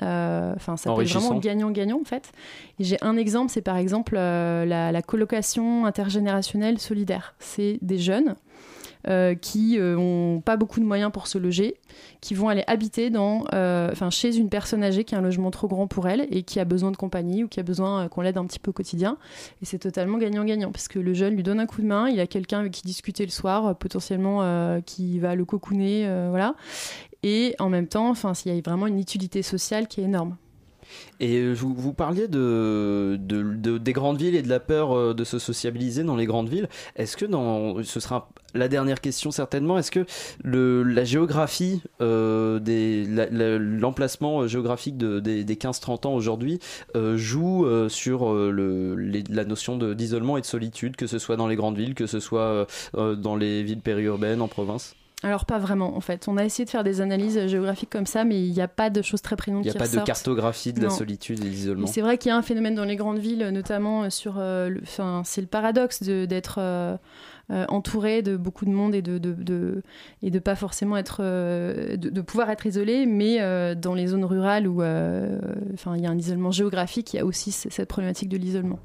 Enfin, 0.00 0.78
ça 0.78 0.94
peut 0.94 1.02
être 1.02 1.12
vraiment 1.12 1.38
gagnant-gagnant 1.38 2.00
en 2.00 2.04
fait. 2.04 2.32
J'ai 2.80 2.96
un 3.02 3.18
exemple, 3.18 3.52
c'est 3.52 3.60
par 3.60 3.76
exemple 3.76 4.14
la, 4.14 4.90
la 4.90 5.02
colocation 5.02 5.84
intergénérationnelle 5.84 6.78
solidaire. 6.78 7.34
C'est 7.38 7.78
des 7.82 7.98
jeunes 7.98 8.34
euh, 9.06 9.34
qui 9.34 9.78
euh, 9.78 9.96
ont 9.96 10.40
pas 10.40 10.56
beaucoup 10.56 10.80
de 10.80 10.84
moyens 10.84 11.12
pour 11.12 11.26
se 11.26 11.38
loger, 11.38 11.76
qui 12.20 12.34
vont 12.34 12.48
aller 12.48 12.64
habiter 12.66 13.10
dans, 13.10 13.44
euh, 13.54 13.92
chez 14.10 14.36
une 14.36 14.48
personne 14.48 14.82
âgée 14.82 15.04
qui 15.04 15.14
a 15.14 15.18
un 15.18 15.22
logement 15.22 15.50
trop 15.50 15.68
grand 15.68 15.86
pour 15.86 16.08
elle 16.08 16.26
et 16.30 16.42
qui 16.42 16.60
a 16.60 16.64
besoin 16.64 16.90
de 16.90 16.96
compagnie 16.96 17.44
ou 17.44 17.48
qui 17.48 17.60
a 17.60 17.62
besoin 17.62 18.04
euh, 18.04 18.08
qu'on 18.08 18.22
l'aide 18.22 18.38
un 18.38 18.46
petit 18.46 18.58
peu 18.58 18.70
au 18.70 18.74
quotidien. 18.74 19.18
Et 19.62 19.66
c'est 19.66 19.78
totalement 19.78 20.18
gagnant-gagnant 20.18 20.72
parce 20.72 20.88
que 20.88 20.98
le 20.98 21.14
jeune 21.14 21.34
lui 21.34 21.42
donne 21.42 21.60
un 21.60 21.66
coup 21.66 21.82
de 21.82 21.86
main, 21.86 22.08
il 22.08 22.20
a 22.20 22.26
quelqu'un 22.26 22.60
avec 22.60 22.72
qui 22.72 22.82
discuter 22.82 23.24
le 23.24 23.30
soir, 23.30 23.66
euh, 23.66 23.74
potentiellement 23.74 24.42
euh, 24.42 24.80
qui 24.80 25.18
va 25.18 25.34
le 25.34 25.44
cocooner, 25.44 26.06
euh, 26.06 26.28
voilà. 26.30 26.54
Et 27.22 27.54
en 27.58 27.68
même 27.68 27.88
temps, 27.88 28.10
enfin, 28.10 28.32
il 28.44 28.54
y 28.54 28.58
a 28.58 28.60
vraiment 28.60 28.86
une 28.86 28.98
utilité 28.98 29.42
sociale 29.42 29.88
qui 29.88 30.00
est 30.00 30.04
énorme. 30.04 30.36
Et 31.20 31.36
euh, 31.38 31.52
vous, 31.52 31.92
parliez 31.92 32.28
de, 32.28 33.18
de- 33.20 33.42
de- 33.54 33.78
des 33.78 33.92
grandes 33.92 34.18
villes 34.18 34.34
et 34.36 34.42
de 34.42 34.48
la 34.48 34.60
peur 34.60 34.92
euh, 34.96 35.14
de 35.14 35.24
se 35.24 35.38
sociabiliser 35.38 36.04
dans 36.04 36.16
les 36.16 36.26
grandes 36.26 36.48
villes. 36.48 36.68
Est-ce 36.96 37.16
que 37.16 37.24
dans, 37.26 37.82
ce 37.82 38.00
sera 38.00 38.28
la 38.54 38.68
dernière 38.68 39.00
question 39.00 39.30
certainement, 39.30 39.78
est-ce 39.78 39.90
que 39.90 40.06
la 40.44 41.04
géographie, 41.04 41.82
euh, 42.00 42.58
l'emplacement 43.58 44.46
géographique 44.46 44.96
de- 44.96 45.20
des, 45.20 45.44
des 45.44 45.56
15-30 45.56 46.06
ans 46.06 46.14
aujourd'hui 46.14 46.58
joue 47.16 47.66
sur 47.88 48.34
la 48.34 49.44
notion 49.44 49.76
d'isolement 49.94 50.36
et 50.38 50.40
de 50.40 50.46
solitude, 50.46 50.96
que 50.96 51.06
ce 51.06 51.18
soit 51.18 51.36
dans 51.36 51.46
les 51.48 51.56
grandes 51.56 51.76
villes, 51.76 51.94
que 51.94 52.06
ce 52.06 52.20
soit 52.20 52.66
dans 52.94 53.36
les 53.36 53.62
villes 53.62 53.80
périurbaines, 53.80 54.40
en 54.40 54.48
province? 54.48 54.97
Alors 55.24 55.46
pas 55.46 55.58
vraiment 55.58 55.96
en 55.96 56.00
fait. 56.00 56.28
On 56.28 56.36
a 56.36 56.44
essayé 56.44 56.64
de 56.64 56.70
faire 56.70 56.84
des 56.84 57.00
analyses 57.00 57.46
géographiques 57.48 57.90
comme 57.90 58.06
ça, 58.06 58.24
mais 58.24 58.40
il 58.40 58.52
n'y 58.52 58.60
a 58.60 58.68
pas 58.68 58.88
de 58.88 59.02
choses 59.02 59.20
très 59.20 59.34
prégnantes 59.34 59.64
Il 59.64 59.70
n'y 59.70 59.76
a 59.76 59.78
pas 59.78 59.88
de 59.88 59.90
cartographie 60.06 60.72
de 60.72 60.80
la 60.80 60.90
solitude 60.90 61.40
et 61.40 61.44
de 61.44 61.48
l'isolement. 61.48 61.86
c'est 61.88 62.02
vrai 62.02 62.18
qu'il 62.18 62.28
y 62.28 62.32
a 62.32 62.36
un 62.36 62.42
phénomène 62.42 62.76
dans 62.76 62.84
les 62.84 62.94
grandes 62.94 63.18
villes, 63.18 63.48
notamment 63.52 64.08
sur. 64.10 64.36
euh, 64.38 64.68
le- 64.68 64.80
Enfin, 64.82 65.22
c'est 65.24 65.40
le 65.40 65.48
paradoxe 65.48 66.02
d'être 66.04 66.58
euh, 66.60 66.96
euh, 67.50 67.64
entouré 67.68 68.22
de 68.22 68.36
beaucoup 68.36 68.64
de 68.64 68.70
monde 68.70 68.94
et 68.94 69.02
de, 69.02 69.18
de, 69.18 69.32
de- 69.32 69.82
et 70.22 70.30
de 70.30 70.38
pas 70.38 70.54
forcément 70.54 70.96
être, 70.96 71.18
euh, 71.20 71.96
de, 71.96 72.10
de 72.10 72.20
pouvoir 72.20 72.48
être 72.50 72.66
isolé, 72.66 73.04
mais 73.06 73.40
euh, 73.40 73.74
dans 73.74 73.94
les 73.94 74.06
zones 74.08 74.24
rurales 74.24 74.68
où, 74.68 74.82
euh, 74.82 75.40
enfin, 75.74 75.96
il 75.96 76.02
y 76.02 76.06
a 76.06 76.10
un 76.10 76.18
isolement 76.18 76.52
géographique, 76.52 77.12
il 77.14 77.16
y 77.16 77.20
a 77.20 77.24
aussi 77.26 77.50
cette 77.50 77.88
problématique 77.88 78.28
de 78.28 78.36
l'isolement. 78.36 78.78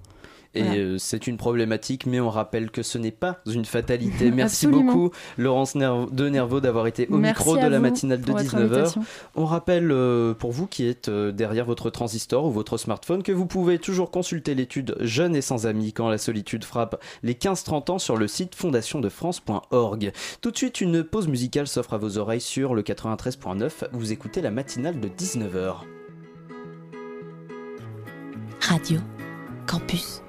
Et 0.55 0.61
Voilà. 0.61 0.77
euh, 0.79 0.97
c'est 0.99 1.25
une 1.27 1.37
problématique, 1.37 2.05
mais 2.05 2.19
on 2.19 2.29
rappelle 2.29 2.69
que 2.69 2.83
ce 2.83 2.97
n'est 2.99 3.11
pas 3.11 3.39
une 3.51 3.65
fatalité. 3.65 4.29
Merci 4.31 4.67
Absolument. 4.67 4.93
beaucoup, 4.93 5.11
Laurence 5.37 5.75
de 5.75 6.29
Nervo, 6.29 6.59
d'avoir 6.59 6.85
été 6.87 7.07
au 7.09 7.17
Merci 7.17 7.39
micro 7.41 7.57
de 7.57 7.65
la 7.67 7.79
matinale 7.79 8.21
de 8.21 8.25
pour 8.25 8.37
votre 8.37 8.55
19h. 8.55 8.61
invitation. 8.61 9.03
On 9.35 9.45
rappelle 9.45 9.91
euh, 9.91 10.33
pour 10.35 10.51
vous 10.51 10.67
qui 10.67 10.85
êtes 10.87 11.09
euh, 11.09 11.31
derrière 11.31 11.65
votre 11.65 11.89
transistor 11.89 12.45
ou 12.45 12.51
votre 12.51 12.77
smartphone 12.77 13.23
que 13.23 13.31
vous 13.31 13.47
pouvez 13.47 13.79
toujours 13.79 14.11
consulter 14.11 14.53
l'étude 14.53 14.95
Jeunes 14.99 15.35
et 15.35 15.41
sans 15.41 15.65
amis 15.65 15.91
quand 15.91 16.07
la 16.09 16.17
solitude 16.19 16.63
frappe 16.65 17.01
les 17.23 17.33
15-30 17.33 17.91
ans 17.91 17.99
sur 17.99 18.15
le 18.17 18.27
site 18.27 18.53
fondationdefrance.org. 18.55 20.11
Tout 20.41 20.51
de 20.51 20.57
suite, 20.57 20.81
une 20.81 21.03
pause 21.03 21.27
musicale 21.27 21.67
s'offre 21.67 21.93
à 21.93 21.97
vos 21.97 22.17
oreilles 22.19 22.41
sur 22.41 22.75
le 22.75 22.83
93.9. 22.83 23.71
Vous 23.91 24.11
écoutez 24.11 24.41
la 24.41 24.51
matinale 24.51 24.99
de 24.99 25.07
19h. 25.07 25.77
Radio 28.61 28.99
Campus 29.67 30.21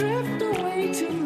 drift 0.00 0.42
away 0.42 0.92
to 0.92 1.19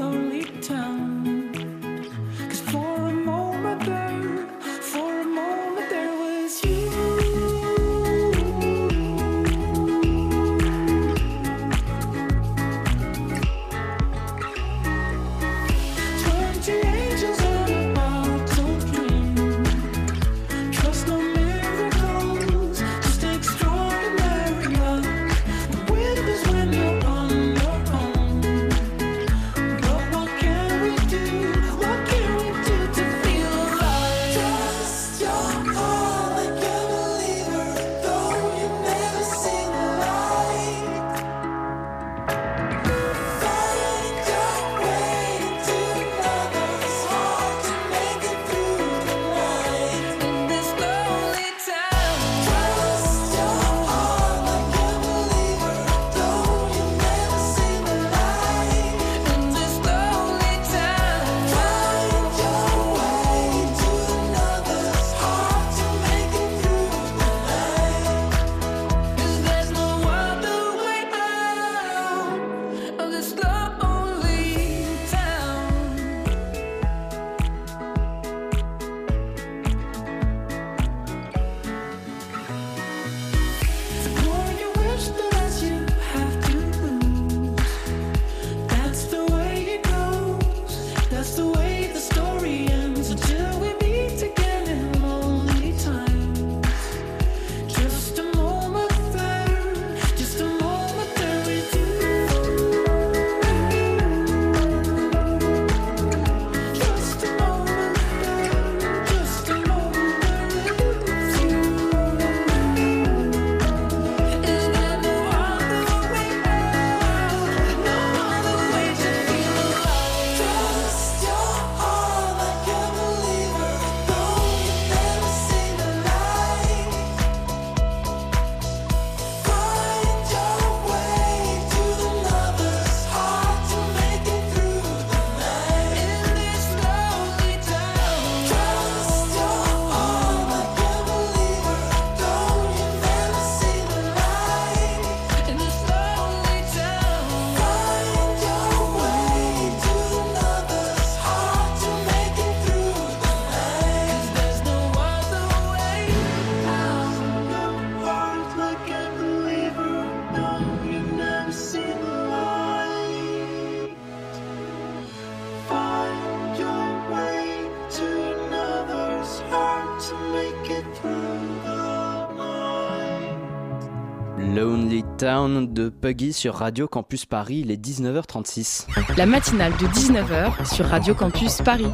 Town 175.19 175.73
de 175.73 175.89
Puggy 175.89 176.33
sur 176.33 176.55
Radio 176.57 176.89
Campus 176.89 177.25
Paris, 177.25 177.61
il 177.65 177.71
est 177.71 177.83
19h36. 177.83 178.87
La 179.17 179.27
matinale 179.27 179.73
de 179.73 179.87
19h 179.87 180.75
sur 180.75 180.87
Radio 180.87 181.15
Campus 181.15 181.59
Paris. 181.63 181.87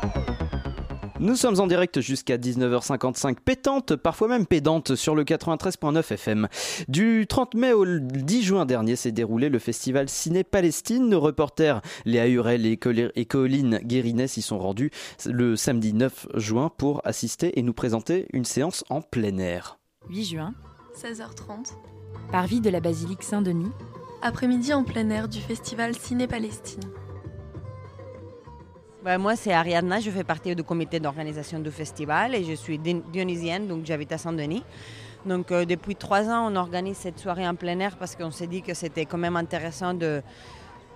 Nous 1.19 1.37
sommes 1.37 1.61
en 1.61 1.67
direct 1.67 2.01
jusqu'à 2.01 2.39
19h55, 2.39 3.37
pétante, 3.45 3.95
parfois 3.97 4.29
même 4.29 4.47
pédante, 4.47 4.95
sur 4.95 5.15
le 5.15 5.25
93.9 5.25 5.99
FM. 6.15 6.49
Du 6.89 7.27
30 7.29 7.55
mai 7.57 7.73
au 7.75 7.85
10 7.85 8.43
juin 8.43 8.65
dernier 8.65 8.97
s'est 8.97 9.13
déroulé 9.13 9.51
le 9.51 9.59
festival 9.59 10.09
Ciné 10.09 10.43
Palestine. 10.43 11.11
Nos 11.11 11.21
reporters 11.21 11.83
Léa 12.07 12.27
Hurel 12.27 12.65
et 12.65 12.79
Col- 12.79 13.13
et 13.15 13.27
Colline 13.27 13.81
Guérinet 13.85 14.29
s'y 14.29 14.41
sont 14.41 14.59
rendus 14.59 14.91
le 15.27 15.57
samedi 15.57 15.93
9 15.93 16.29
juin 16.37 16.71
pour 16.75 17.03
assister 17.05 17.59
et 17.59 17.63
nous 17.63 17.75
présenter 17.75 18.27
une 18.33 18.47
séance 18.47 18.83
en 18.89 19.03
plein 19.03 19.37
air. 19.37 19.79
8 20.09 20.25
juin, 20.25 20.55
16h30. 20.97 21.75
Parvis 22.31 22.61
de 22.61 22.71
la 22.71 22.79
basilique 22.79 23.25
Saint-Denis. 23.25 23.73
Après-midi 24.23 24.73
en 24.73 24.85
plein 24.85 25.11
air 25.11 25.29
du 25.29 25.41
festival 25.41 25.97
Ciné-Palestine. 25.97 26.83
Ben, 29.03 29.19
moi, 29.19 29.35
c'est 29.35 29.53
Ariadna, 29.53 29.99
je 29.99 30.11
fais 30.11 30.23
partie 30.23 30.55
du 30.55 30.63
comité 30.63 31.01
d'organisation 31.01 31.59
du 31.59 31.71
festival 31.71 32.35
et 32.35 32.45
je 32.45 32.53
suis 32.53 32.79
dionysienne, 32.79 33.67
donc 33.67 33.85
j'habite 33.85 34.13
à 34.13 34.19
Saint-Denis. 34.19 34.63
Donc 35.27 35.51
euh, 35.51 35.65
depuis 35.65 35.97
trois 35.97 36.29
ans, 36.29 36.51
on 36.53 36.57
organise 36.57 36.99
cette 36.99 37.19
soirée 37.19 37.47
en 37.49 37.55
plein 37.55 37.79
air 37.81 37.97
parce 37.97 38.15
qu'on 38.15 38.31
s'est 38.31 38.47
dit 38.47 38.63
que 38.63 38.75
c'était 38.75 39.07
quand 39.07 39.19
même 39.19 39.37
intéressant 39.37 39.93
de, 39.93 40.23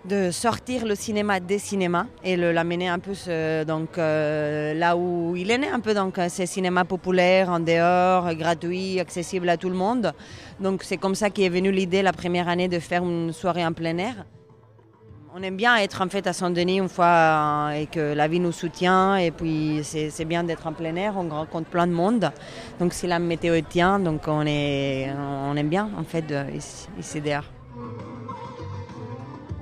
de 0.05 0.31
sortir 0.31 0.85
le 0.85 0.95
cinéma 0.95 1.41
des 1.41 1.59
cinémas 1.59 2.07
et 2.23 2.37
l'amener 2.37 2.89
un 2.89 2.99
peu 2.99 3.15
ce- 3.15 3.65
donc, 3.65 3.97
euh, 3.97 4.75
là 4.75 4.97
où 4.97 5.35
il 5.35 5.51
est 5.51 5.57
né, 5.59 5.69
un 5.69 5.81
peu 5.81 5.95
donc 5.95 6.19
euh, 6.19 6.27
ces 6.29 6.45
cinémas 6.45 6.85
populaires, 6.85 7.49
en 7.49 7.59
dehors, 7.61 8.27
euh, 8.27 8.35
gratuits, 8.35 9.01
accessibles 9.01 9.49
à 9.49 9.57
tout 9.57 9.71
le 9.71 9.75
monde. 9.77 10.13
Donc 10.61 10.83
c'est 10.83 10.99
comme 10.99 11.15
ça 11.15 11.31
qu'est 11.31 11.49
venue 11.49 11.73
l'idée 11.73 12.03
la 12.03 12.13
première 12.13 12.49
année 12.49 12.69
de 12.69 12.79
faire 12.81 13.03
une 13.03 13.33
soirée 13.33 13.65
en 13.65 13.73
plein 13.73 13.97
air. 13.97 14.27
On 15.37 15.43
aime 15.43 15.57
bien 15.57 15.77
être 15.79 16.01
en 16.03 16.09
fait 16.09 16.27
à 16.27 16.33
Saint-Denis 16.35 16.79
une 16.79 16.89
fois 16.91 17.07
euh, 17.07 17.71
et 17.71 17.87
que 17.87 18.13
la 18.15 18.29
vie 18.29 18.41
nous 18.41 18.53
soutient 18.53 19.17
et 19.17 19.31
puis 19.31 19.81
c'est 19.83 20.25
bien 20.27 20.45
d'être 20.45 20.67
en 20.67 20.75
plein 20.75 20.95
air, 20.97 21.15
on 21.17 21.29
rencontre 21.31 21.71
plein 21.71 21.87
de 21.87 21.93
monde. 21.93 22.31
Donc 22.79 22.93
si 22.93 23.07
la 23.07 23.19
météo 23.19 23.59
tient, 23.69 23.99
donc 23.99 24.29
on, 24.29 24.45
est, 24.47 25.09
on 25.51 25.57
aime 25.57 25.69
bien 25.71 25.89
en 25.99 26.05
fait 26.05 26.27
ici, 26.55 26.89
ici 27.01 27.21
dehors. 27.23 27.45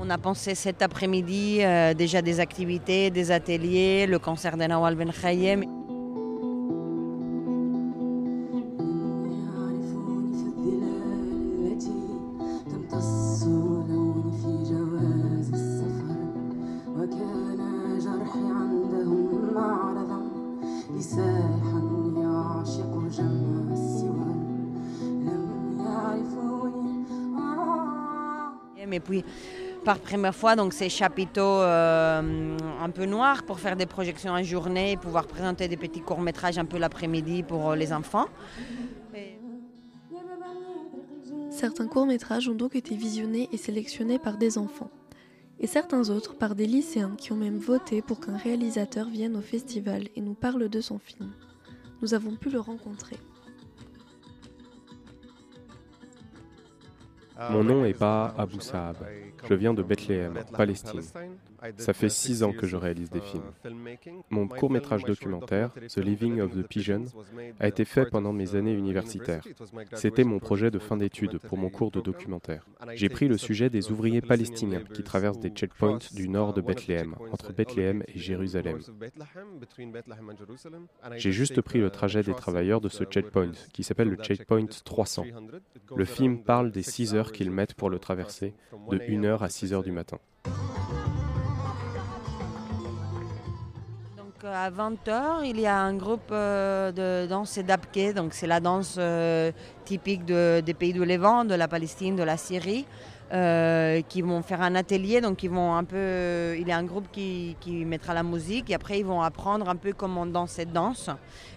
On 0.05 0.11
a 0.11 0.19
pensé 0.19 0.57
cet 0.57 0.83
après-midi 0.83 1.59
euh, 1.63 1.95
déjà 1.95 2.23
des 2.23 2.41
activités, 2.41 3.09
des 3.11 3.31
ateliers, 3.31 4.05
le 4.09 4.19
concert 4.19 4.57
de 4.57 4.65
Nawal 4.65 4.97
Ben. 4.97 5.13
Par 29.93 30.01
première 30.01 30.35
fois, 30.35 30.57
donc 30.57 30.73
ces 30.73 30.89
chapiteaux 30.89 31.43
euh, 31.43 32.57
un 32.81 32.91
peu 32.91 33.05
noirs 33.05 33.43
pour 33.43 33.61
faire 33.61 33.77
des 33.77 33.85
projections 33.85 34.33
en 34.33 34.43
journée 34.43 34.93
et 34.93 34.97
pouvoir 34.97 35.27
présenter 35.27 35.69
des 35.69 35.77
petits 35.77 36.01
courts-métrages 36.01 36.57
un 36.57 36.65
peu 36.65 36.79
l'après-midi 36.79 37.43
pour 37.43 37.71
euh, 37.71 37.77
les 37.77 37.93
enfants. 37.93 38.27
Certains 41.51 41.87
courts-métrages 41.89 42.49
ont 42.49 42.55
donc 42.55 42.75
été 42.75 42.97
visionnés 42.97 43.51
et 43.53 43.59
sélectionnés 43.59 44.19
par 44.19 44.39
des 44.39 44.57
enfants, 44.57 44.91
et 45.61 45.67
certains 45.67 46.09
autres 46.09 46.37
par 46.39 46.55
des 46.55 46.67
lycéens 46.67 47.15
qui 47.19 47.33
ont 47.33 47.37
même 47.37 47.59
voté 47.59 48.01
pour 48.01 48.19
qu'un 48.19 48.39
réalisateur 48.39 49.11
vienne 49.11 49.37
au 49.37 49.43
festival 49.43 50.09
et 50.17 50.23
nous 50.23 50.35
parle 50.35 50.71
de 50.71 50.81
son 50.81 50.99
film. 50.99 51.33
Nous 52.01 52.15
avons 52.15 52.35
pu 52.37 52.49
le 52.49 52.61
rencontrer. 52.61 53.19
Mon 57.51 57.63
nom 57.63 57.85
est 57.85 57.99
Baha 57.99 58.35
Abou 58.39 58.61
Saab. 58.61 58.97
Je 59.49 59.55
viens 59.55 59.75
de 59.75 59.83
Bethléem, 59.83 60.39
Palestine. 60.57 61.03
Ça 61.77 61.93
fait 61.93 62.09
six 62.09 62.43
ans 62.43 62.53
que 62.53 62.67
je 62.67 62.77
réalise 62.77 63.11
des 63.11 63.21
films. 63.21 63.53
Mon 64.31 64.49
court-métrage 64.49 65.05
documentaire, 65.05 65.71
The 65.89 65.99
Living 65.99 66.41
of 66.41 66.53
the 66.53 66.67
Pigeon, 66.67 67.05
a 67.61 67.69
été 67.69 67.85
fait 67.85 68.07
pendant 68.07 68.33
mes 68.33 68.57
années 68.57 68.73
universitaires. 68.73 69.45
C'était 69.95 70.25
mon 70.25 70.39
projet 70.39 70.71
de 70.71 70.79
fin 70.79 70.97
d'études 70.97 71.39
pour 71.39 71.59
mon 71.59 71.71
cours 71.71 71.91
de 71.91 72.01
documentaire. 72.01 72.67
J'ai 72.95 73.09
pris 73.09 73.29
le 73.29 73.39
sujet 73.39 73.71
des 73.71 73.93
ouvriers 73.93 74.21
palestiniens 74.21 74.83
qui 74.93 75.03
traversent 75.03 75.39
des 75.39 75.51
checkpoints 75.51 76.01
du 76.13 76.29
nord 76.29 76.53
de 76.53 76.61
Bethléem, 76.61 77.15
entre 77.31 77.53
Bethléem 77.53 78.03
et 78.09 78.19
Jérusalem. 78.19 78.79
J'ai 81.17 81.33
juste 81.33 81.61
pris 81.61 81.79
le 81.79 81.91
trajet 81.91 82.23
des 82.23 82.35
travailleurs 82.35 82.81
de 82.81 82.89
ce 82.89 83.05
checkpoint, 83.05 83.53
qui 83.73 83.85
s'appelle 83.85 84.09
le 84.09 84.17
checkpoint 84.17 84.67
300. 84.85 85.27
Le 85.95 86.05
film 86.05 86.43
parle 86.43 86.73
des 86.73 86.83
6 86.83 87.15
heures 87.15 87.33
qu'ils 87.33 87.51
mettent 87.51 87.75
pour 87.75 87.91
le 87.91 87.99
traverser, 87.99 88.55
de 88.91 88.99
1h 89.33 89.43
à 89.43 89.49
6h 89.49 89.83
du 89.83 89.93
matin. 89.93 90.19
Donc 94.17 94.45
euh, 94.45 94.53
à 94.55 94.71
20h, 94.71 95.45
il 95.45 95.61
y 95.61 95.67
a 95.67 95.79
un 95.79 95.95
groupe 95.95 96.31
euh, 96.33 96.93
de 96.93 97.27
danse 97.29 97.59
d'abké, 97.59 98.13
donc 98.13 98.35
c'est 98.35 98.47
la 98.47 98.61
danse 98.61 98.97
euh, 98.99 99.53
typique 99.85 100.25
de- 100.25 100.61
des 100.65 100.75
pays 100.75 100.93
du 100.93 101.05
Levant, 101.05 101.45
de 101.45 101.55
la 101.55 101.69
Palestine, 101.69 102.17
de 102.17 102.23
la 102.23 102.37
Syrie, 102.37 102.87
euh, 103.33 104.03
qui 104.09 104.21
vont 104.23 104.43
faire 104.43 104.61
un 104.61 104.75
atelier. 104.75 105.21
Donc 105.21 105.43
ils 105.43 105.51
vont 105.51 105.75
un 105.75 105.85
peu, 105.85 106.55
il 106.59 106.69
y 106.69 106.73
a 106.73 106.77
un 106.77 106.85
groupe 106.85 107.07
qui, 107.11 107.57
qui 107.61 107.85
mettra 107.85 108.13
la 108.15 108.23
musique 108.23 108.71
et 108.71 108.75
après 108.75 108.99
ils 108.99 109.07
vont 109.07 109.23
apprendre 109.23 109.69
un 109.69 109.77
peu 109.77 109.93
comment 109.93 110.23
on 110.23 110.27
danse 110.27 110.53
cette 110.53 110.73
danse. 110.73 111.11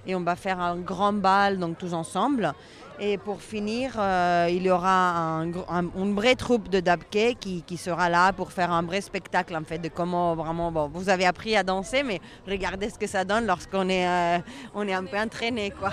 Et 0.08 0.16
on 0.16 0.22
va 0.22 0.36
faire 0.36 0.60
un 0.60 0.78
grand 0.78 1.14
bal 1.14 1.60
donc 1.60 1.78
tous 1.78 1.94
ensemble. 1.94 2.54
Et 2.98 3.18
pour 3.18 3.42
finir, 3.42 3.96
euh, 3.98 4.48
il 4.50 4.64
y 4.64 4.72
aura 4.72 5.40
un 5.40 5.52
une 5.98 6.16
vraie 6.16 6.36
troupe 6.36 6.70
de 6.70 6.80
Dabke 6.80 7.36
qui, 7.40 7.62
qui 7.64 7.76
sera 7.76 8.08
là 8.10 8.32
pour 8.32 8.54
faire 8.54 8.72
un 8.72 8.84
vrai 8.84 9.02
spectacle 9.02 9.54
en 9.56 9.66
fait 9.66 9.80
de 9.80 9.90
comment 9.90 10.34
vraiment 10.34 10.72
bon, 10.72 10.88
vous 10.88 11.10
avez 11.10 11.26
appris 11.26 11.58
à 11.58 11.64
danser, 11.64 12.04
mais 12.04 12.22
regardez 12.48 12.90
ce 12.90 12.98
que 12.98 13.08
ça 13.08 13.26
donne 13.26 13.48
lorsqu'on 13.48 13.90
est 13.90 14.08
euh, 14.08 14.40
on 14.74 14.88
est 14.88 14.94
un 14.94 15.04
peu 15.04 15.18
entraîné 15.18 15.72
quoi. 15.72 15.92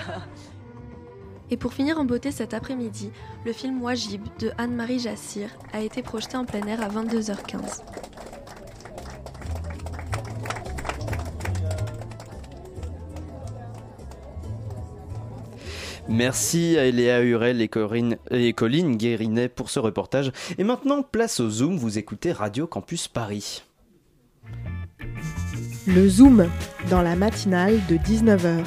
Et 1.53 1.57
pour 1.57 1.71
finir 1.71 1.99
en 1.99 2.03
beauté 2.03 2.31
cet 2.31 2.55
après-midi, 2.55 3.11
le 3.45 3.53
film 3.53 3.79
Wajib 3.83 4.23
de 4.39 4.49
Anne-Marie 4.57 4.97
Jassir 4.97 5.49
a 5.71 5.81
été 5.81 6.01
projeté 6.01 6.35
en 6.35 6.45
plein 6.45 6.65
air 6.65 6.81
à 6.81 6.89
22h15. 6.89 7.83
Merci 16.09 16.75
à 16.79 16.87
Eléa 16.87 17.21
Hurel 17.21 17.61
et, 17.61 17.67
Corinne, 17.67 18.17
et 18.31 18.53
Colline 18.53 18.97
Guérinet 18.97 19.47
pour 19.47 19.69
ce 19.69 19.77
reportage. 19.77 20.31
Et 20.57 20.63
maintenant, 20.63 21.03
place 21.03 21.39
au 21.39 21.51
Zoom, 21.51 21.77
vous 21.77 21.99
écoutez 21.99 22.31
Radio 22.31 22.65
Campus 22.65 23.07
Paris. 23.07 23.61
Le 25.85 26.09
Zoom, 26.09 26.49
dans 26.89 27.03
la 27.03 27.15
matinale 27.15 27.79
de 27.87 27.97
19h. 27.97 28.65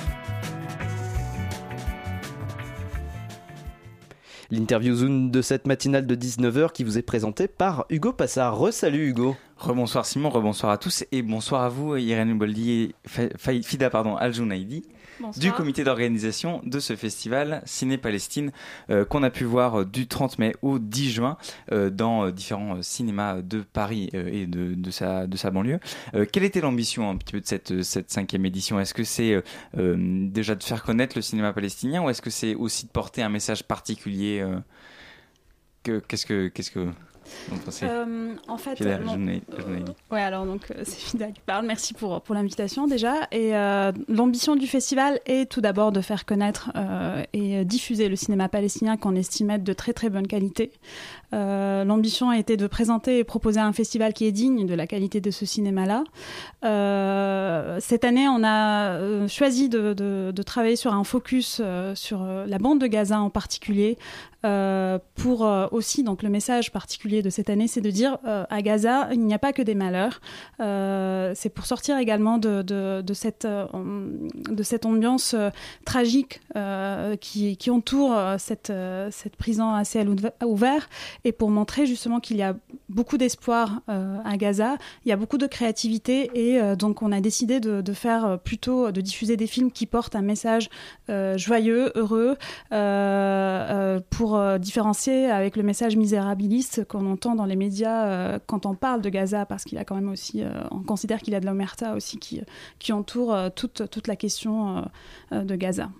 L'interview 4.52 4.94
Zoom 4.94 5.32
de 5.32 5.42
cette 5.42 5.66
matinale 5.66 6.06
de 6.06 6.14
19h 6.14 6.70
qui 6.70 6.84
vous 6.84 6.98
est 6.98 7.02
présentée 7.02 7.48
par 7.48 7.84
Hugo 7.90 8.12
Passard. 8.12 8.56
Re-salut 8.56 9.08
Hugo. 9.08 9.36
Rebonsoir 9.56 10.06
Simon, 10.06 10.28
rebonsoir 10.28 10.70
à 10.70 10.78
tous 10.78 11.04
et 11.10 11.22
bonsoir 11.22 11.62
à 11.62 11.68
vous 11.68 11.96
Irène 11.96 12.38
Boldi 12.38 12.94
Fida 13.06 13.90
pardon, 13.90 14.14
Al-Jounaidi 14.14 14.84
Du 15.36 15.50
comité 15.52 15.82
d'organisation 15.84 16.60
de 16.64 16.78
ce 16.78 16.94
festival 16.96 17.62
Ciné 17.64 17.96
Palestine 17.98 18.52
euh, 18.90 19.04
qu'on 19.04 19.22
a 19.22 19.30
pu 19.30 19.44
voir 19.44 19.80
euh, 19.80 19.84
du 19.84 20.06
30 20.06 20.38
mai 20.38 20.54
au 20.62 20.78
10 20.78 21.10
juin 21.10 21.36
euh, 21.72 21.90
dans 21.90 22.30
différents 22.30 22.82
cinémas 22.82 23.40
de 23.42 23.60
Paris 23.60 24.10
et 24.12 24.46
de, 24.46 24.90
sa, 24.90 25.26
de 25.26 25.36
sa 25.36 25.50
banlieue. 25.50 25.80
Quelle 26.32 26.44
était 26.44 26.60
l'ambition 26.60 27.08
un 27.10 27.16
petit 27.16 27.32
peu 27.32 27.40
de 27.40 27.46
cette, 27.46 27.82
cette 27.82 28.10
cinquième 28.10 28.44
édition? 28.46 28.78
Est-ce 28.80 28.94
que 28.94 29.04
c'est 29.04 29.42
déjà 29.74 30.54
de 30.54 30.62
faire 30.62 30.82
connaître 30.82 31.16
le 31.16 31.22
cinéma 31.22 31.52
palestinien 31.52 32.02
ou 32.02 32.10
est-ce 32.10 32.22
que 32.22 32.30
c'est 32.30 32.54
aussi 32.54 32.86
de 32.86 32.90
porter 32.90 33.22
un 33.22 33.28
message 33.28 33.64
particulier 33.64 34.44
que- 35.82 36.00
Qu'est-ce 36.06 36.26
que... 36.26 36.48
Qu'est-ce 36.48 36.70
que... 36.70 36.88
Euh, 37.86 38.34
en 38.48 38.58
fait, 38.58 38.76
Jonaï- 39.16 39.42
Jonaï. 39.58 39.84
Ouais, 40.10 40.20
alors 40.22 40.44
donc 40.46 40.70
euh, 40.70 40.82
c'est 40.84 40.96
Fida 40.98 41.26
qui 41.28 41.40
parle. 41.44 41.66
Merci 41.66 41.94
pour, 41.94 42.20
pour 42.20 42.34
l'invitation 42.34 42.86
déjà. 42.86 43.14
Et 43.32 43.54
euh, 43.56 43.92
l'ambition 44.08 44.56
du 44.56 44.66
festival 44.66 45.20
est 45.26 45.50
tout 45.50 45.60
d'abord 45.60 45.92
de 45.92 46.00
faire 46.00 46.24
connaître 46.24 46.70
euh, 46.76 47.22
et 47.32 47.64
diffuser 47.64 48.08
le 48.08 48.16
cinéma 48.16 48.48
palestinien 48.48 48.96
qu'on 48.96 49.14
estime 49.16 49.50
être 49.50 49.64
de 49.64 49.72
très 49.72 49.92
très 49.92 50.10
bonne 50.10 50.26
qualité. 50.26 50.72
Euh, 51.34 51.84
l'ambition 51.84 52.30
a 52.30 52.38
été 52.38 52.56
de 52.56 52.66
présenter 52.66 53.18
et 53.18 53.24
proposer 53.24 53.60
un 53.60 53.72
festival 53.72 54.12
qui 54.12 54.26
est 54.26 54.32
digne 54.32 54.66
de 54.66 54.74
la 54.74 54.86
qualité 54.86 55.20
de 55.20 55.30
ce 55.30 55.44
cinéma-là. 55.44 56.04
Euh, 56.64 57.78
cette 57.80 58.04
année, 58.04 58.28
on 58.28 58.42
a 58.44 58.90
euh, 58.98 59.28
choisi 59.28 59.68
de, 59.68 59.92
de- 59.92 60.32
de 60.34 60.42
travailler 60.42 60.76
sur 60.76 60.92
un 60.92 61.04
focus 61.04 61.60
euh, 61.64 61.94
sur 61.94 62.22
euh, 62.22 62.46
la 62.46 62.58
bande 62.58 62.80
de 62.80 62.86
Gaza 62.86 63.20
en 63.20 63.30
particulier. 63.30 63.98
euh, 64.44 64.98
pour 65.16 65.44
euh, 65.44 65.66
aussi, 65.72 66.04
donc 66.04 66.22
le 66.22 66.28
message 66.28 66.70
particulier 66.70 67.15
de 67.22 67.30
cette 67.30 67.50
année, 67.50 67.68
c'est 67.68 67.80
de 67.80 67.90
dire 67.90 68.18
euh, 68.26 68.44
à 68.50 68.62
Gaza, 68.62 69.08
il 69.12 69.20
n'y 69.20 69.34
a 69.34 69.38
pas 69.38 69.52
que 69.52 69.62
des 69.62 69.74
malheurs. 69.74 70.20
Euh, 70.60 71.32
c'est 71.34 71.48
pour 71.48 71.66
sortir 71.66 71.98
également 71.98 72.38
de, 72.38 72.62
de, 72.62 73.14
cette, 73.14 73.44
euh, 73.44 73.66
de 74.50 74.62
cette 74.62 74.86
ambiance 74.86 75.34
tragique 75.84 76.40
qui, 77.20 77.70
entoure 77.70 78.16
cette, 78.38 78.72
cette 79.10 79.36
prison 79.36 79.70
à 79.72 79.84
ciel 79.84 80.08
ouve- 80.08 80.32
ouvert 80.44 80.88
et 81.24 81.32
pour 81.32 81.50
montrer 81.50 81.86
justement 81.86 82.20
qu'il 82.20 82.36
y 82.36 82.42
a 82.42 82.56
beaucoup 82.88 83.18
d'espoir 83.18 83.82
à 83.88 84.36
Gaza, 84.36 84.76
il 85.04 85.08
y 85.08 85.12
a 85.12 85.16
beaucoup 85.16 85.38
de 85.38 85.46
créativité 85.46 86.30
et 86.34 86.76
donc 86.76 87.02
on 87.02 87.12
a 87.12 87.20
décidé 87.20 87.60
de, 87.60 87.80
de 87.80 87.92
faire 87.92 88.38
plutôt 88.42 88.92
de 88.92 89.00
diffuser 89.00 89.36
des 89.36 89.46
films 89.46 89.70
qui 89.72 89.86
portent 89.86 90.16
un 90.16 90.22
message 90.22 90.70
joyeux, 91.36 91.92
heureux, 91.94 92.36
pour 94.10 94.58
différencier 94.58 95.26
avec 95.30 95.56
le 95.56 95.62
message 95.62 95.96
misérabiliste 95.96 96.84
qu'on 96.86 97.05
entend 97.06 97.34
dans 97.34 97.44
les 97.44 97.56
médias 97.56 98.06
euh, 98.06 98.38
quand 98.46 98.66
on 98.66 98.74
parle 98.74 99.02
de 99.02 99.08
Gaza, 99.08 99.46
parce 99.46 99.64
qu'il 99.64 99.78
a 99.78 99.84
quand 99.84 99.94
même 99.94 100.08
aussi, 100.08 100.42
euh, 100.42 100.50
on 100.70 100.80
considère 100.80 101.20
qu'il 101.20 101.32
y 101.32 101.36
a 101.36 101.40
de 101.40 101.46
l'omerta 101.46 101.94
aussi 101.94 102.18
qui, 102.18 102.42
qui 102.78 102.92
entoure 102.92 103.34
euh, 103.34 103.48
toute, 103.54 103.88
toute 103.90 104.06
la 104.06 104.16
question 104.16 104.84
de 105.32 105.56
Gaza. 105.56 105.90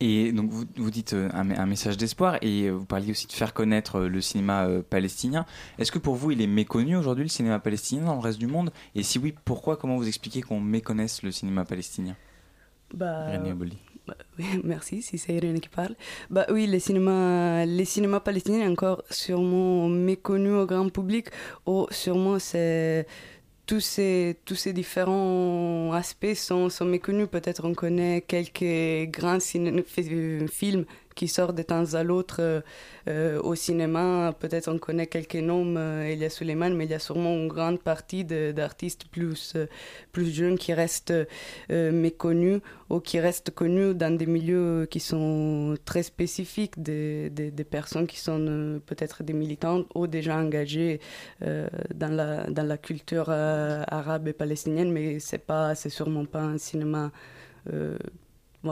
Et 0.00 0.32
donc 0.32 0.50
vous, 0.50 0.64
vous 0.76 0.90
dites 0.90 1.14
un, 1.14 1.50
un 1.50 1.66
message 1.66 1.96
d'espoir 1.96 2.38
et 2.42 2.68
vous 2.68 2.84
parliez 2.84 3.12
aussi 3.12 3.26
de 3.26 3.32
faire 3.32 3.54
connaître 3.54 4.00
le 4.00 4.20
cinéma 4.20 4.68
palestinien. 4.90 5.46
Est-ce 5.78 5.92
que 5.92 5.98
pour 5.98 6.16
vous 6.16 6.32
il 6.32 6.42
est 6.42 6.46
méconnu 6.46 6.96
aujourd'hui 6.96 7.24
le 7.24 7.30
cinéma 7.30 7.58
palestinien 7.60 8.04
dans 8.04 8.14
le 8.14 8.20
reste 8.20 8.38
du 8.38 8.48
monde? 8.48 8.72
Et 8.94 9.02
si 9.02 9.18
oui, 9.18 9.34
pourquoi? 9.44 9.76
Comment 9.76 9.96
vous 9.96 10.08
expliquez 10.08 10.42
qu'on 10.42 10.60
méconnaisse 10.60 11.22
le 11.22 11.30
cinéma 11.30 11.64
palestinien? 11.64 12.16
Bah. 12.92 13.26
Bah, 14.06 14.16
oui, 14.38 14.44
merci, 14.64 15.02
si 15.02 15.18
c'est 15.18 15.34
Irène 15.34 15.60
qui 15.60 15.68
parle. 15.68 15.94
Bah 16.30 16.46
oui, 16.50 16.66
le 16.66 16.78
cinéma, 16.78 17.64
le 17.66 17.84
cinéma 17.84 18.20
palestinien 18.20 18.66
est 18.66 18.68
encore 18.68 19.02
sûrement 19.10 19.88
méconnu 19.88 20.52
au 20.52 20.66
grand 20.66 20.88
public. 20.88 21.28
Ou 21.66 21.86
sûrement 21.90 22.38
c'est 22.38 23.06
tous 23.66 23.80
ces, 23.80 24.36
tous 24.44 24.56
ces 24.56 24.72
différents 24.72 25.92
aspects 25.92 26.34
sont, 26.34 26.68
sont 26.68 26.84
méconnus. 26.84 27.28
Peut-être 27.30 27.64
on 27.64 27.74
connaît 27.74 28.20
quelques 28.20 29.10
grands 29.10 29.38
films 29.40 30.84
qui 31.14 31.28
sortent 31.28 31.56
de 31.56 31.62
temps 31.62 31.94
à 31.94 32.02
l'autre 32.02 32.36
euh, 32.40 32.60
euh, 33.06 33.38
au 33.42 33.54
cinéma. 33.54 34.34
Peut-être 34.38 34.72
on 34.72 34.78
connaît 34.78 35.06
quelques 35.06 35.34
noms, 35.36 35.74
euh, 35.76 36.04
Elia 36.04 36.30
Suleiman, 36.30 36.70
mais 36.74 36.86
il 36.86 36.90
y 36.90 36.94
a 36.94 36.98
sûrement 36.98 37.34
une 37.34 37.48
grande 37.48 37.78
partie 37.78 38.24
d'artistes 38.24 39.04
plus, 39.08 39.52
euh, 39.56 39.66
plus 40.12 40.32
jeunes 40.32 40.56
qui 40.56 40.72
restent 40.72 41.12
méconnus 41.68 42.60
ou 42.88 43.00
qui 43.00 43.20
restent 43.20 43.50
connus 43.50 43.94
dans 43.94 44.16
des 44.16 44.26
milieux 44.26 44.86
qui 44.90 45.00
sont 45.00 45.76
très 45.84 46.02
spécifiques, 46.02 46.82
des, 46.82 47.28
des, 47.30 47.64
personnes 47.64 48.06
qui 48.06 48.18
sont 48.18 48.80
peut-être 48.86 49.22
des 49.22 49.32
militantes 49.32 49.86
ou 49.94 50.06
déjà 50.06 50.36
engagées 50.36 51.00
dans, 51.40 52.14
la, 52.14 52.44
dans 52.50 52.62
la 52.62 52.78
culture 52.78 53.28
arabe 53.30 54.28
et 54.28 54.32
palestinienne, 54.32 54.92
mais 54.92 55.18
c'est 55.18 55.88
sûrement 55.88 56.24
pas 56.24 56.42
un 56.42 56.58
cinéma 56.58 57.10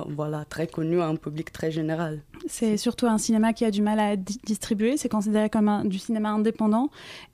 voilà, 0.08 0.44
très 0.44 0.66
connu 0.66 1.00
à 1.00 1.06
un 1.06 1.16
public 1.16 1.52
très 1.52 1.70
général. 1.70 2.20
C'est 2.48 2.76
surtout 2.76 3.06
un 3.06 3.18
cinéma 3.18 3.52
qui 3.52 3.64
a 3.64 3.70
du 3.70 3.82
mal 3.82 4.00
à 4.00 4.12
être 4.14 4.24
di- 4.24 4.40
distribué. 4.44 4.96
C'est 4.96 5.08
considéré 5.08 5.48
comme 5.50 5.68
un- 5.68 5.84
du 5.84 5.98
cinéma 5.98 6.30
indépendant 6.30 6.88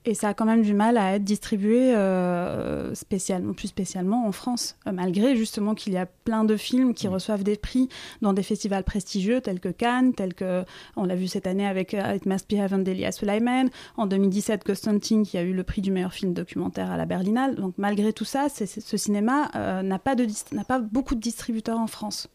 et 0.05 0.13
ça 0.13 0.29
a 0.29 0.33
quand 0.33 0.45
même 0.45 0.61
du 0.61 0.73
mal 0.73 0.97
à 0.97 1.15
être 1.15 1.23
distribué 1.23 1.95
euh, 1.95 2.93
spécialement, 2.93 3.53
plus 3.53 3.67
spécialement 3.69 4.27
en 4.27 4.31
France, 4.31 4.75
euh, 4.87 4.91
malgré 4.91 5.35
justement 5.35 5.73
qu'il 5.73 5.93
y 5.93 5.97
a 5.97 6.05
plein 6.05 6.43
de 6.43 6.57
films 6.57 6.93
qui 6.93 7.07
reçoivent 7.07 7.43
des 7.43 7.55
prix 7.57 7.89
dans 8.21 8.33
des 8.33 8.43
festivals 8.43 8.83
prestigieux 8.83 9.41
tels 9.41 9.59
que 9.59 9.69
Cannes, 9.69 10.13
tels 10.13 10.33
que 10.35 10.63
on 10.95 11.05
l'a 11.05 11.15
vu 11.15 11.27
cette 11.27 11.47
année 11.47 11.65
avec 11.65 11.93
euh, 11.93 12.15
It 12.15 12.25
Must 12.25 12.47
Be 12.49 12.53
Heaven 12.55 12.83
d'Elia 12.83 13.11
Suleiman, 13.11 13.69
en 13.97 14.05
2017 14.05 14.65
Ghost 14.65 14.87
Hunting 14.87 15.25
qui 15.25 15.37
a 15.37 15.41
eu 15.43 15.53
le 15.53 15.63
prix 15.63 15.81
du 15.81 15.91
meilleur 15.91 16.13
film 16.13 16.33
documentaire 16.33 16.91
à 16.91 16.97
la 16.97 17.05
Berlinale. 17.05 17.55
Donc 17.55 17.73
malgré 17.77 18.13
tout 18.13 18.25
ça, 18.25 18.47
ce 18.49 18.97
cinéma 18.97 19.49
euh, 19.55 19.81
n'a 19.81 19.97
pas 19.99 20.15
de 20.15 20.27
pas 20.67 20.79
beaucoup 20.79 21.15
de 21.15 21.19
distributeurs 21.19 21.79
en 21.79 21.87
France. 21.87 22.27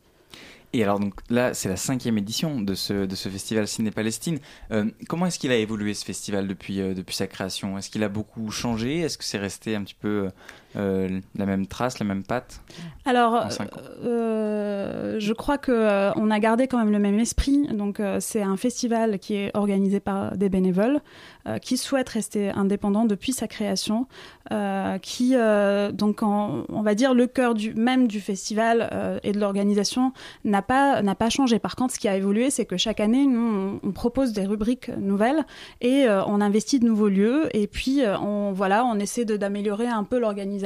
Et 0.75 0.83
alors 0.83 0.99
donc 0.99 1.15
là, 1.31 1.55
c'est 1.55 1.69
la 1.69 1.77
cinquième 1.77 2.19
édition 2.19 2.61
de 2.61 2.75
ce, 2.75 3.07
de 3.07 3.15
ce 3.15 3.29
festival 3.29 3.69
Ciné-Palestine. 3.69 4.41
Euh, 4.73 4.91
comment 5.09 5.27
est-ce 5.27 5.39
qu'il 5.39 5.53
a 5.53 5.57
évolué 5.57 5.95
ce 5.95 6.05
festival 6.05 6.49
depuis, 6.49 6.81
euh, 6.81 6.95
depuis 6.95 7.15
sa 7.15 7.29
création? 7.29 7.79
Est-ce 7.79 7.91
qu'il 7.91 8.03
a 8.03 8.09
beaucoup 8.09 8.51
changé? 8.51 8.99
Est-ce 8.99 9.17
que 9.17 9.23
c'est 9.23 9.39
resté 9.39 9.77
un 9.77 9.85
petit 9.85 9.95
peu 9.95 10.31
euh, 10.77 11.21
la 11.37 11.47
même 11.47 11.67
trace, 11.67 11.99
la 11.99 12.07
même 12.07 12.23
patte 12.25 12.61
Alors, 13.05 13.47
euh, 14.05 15.17
je 15.19 15.33
crois 15.33 15.59
que 15.59 15.73
euh, 15.73 16.13
on 16.17 16.31
a 16.31 16.39
gardé 16.41 16.67
quand 16.67 16.79
même 16.79 16.91
le 16.93 16.99
même 16.99 17.19
esprit. 17.19 17.67
Donc, 17.73 18.01
euh, 18.01 18.19
c'est 18.21 18.43
un 18.43 18.57
festival 18.57 19.19
qui 19.19 19.35
est 19.35 19.51
organisé 19.57 20.01
par 20.01 20.37
des 20.37 20.49
bénévoles 20.49 21.01
qui 21.61 21.77
souhaitent 21.77 22.09
rester 22.09 22.49
indépendants 22.53 23.05
depuis 23.05 23.33
sa 23.35 23.47
création, 23.47 24.07
qui 25.03 25.35
donc 25.93 26.23
en- 26.23 26.65
on 26.71 26.81
va 26.81 26.95
dire 26.95 27.13
le 27.13 27.27
cœur 27.27 27.53
du 27.53 27.75
même 27.75 28.09
du 28.09 28.21
festival 28.23 29.19
et 29.23 29.33
de 29.33 29.39
l'organisation 29.39 30.13
n'a 30.47 30.63
pas 30.63 31.03
n'a 31.03 31.15
pas 31.15 31.29
changé. 31.29 31.59
Par 31.59 31.77
contre, 31.77 31.93
ce 31.93 31.99
qui 31.99 32.09
a 32.09 32.17
évolué, 32.17 32.49
c'est 32.49 32.65
que 32.65 32.79
chaque 32.79 32.99
année, 32.99 33.27
nous 33.27 33.79
on, 33.85 33.89
on 33.89 33.93
propose 33.93 34.33
des 34.33 34.47
rubriques 34.47 34.89
nouvelles 34.97 35.45
et 35.83 36.07
on 36.09 36.41
investit 36.41 36.81
de 36.81 36.87
nouveaux 36.87 37.11
lieux 37.11 37.55
et 37.55 37.67
puis 37.67 38.01
on 38.23 38.53
voilà, 38.55 38.87
on 38.87 38.99
essaie 38.99 39.27
d'améliorer 39.27 39.87
un 39.87 40.05
peu 40.05 40.19
l'organisation 40.19 40.64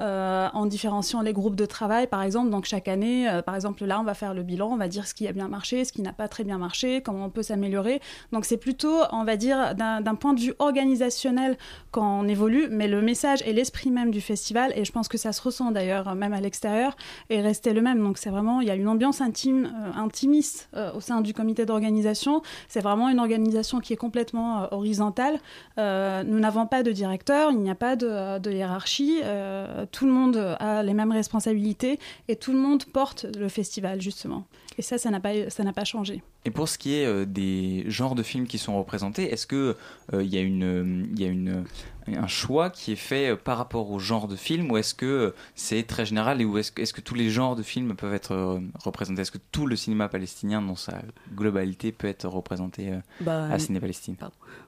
euh, 0.00 0.48
en 0.52 0.66
différenciant 0.66 1.20
les 1.20 1.32
groupes 1.32 1.56
de 1.56 1.66
travail, 1.66 2.06
par 2.06 2.22
exemple. 2.22 2.50
Donc 2.50 2.64
chaque 2.64 2.88
année, 2.88 3.28
euh, 3.28 3.42
par 3.42 3.54
exemple 3.54 3.84
là, 3.84 4.00
on 4.00 4.04
va 4.04 4.14
faire 4.14 4.34
le 4.34 4.42
bilan, 4.42 4.72
on 4.72 4.76
va 4.76 4.88
dire 4.88 5.06
ce 5.06 5.14
qui 5.14 5.28
a 5.28 5.32
bien 5.32 5.48
marché, 5.48 5.84
ce 5.84 5.92
qui 5.92 6.02
n'a 6.02 6.12
pas 6.12 6.28
très 6.28 6.44
bien 6.44 6.58
marché, 6.58 7.02
comment 7.02 7.26
on 7.26 7.30
peut 7.30 7.42
s'améliorer. 7.42 8.00
Donc 8.32 8.44
c'est 8.44 8.56
plutôt, 8.56 9.00
on 9.12 9.24
va 9.24 9.36
dire, 9.36 9.74
d'un 9.74 10.14
point 10.14 10.34
de 10.34 10.40
vue 10.40 10.54
organisationnel 10.58 11.56
quand 11.90 12.20
on 12.20 12.28
évolue, 12.28 12.68
mais 12.70 12.88
le 12.88 13.00
message 13.02 13.42
et 13.46 13.52
l'esprit 13.52 13.90
même 13.90 14.10
du 14.10 14.20
festival, 14.20 14.72
et 14.76 14.84
je 14.84 14.92
pense 14.92 15.08
que 15.08 15.18
ça 15.18 15.32
se 15.32 15.42
ressent 15.42 15.70
d'ailleurs 15.70 16.14
même 16.14 16.32
à 16.32 16.40
l'extérieur, 16.40 16.96
est 17.30 17.40
resté 17.40 17.72
le 17.72 17.82
même. 17.82 18.02
Donc 18.02 18.18
c'est 18.18 18.30
vraiment, 18.30 18.60
il 18.60 18.68
y 18.68 18.70
a 18.70 18.74
une 18.74 18.88
ambiance 18.88 19.20
intime, 19.20 19.66
euh, 19.66 20.00
intimiste 20.00 20.68
au 20.94 21.00
sein 21.00 21.20
du 21.20 21.34
comité 21.34 21.66
d'organisation. 21.66 22.42
C'est 22.68 22.80
vraiment 22.80 23.08
une 23.08 23.20
organisation 23.20 23.80
qui 23.80 23.92
est 23.92 23.96
complètement 23.96 24.72
horizontale. 24.72 25.38
Nous 25.76 26.38
n'avons 26.38 26.66
pas 26.66 26.82
de 26.82 26.90
directeur, 26.90 27.50
il 27.52 27.60
n'y 27.60 27.70
a 27.70 27.74
pas 27.74 27.96
de 27.96 28.50
hiérarchie. 28.50 29.03
Euh, 29.22 29.86
tout 29.90 30.06
le 30.06 30.12
monde 30.12 30.56
a 30.58 30.82
les 30.82 30.94
mêmes 30.94 31.12
responsabilités 31.12 31.98
et 32.28 32.36
tout 32.36 32.52
le 32.52 32.58
monde 32.58 32.84
porte 32.84 33.26
le 33.36 33.48
festival 33.48 34.00
justement. 34.00 34.46
Et 34.78 34.82
ça, 34.82 34.98
ça 34.98 35.10
n'a 35.10 35.20
pas, 35.20 35.32
pas 35.74 35.84
changé. 35.84 36.22
Et 36.46 36.50
pour 36.50 36.68
ce 36.68 36.76
qui 36.76 36.94
est 36.94 37.06
euh, 37.06 37.24
des 37.24 37.84
genres 37.86 38.14
de 38.14 38.22
films 38.22 38.46
qui 38.46 38.58
sont 38.58 38.78
représentés, 38.78 39.32
est-ce 39.32 39.46
que 39.46 39.76
euh, 40.12 40.22
il 40.22 40.32
y 40.32 40.36
a 40.36 40.42
une, 40.42 40.62
euh, 40.62 41.06
il 41.12 41.20
y 41.20 41.24
a 41.24 41.28
une, 41.28 41.64
un 42.08 42.26
choix 42.26 42.70
qui 42.70 42.92
est 42.92 42.96
fait 42.96 43.30
euh, 43.30 43.36
par 43.36 43.58
rapport 43.58 43.90
au 43.90 43.98
genre 43.98 44.28
de 44.28 44.36
film, 44.36 44.70
ou 44.70 44.76
est-ce 44.76 44.94
que 44.94 45.06
euh, 45.06 45.34
c'est 45.54 45.82
très 45.86 46.06
général 46.06 46.40
et 46.40 46.44
ou 46.44 46.58
est-ce 46.58 46.72
que, 46.72 46.82
est-ce 46.82 46.92
que 46.92 47.00
tous 47.00 47.14
les 47.14 47.30
genres 47.30 47.56
de 47.56 47.62
films 47.62 47.94
peuvent 47.96 48.14
être 48.14 48.32
euh, 48.32 48.60
représentés? 48.82 49.22
Est-ce 49.22 49.30
que 49.30 49.38
tout 49.52 49.66
le 49.66 49.76
cinéma 49.76 50.08
palestinien 50.08 50.60
dans 50.60 50.76
sa 50.76 51.02
globalité 51.34 51.92
peut 51.92 52.06
être 52.08 52.28
représenté 52.28 52.92
Bah, 53.20 53.46
à 53.50 53.58
Ciné 53.58 53.80
Palestine 53.80 54.16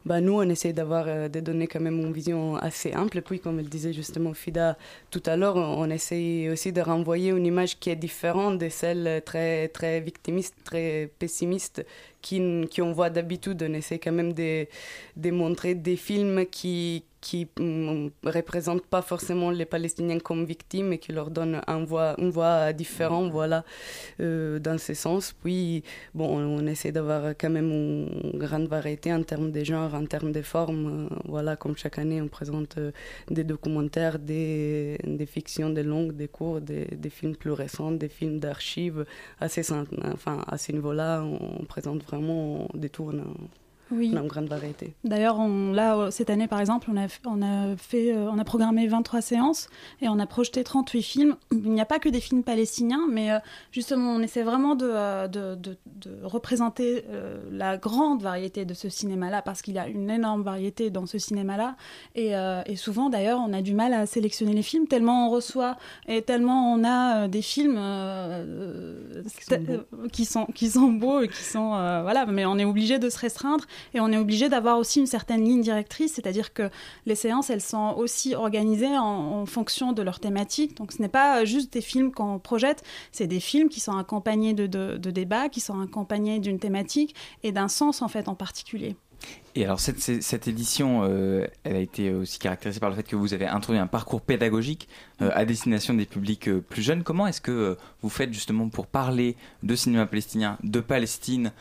Bah, 0.05 0.21
nous, 0.21 0.35
on 0.35 0.49
essaie 0.49 0.73
d'avoir 0.73 1.05
euh, 1.09 1.29
de 1.29 1.41
donner 1.41 1.67
quand 1.67 1.81
même 1.81 1.99
une 2.01 2.13
vision 2.13 2.57
assez 2.57 2.95
ample. 2.95 3.21
Puis, 3.23 3.41
comme 3.41 3.59
le 3.59 3.65
disait 3.65 3.93
justement 3.93 4.35
Fida 4.35 4.77
tout 5.11 5.23
à 5.27 5.37
l'heure, 5.37 5.57
on, 5.57 5.83
on 5.87 5.91
essaie 5.91 6.49
aussi 6.51 6.73
de 6.73 6.81
renvoyer 6.81 7.31
une 7.31 7.47
image 7.47 7.79
qui 7.79 7.91
est 7.91 7.97
différente 7.97 8.59
de 8.59 8.69
celle 8.69 9.23
très, 9.25 9.69
très 9.69 10.01
victimiste, 10.01 10.55
très 10.65 11.11
pessimiste 11.19 11.85
qui, 12.27 12.67
qui 12.71 12.83
on 12.83 12.93
voit 12.93 13.11
d'habitude. 13.11 13.65
On 13.69 13.73
essaie 13.73 14.01
quand 14.01 14.13
même 14.13 14.33
de, 14.33 14.67
de 15.17 15.31
montrer 15.31 15.77
des 15.77 15.97
films 15.97 16.45
qui 16.47 17.05
qui 17.27 17.49
ne 17.59 18.09
représentent 18.25 18.87
pas 18.87 19.03
forcément 19.03 19.51
les 19.51 19.65
Palestiniens 19.65 20.21
comme 20.21 20.45
victimes 20.45 20.93
et 20.93 20.99
qui 20.99 21.11
leur 21.11 21.31
donnent 21.31 21.61
un 21.67 21.85
voix, 21.85 22.15
une 22.19 22.31
voix 22.31 22.73
différente, 22.73 23.33
voilà, 23.33 23.65
euh, 24.21 24.61
dans 24.61 24.79
ce 24.79 24.95
sens. 24.95 25.33
Puis, 25.33 25.83
bon, 26.15 26.29
on, 26.39 26.67
essaie 26.69 26.93
d'avoir 26.93 27.31
quand 27.31 27.51
même 27.51 27.71
une 27.73 28.39
grande 28.39 28.69
variété 28.69 29.13
en 29.13 29.25
termes 29.25 29.51
de 29.51 29.65
genre, 29.65 29.93
en 29.95 30.07
termes 30.07 30.31
de 30.31 30.43
forme. 30.43 31.09
Euh, 31.11 31.17
voilà, 31.25 31.57
comme 31.57 31.77
chaque 31.77 31.99
année, 31.99 32.23
on 32.23 32.29
présente 32.29 32.79
euh, 32.79 32.93
des 33.29 33.43
documentaires, 33.43 34.21
des, 34.21 34.97
des 35.05 35.27
fictions, 35.27 35.71
des 35.71 35.83
longues, 35.83 36.13
des 36.13 36.29
courts, 36.29 36.61
des, 36.61 36.85
des 36.85 37.11
films 37.11 37.35
plus 37.35 37.53
récents, 37.53 37.91
des 37.91 38.09
films 38.09 38.39
d'archives. 38.39 39.05
Assez, 39.41 39.63
enfin, 40.15 40.45
à 40.47 40.59
ce 40.59 40.71
niveau-là, 40.71 41.23
on 41.25 41.65
présente 41.65 42.05
vraiment, 42.05 42.16
détourne 42.75 43.25
Oui. 43.91 44.11
On 44.13 44.17
a 44.17 44.21
une 44.23 44.27
grande 44.29 44.49
variété. 44.49 44.95
D'ailleurs, 45.05 45.39
là, 45.47 45.97
euh, 45.97 46.11
cette 46.11 46.29
année, 46.31 46.49
par 46.49 46.61
exemple, 46.61 46.89
on 46.93 46.97
a, 46.97 47.07
on 47.25 47.41
a, 47.43 47.77
fait, 47.77 48.13
euh, 48.13 48.29
on 48.31 48.39
a 48.39 48.45
programmé 48.45 48.87
23 48.89 49.21
séances 49.21 49.69
et 50.01 50.09
on 50.09 50.19
a 50.19 50.27
projeté 50.27 50.65
38 50.65 51.03
films. 51.03 51.37
Il 51.53 51.71
n'y 51.71 51.81
a 51.81 51.85
pas 51.87 51.99
que 51.99 52.09
des 52.09 52.21
films 52.21 52.43
palestiniens, 52.43 53.07
mais 53.11 53.31
euh, 53.33 53.39
justement, 53.71 54.11
on 54.13 54.21
essaie 54.21 54.43
vraiment 54.43 54.75
de, 54.75 55.27
de, 55.29 55.55
de- 55.55 55.77
de 55.87 56.19
représenter 56.25 57.05
la 57.51 57.77
grande 57.79 58.23
variété 58.23 58.65
de 58.65 58.75
ce 58.75 58.89
cinéma-là, 58.89 59.41
parce 59.43 59.63
qu'il 59.63 59.75
y 59.75 59.79
a 59.79 59.89
une 59.89 60.11
énorme 60.11 60.43
variété 60.43 60.91
dans 60.91 61.07
ce 61.07 61.19
cinéma-là. 61.19 61.77
Et, 62.15 62.33
et 62.67 62.77
souvent, 62.77 63.09
d'ailleurs, 63.09 63.41
on 63.47 63.53
a 63.53 63.63
du 63.63 63.73
mal 63.75 63.95
à 63.95 64.05
sélectionner 64.07 64.53
les 64.53 64.63
films, 64.63 64.87
tellement 64.89 65.29
on 65.29 65.31
reçoit 65.31 65.77
et 66.07 66.23
tellement 66.23 66.73
on 66.73 66.85
a 66.85 67.29
des 67.29 67.41
films 67.43 67.77
euh, 67.79 69.23
qui 70.13 70.25
sont, 70.25 70.47
qui 70.47 70.69
sont 70.71 70.89
beaux 70.93 71.21
et 71.21 71.29
qui 71.29 71.43
sont... 71.43 71.75
euh, 71.75 72.03
voilà, 72.03 72.27
mais 72.27 72.45
on 72.47 72.59
est 72.59 72.65
obligé 72.65 72.99
de 72.99 73.09
se 73.09 73.19
restreindre 73.19 73.65
et 73.95 74.01
on 74.01 74.11
est 74.13 74.17
obligé 74.17 74.49
d'avoir 74.49 74.79
aussi 74.79 75.01
une 75.01 75.07
certaine 75.07 75.45
ligne 75.45 75.61
directrice, 75.61 76.15
c'est-à-dire 76.15 76.53
que 76.53 76.71
les 77.07 77.15
séances, 77.15 77.51
elles 77.51 77.61
sont 77.61 77.95
aussi 77.97 78.35
organisées 78.35 78.97
en, 78.99 79.45
fonction 79.47 79.93
de 79.93 80.03
leur 80.03 80.19
thématique. 80.19 80.77
Donc 80.77 80.93
ce 80.93 81.01
n'est 81.01 81.09
pas 81.09 81.45
juste 81.45 81.73
des 81.73 81.81
films 81.81 82.11
qu'on 82.11 82.39
projette, 82.39 82.83
c'est 83.13 83.27
des 83.27 83.41
films 83.41 83.69
qui 83.69 83.81
sont 83.81 83.97
accompagnés 83.97 84.55
de- 84.55 84.67
de 84.67 85.11
débats, 85.11 85.49
qui 85.49 85.61
sont 85.61 85.81
accompagnés 85.81 86.41
d'une 86.41 86.59
thématique 86.59 87.15
et 87.43 87.53
d'un 87.53 87.69
sens 87.69 88.03
en 88.03 88.09
fait 88.09 88.29
en 88.29 88.35
particulier. 88.35 88.97
Et 89.55 89.65
alors 89.65 89.81
cette, 89.81 89.99
cette- 90.01 90.49
édition, 90.49 91.01
euh, 91.05 91.47
elle 91.65 91.77
a 91.77 91.81
été 91.81 92.13
aussi 92.13 92.39
caractérisée 92.39 92.79
par 92.79 92.91
le 92.91 92.97
fait 92.97 93.05
que 93.05 93.17
vous 93.17 93.33
avez 93.33 93.47
introduit 93.47 93.81
un 93.81 93.87
parcours 93.87 94.21
pédagogique 94.21 94.87
euh, 95.23 95.31
à 95.35 95.47
destination 95.47 95.95
des 95.95 96.05
publics 96.05 96.49
euh, 96.49 96.61
plus 96.61 96.83
jeunes. 96.83 97.03
Comment 97.03 97.27
est-ce 97.27 97.41
que 97.41 97.79
vous 98.03 98.09
faites 98.11 98.35
justement 98.35 98.69
pour 98.69 98.87
parler 98.87 99.35
de 99.63 99.75
cinéma 99.75 100.05
palestinien, 100.05 100.59
de 100.63 100.81
Palestine, 100.81 101.53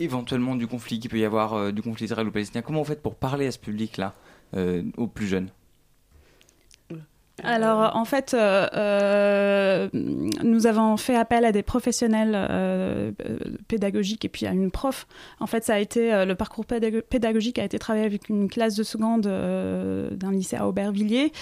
éventuellement 0.00 0.56
du 0.56 0.66
conflit 0.66 0.98
qu'il 0.98 1.10
peut 1.10 1.18
y 1.18 1.24
avoir, 1.24 1.72
du 1.72 1.82
conflit 1.82 2.06
israélo-palestinien 2.06 2.62
Comment 2.62 2.80
vous 2.80 2.84
faites 2.88 3.02
pour 3.02 3.14
parler 3.14 3.46
à 3.46 3.52
ce 3.52 3.58
public-là, 3.58 4.14
aux 4.96 5.06
plus 5.06 5.28
jeunes? 5.28 5.50
Alors, 7.44 7.94
en 7.94 8.04
fait, 8.06 8.32
euh, 8.32 8.66
euh, 8.74 9.88
nous 9.92 10.66
avons 10.66 10.96
fait 10.96 11.16
appel 11.16 11.44
à 11.44 11.52
des 11.52 11.62
professionnels 11.62 12.32
euh, 12.34 13.12
pédagogiques 13.68 14.24
et 14.24 14.28
puis 14.30 14.46
à 14.46 14.52
une 14.52 14.70
prof. 14.70 15.06
En 15.38 15.46
fait, 15.46 15.62
ça 15.62 15.74
a 15.74 15.78
été 15.78 16.24
le 16.24 16.34
parcours 16.34 16.64
pédago- 16.64 17.02
pédagogique 17.02 17.58
a 17.58 17.64
été 17.64 17.78
travaillé 17.78 18.06
avec 18.06 18.30
une 18.30 18.48
classe 18.48 18.74
de 18.74 18.82
seconde 18.82 19.22
d'un 19.22 20.32
lycée 20.32 20.56
à 20.56 20.66
Aubervilliers. 20.66 21.32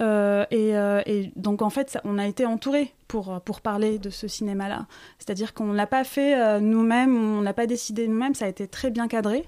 Et, 0.00 1.32
donc, 1.36 1.62
en 1.62 1.70
fait, 1.70 1.98
on 2.04 2.18
a 2.18 2.26
été 2.26 2.46
entouré 2.46 2.92
pour, 3.06 3.40
pour 3.42 3.60
parler 3.60 3.98
de 4.00 4.10
ce 4.10 4.26
cinéma-là. 4.26 4.86
C'est-à-dire 5.18 5.54
qu'on 5.54 5.66
ne 5.66 5.76
l'a 5.76 5.86
pas 5.86 6.02
fait 6.02 6.60
nous-mêmes, 6.60 7.16
on 7.16 7.40
ne 7.40 7.44
l'a 7.44 7.54
pas 7.54 7.66
décidé 7.66 8.08
nous-mêmes, 8.08 8.34
ça 8.34 8.46
a 8.46 8.48
été 8.48 8.66
très 8.66 8.90
bien 8.90 9.06
cadré. 9.06 9.44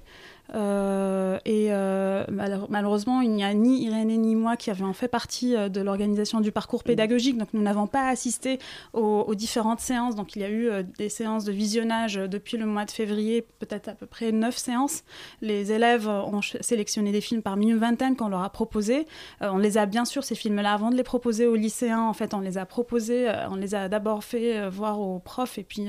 Euh, 0.55 1.37
et 1.45 1.67
euh, 1.71 2.23
malheure- 2.31 2.67
malheureusement, 2.69 3.21
il 3.21 3.31
n'y 3.31 3.43
a 3.43 3.53
ni 3.53 3.83
Irénée 3.85 4.17
ni 4.17 4.35
moi 4.35 4.55
qui 4.55 4.69
avions 4.71 4.93
fait 4.93 5.07
partie 5.09 5.55
euh, 5.55 5.67
de 5.67 5.81
l'organisation 5.81 6.39
du 6.39 6.51
parcours 6.51 6.83
pédagogique, 6.83 7.37
donc 7.37 7.49
nous 7.53 7.61
n'avons 7.61 7.87
pas 7.87 8.07
assisté 8.07 8.59
aux, 8.93 9.25
aux 9.27 9.35
différentes 9.35 9.81
séances. 9.81 10.15
Donc 10.15 10.35
il 10.35 10.41
y 10.41 10.45
a 10.45 10.49
eu 10.49 10.69
des 10.97 11.09
séances 11.09 11.43
de 11.43 11.51
visionnage 11.51 12.15
depuis 12.15 12.57
le 12.57 12.65
mois 12.65 12.85
de 12.85 12.91
février, 12.91 13.45
peut-être 13.59 13.89
à 13.89 13.93
peu 13.93 14.05
près 14.05 14.31
neuf 14.31 14.55
séances. 14.57 15.03
Les 15.41 15.71
élèves 15.73 16.07
ont 16.07 16.41
sélectionné 16.61 17.11
des 17.11 17.21
films 17.21 17.41
parmi 17.41 17.69
une 17.69 17.77
vingtaine 17.77 18.15
qu'on 18.15 18.29
leur 18.29 18.43
a 18.43 18.49
proposés. 18.49 19.05
Euh, 19.41 19.49
on 19.51 19.57
les 19.57 19.77
a 19.77 19.85
bien 19.85 20.05
sûr 20.05 20.23
ces 20.23 20.35
films-là 20.35 20.73
avant 20.73 20.91
de 20.91 20.95
les 20.95 21.03
proposer 21.03 21.45
aux 21.45 21.55
lycéens. 21.55 22.03
En 22.03 22.13
fait, 22.13 22.33
on 22.33 22.39
les 22.39 22.57
a 22.57 22.65
proposés, 22.65 23.29
on 23.49 23.55
les 23.55 23.75
a 23.75 23.89
d'abord 23.89 24.23
fait 24.23 24.69
voir 24.69 24.99
aux 25.01 25.19
profs 25.19 25.57
et 25.57 25.63
puis 25.63 25.87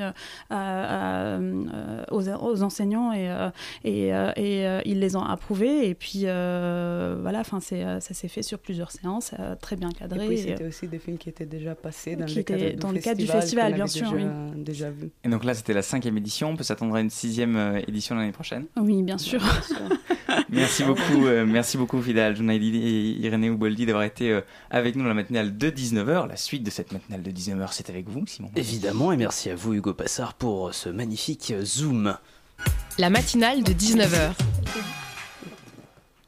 aux, 0.51 2.29
aux 2.29 2.63
enseignants 2.63 3.13
et, 3.13 3.29
et, 3.85 4.13
et, 4.49 4.67
euh, 4.67 4.81
ils 4.85 4.99
les 5.01 5.17
ont 5.17 5.23
approuvés 5.23 5.89
et 5.89 5.95
puis 5.95 6.23
euh, 6.25 7.17
voilà 7.21 7.41
enfin 7.41 7.61
c'est 7.61 7.85
euh, 7.85 8.01
ça 8.01 8.15
s'est 8.15 8.29
fait 8.29 8.43
sur 8.43 8.59
plusieurs 8.59 8.91
séances 8.91 9.33
euh, 9.39 9.55
très 9.61 9.77
bien 9.77 9.91
cadré 9.91 10.25
Et 10.25 10.29
puis 10.29 10.39
c'était 10.39 10.67
aussi 10.67 10.89
des 10.89 10.99
films 10.99 11.19
qui 11.19 11.29
étaient 11.29 11.47
déjà 11.47 11.75
passés 11.75 12.17
dans, 12.17 12.27
Qui 12.27 12.37
le, 12.37 12.43
cadre 12.43 12.71
du 12.71 12.77
dans 12.77 12.93
le 12.93 12.99
cadre 13.01 13.21
du 13.21 13.27
festival, 13.27 13.75
bien 13.75 13.87
sûr, 13.87 14.11
déjà, 14.13 14.27
oui. 14.27 14.63
déjà 14.63 14.91
vu. 14.91 15.11
Et 15.25 15.29
donc 15.29 15.45
là, 15.45 15.55
c'était 15.55 15.73
la 15.73 15.83
cinquième 15.83 16.17
édition. 16.17 16.51
On 16.51 16.57
peut 16.57 16.65
s'attendre 16.65 16.95
à 16.95 17.01
une 17.01 17.11
sixième 17.11 17.81
édition 17.87 18.15
l'année 18.15 18.33
prochaine. 18.33 18.67
oui 18.81 19.03
bien 19.03 19.19
sûr 19.19 19.41
Merci 20.51 20.85
beaucoup, 20.85 21.27
euh, 21.27 21.47
merci 21.47 21.77
beaucoup 21.77 22.01
Fidal 22.01 22.37
Jounaidi 22.37 22.77
et 22.77 23.27
Irénée 23.27 23.51
Ouboldi 23.51 23.87
d'avoir 23.87 24.05
été 24.05 24.31
euh, 24.31 24.41
avec 24.71 24.97
nous 24.97 25.03
dans 25.03 25.09
la 25.09 25.15
matinale 25.15 25.57
de 25.57 25.71
19h. 25.71 26.27
La 26.27 26.37
suite 26.37 26.63
de 26.63 26.71
cette 26.71 26.93
matinale 26.93 27.23
de 27.23 27.31
19h, 27.31 27.69
c'est 27.73 27.91
avec 27.91 28.09
vous, 28.09 28.27
Simon. 28.27 28.51
Évidemment, 28.57 29.13
et 29.13 29.17
merci 29.17 29.51
à 29.51 29.55
vous 29.55 29.75
Hugo 29.75 29.95
Passard 29.95 30.35
pour 30.35 30.75
ce 30.75 30.89
magnifique 30.89 31.53
zoom. 31.63 32.17
La 33.01 33.11
matinale 33.11 33.63
de 33.63 33.73
19h. 33.73 34.33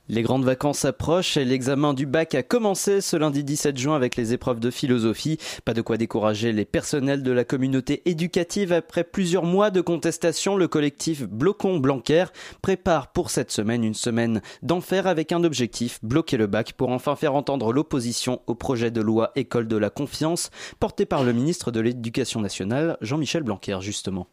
Les 0.09 0.23
grandes 0.23 0.45
vacances 0.45 0.85
approchent 0.85 1.37
et 1.37 1.45
l'examen 1.45 1.95
du 1.95 2.07
bac 2.07 2.37
a 2.37 2.45
commencé 2.45 3.01
ce 3.01 3.17
lundi 3.17 3.43
17 3.43 3.77
juin 3.77 3.97
avec 3.97 4.15
les 4.15 4.33
épreuves 4.35 4.61
de 4.61 4.71
philosophie. 4.71 5.39
Pas 5.65 5.75
de 5.75 5.83
quoi 5.83 5.97
décourager 5.97 6.53
les 6.53 6.65
personnels 6.65 7.25
de 7.25 7.33
la 7.33 7.43
communauté 7.43 8.03
éducative. 8.09 8.73
Après 8.73 9.03
plusieurs 9.03 9.43
mois 9.43 9.73
de 9.73 9.81
contestation, 9.81 10.55
le 10.55 10.69
collectif 10.69 11.25
Blocon 11.25 11.79
Blanquer 11.79 12.27
prépare 12.63 13.11
pour 13.11 13.31
cette 13.31 13.51
semaine 13.51 13.83
une 13.83 13.95
semaine 13.95 14.41
d'enfer 14.63 15.09
avec 15.09 15.33
un 15.33 15.43
objectif, 15.43 15.99
bloquer 16.05 16.37
le 16.37 16.47
bac 16.47 16.75
pour 16.75 16.91
enfin 16.91 17.17
faire 17.17 17.35
entendre 17.35 17.73
l'opposition 17.73 18.43
au 18.47 18.55
projet 18.55 18.93
de 18.93 19.01
loi 19.01 19.33
École 19.35 19.67
de 19.67 19.77
la 19.77 19.91
confiance 19.91 20.51
porté 20.79 21.05
par 21.05 21.25
le 21.25 21.33
ministre 21.33 21.73
de 21.73 21.81
l'Éducation 21.81 22.41
nationale, 22.41 22.97
Jean-Michel 23.01 23.43
Blanquer 23.43 23.79
justement. 23.81 24.29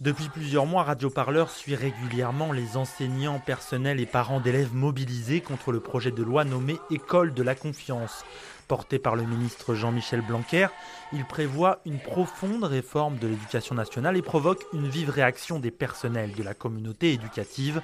Depuis 0.00 0.30
plusieurs 0.30 0.64
mois, 0.64 0.84
Radio 0.84 1.10
Parleur 1.10 1.50
suit 1.50 1.74
régulièrement 1.74 2.52
les 2.52 2.78
enseignants, 2.78 3.38
personnels 3.38 4.00
et 4.00 4.06
parents 4.06 4.40
d'élèves 4.40 4.74
mobilisés 4.74 5.42
contre 5.42 5.72
le 5.72 5.80
projet 5.80 6.10
de 6.10 6.22
loi 6.22 6.44
nommé 6.44 6.78
École 6.90 7.34
de 7.34 7.42
la 7.42 7.54
confiance. 7.54 8.24
Porté 8.66 8.98
par 8.98 9.14
le 9.14 9.24
ministre 9.24 9.74
Jean-Michel 9.74 10.22
Blanquer, 10.22 10.68
il 11.12 11.26
prévoit 11.26 11.80
une 11.84 11.98
profonde 11.98 12.64
réforme 12.64 13.18
de 13.18 13.26
l'éducation 13.26 13.74
nationale 13.74 14.16
et 14.16 14.22
provoque 14.22 14.64
une 14.72 14.88
vive 14.88 15.10
réaction 15.10 15.58
des 15.58 15.70
personnels 15.70 16.32
de 16.32 16.42
la 16.42 16.54
communauté 16.54 17.12
éducative. 17.12 17.82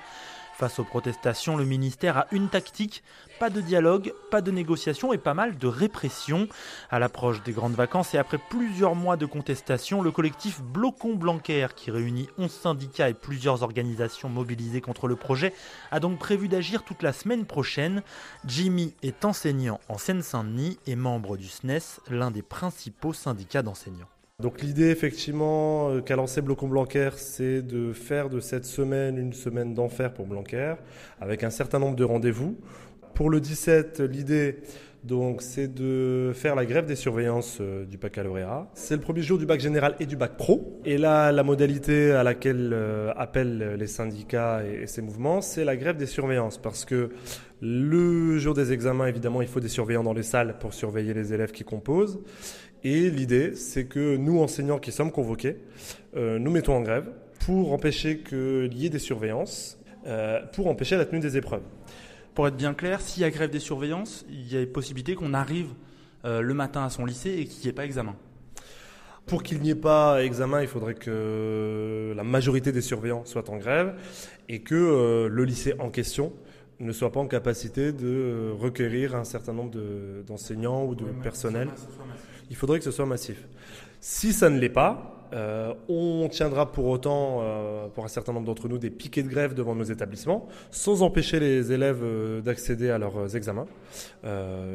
Face 0.58 0.78
aux 0.78 0.84
protestations, 0.84 1.58
le 1.58 1.66
ministère 1.66 2.16
a 2.16 2.26
une 2.32 2.48
tactique, 2.48 3.02
pas 3.38 3.50
de 3.50 3.60
dialogue, 3.60 4.14
pas 4.30 4.40
de 4.40 4.50
négociation 4.50 5.12
et 5.12 5.18
pas 5.18 5.34
mal 5.34 5.58
de 5.58 5.66
répression. 5.66 6.48
À 6.88 6.98
l'approche 6.98 7.42
des 7.42 7.52
grandes 7.52 7.74
vacances 7.74 8.14
et 8.14 8.18
après 8.18 8.38
plusieurs 8.38 8.94
mois 8.94 9.18
de 9.18 9.26
contestation, 9.26 10.00
le 10.00 10.10
collectif 10.10 10.62
Blocon 10.62 11.14
Blanquer, 11.14 11.66
qui 11.76 11.90
réunit 11.90 12.30
11 12.38 12.50
syndicats 12.50 13.10
et 13.10 13.14
plusieurs 13.14 13.62
organisations 13.62 14.30
mobilisées 14.30 14.80
contre 14.80 15.08
le 15.08 15.16
projet, 15.16 15.52
a 15.90 16.00
donc 16.00 16.18
prévu 16.18 16.48
d'agir 16.48 16.84
toute 16.84 17.02
la 17.02 17.12
semaine 17.12 17.44
prochaine. 17.44 18.02
Jimmy 18.46 18.94
est 19.02 19.26
enseignant 19.26 19.78
en 19.90 19.98
Seine-Saint-Denis 19.98 20.78
et 20.86 20.96
membre 20.96 21.36
du 21.36 21.48
SNES, 21.48 22.00
l'un 22.08 22.30
des 22.30 22.40
principaux 22.40 23.12
syndicats 23.12 23.62
d'enseignants. 23.62 24.08
Donc 24.42 24.60
l'idée 24.60 24.90
effectivement 24.90 25.88
euh, 25.88 26.02
qu'a 26.02 26.14
lancé 26.14 26.42
Blocon 26.42 26.68
Blanquer, 26.68 27.08
c'est 27.16 27.62
de 27.62 27.94
faire 27.94 28.28
de 28.28 28.38
cette 28.40 28.66
semaine 28.66 29.16
une 29.16 29.32
semaine 29.32 29.72
d'enfer 29.72 30.12
pour 30.12 30.26
Blanquer, 30.26 30.74
avec 31.22 31.42
un 31.42 31.48
certain 31.48 31.78
nombre 31.78 31.96
de 31.96 32.04
rendez-vous. 32.04 32.54
Pour 33.14 33.30
le 33.30 33.40
17, 33.40 34.00
l'idée 34.00 34.58
donc 35.04 35.40
c'est 35.40 35.72
de 35.72 36.32
faire 36.34 36.54
la 36.54 36.66
grève 36.66 36.84
des 36.84 36.96
surveillances 36.96 37.58
euh, 37.62 37.86
du 37.86 37.96
baccalauréat. 37.96 38.68
C'est 38.74 38.96
le 38.96 39.00
premier 39.00 39.22
jour 39.22 39.38
du 39.38 39.46
bac 39.46 39.58
général 39.58 39.96
et 40.00 40.06
du 40.06 40.16
bac 40.16 40.36
pro. 40.36 40.82
Et 40.84 40.98
là, 40.98 41.32
la 41.32 41.42
modalité 41.42 42.10
à 42.10 42.22
laquelle 42.22 42.72
euh, 42.74 43.14
appellent 43.16 43.76
les 43.78 43.86
syndicats 43.86 44.66
et, 44.66 44.82
et 44.82 44.86
ces 44.86 45.00
mouvements, 45.00 45.40
c'est 45.40 45.64
la 45.64 45.78
grève 45.78 45.96
des 45.96 46.04
surveillances, 46.04 46.58
parce 46.58 46.84
que 46.84 47.08
le 47.62 48.38
jour 48.38 48.52
des 48.52 48.72
examens, 48.72 49.06
évidemment, 49.06 49.40
il 49.40 49.48
faut 49.48 49.60
des 49.60 49.68
surveillants 49.68 50.02
dans 50.02 50.12
les 50.12 50.22
salles 50.22 50.56
pour 50.60 50.74
surveiller 50.74 51.14
les 51.14 51.32
élèves 51.32 51.52
qui 51.52 51.64
composent. 51.64 52.20
Et 52.88 53.10
l'idée, 53.10 53.56
c'est 53.56 53.86
que 53.86 54.16
nous, 54.16 54.38
enseignants 54.38 54.78
qui 54.78 54.92
sommes 54.92 55.10
convoqués, 55.10 55.56
euh, 56.16 56.38
nous 56.38 56.52
mettons 56.52 56.74
en 56.76 56.82
grève 56.82 57.10
pour 57.44 57.72
empêcher 57.72 58.18
qu'il 58.18 58.72
y 58.74 58.86
ait 58.86 58.90
des 58.90 59.00
surveillances, 59.00 59.76
euh, 60.06 60.40
pour 60.52 60.68
empêcher 60.68 60.96
la 60.96 61.04
tenue 61.04 61.18
des 61.18 61.36
épreuves. 61.36 61.64
Pour 62.36 62.46
être 62.46 62.56
bien 62.56 62.74
clair, 62.74 63.00
s'il 63.00 63.22
y 63.22 63.26
a 63.26 63.30
grève 63.30 63.50
des 63.50 63.58
surveillances, 63.58 64.24
il 64.30 64.52
y 64.52 64.56
a 64.56 64.64
possibilité 64.66 65.16
qu'on 65.16 65.34
arrive 65.34 65.70
euh, 66.24 66.40
le 66.40 66.54
matin 66.54 66.84
à 66.84 66.88
son 66.90 67.04
lycée 67.04 67.30
et 67.30 67.46
qu'il 67.46 67.62
n'y 67.64 67.68
ait 67.70 67.72
pas 67.72 67.84
examen. 67.84 68.14
Pour 69.26 69.42
qu'il 69.42 69.60
n'y 69.62 69.70
ait 69.70 69.74
pas 69.74 70.22
examen, 70.22 70.62
il 70.62 70.68
faudrait 70.68 70.94
que 70.94 72.12
la 72.14 72.22
majorité 72.22 72.70
des 72.70 72.82
surveillants 72.82 73.24
soient 73.24 73.50
en 73.50 73.56
grève 73.56 73.94
et 74.48 74.60
que 74.60 74.76
euh, 74.76 75.28
le 75.28 75.44
lycée 75.44 75.74
en 75.80 75.90
question 75.90 76.32
ne 76.78 76.92
soit 76.92 77.10
pas 77.10 77.18
en 77.18 77.26
capacité 77.26 77.90
de 77.90 78.06
euh, 78.06 78.52
requérir 78.56 79.16
un 79.16 79.24
certain 79.24 79.54
nombre 79.54 79.72
de- 79.72 80.22
d'enseignants 80.24 80.84
ou 80.84 80.94
de 80.94 81.06
personnel. 81.22 81.68
Il 82.50 82.56
faudrait 82.56 82.78
que 82.78 82.84
ce 82.84 82.90
soit 82.90 83.06
massif. 83.06 83.46
Si 84.00 84.32
ça 84.32 84.50
ne 84.50 84.58
l'est 84.58 84.68
pas, 84.68 85.16
Euh, 85.32 85.74
on 85.88 86.28
tiendra 86.28 86.70
pour 86.70 86.86
autant, 86.86 87.40
euh, 87.40 87.88
pour 87.88 88.04
un 88.04 88.08
certain 88.08 88.32
nombre 88.32 88.46
d'entre 88.46 88.68
nous, 88.68 88.78
des 88.78 88.90
piquets 88.90 89.22
de 89.22 89.28
grève 89.28 89.54
devant 89.54 89.74
nos 89.74 89.84
établissements, 89.84 90.48
sans 90.70 91.02
empêcher 91.02 91.40
les 91.40 91.72
élèves 91.72 92.00
euh, 92.02 92.40
d'accéder 92.40 92.90
à 92.90 92.98
leurs 92.98 93.34
examens, 93.36 93.66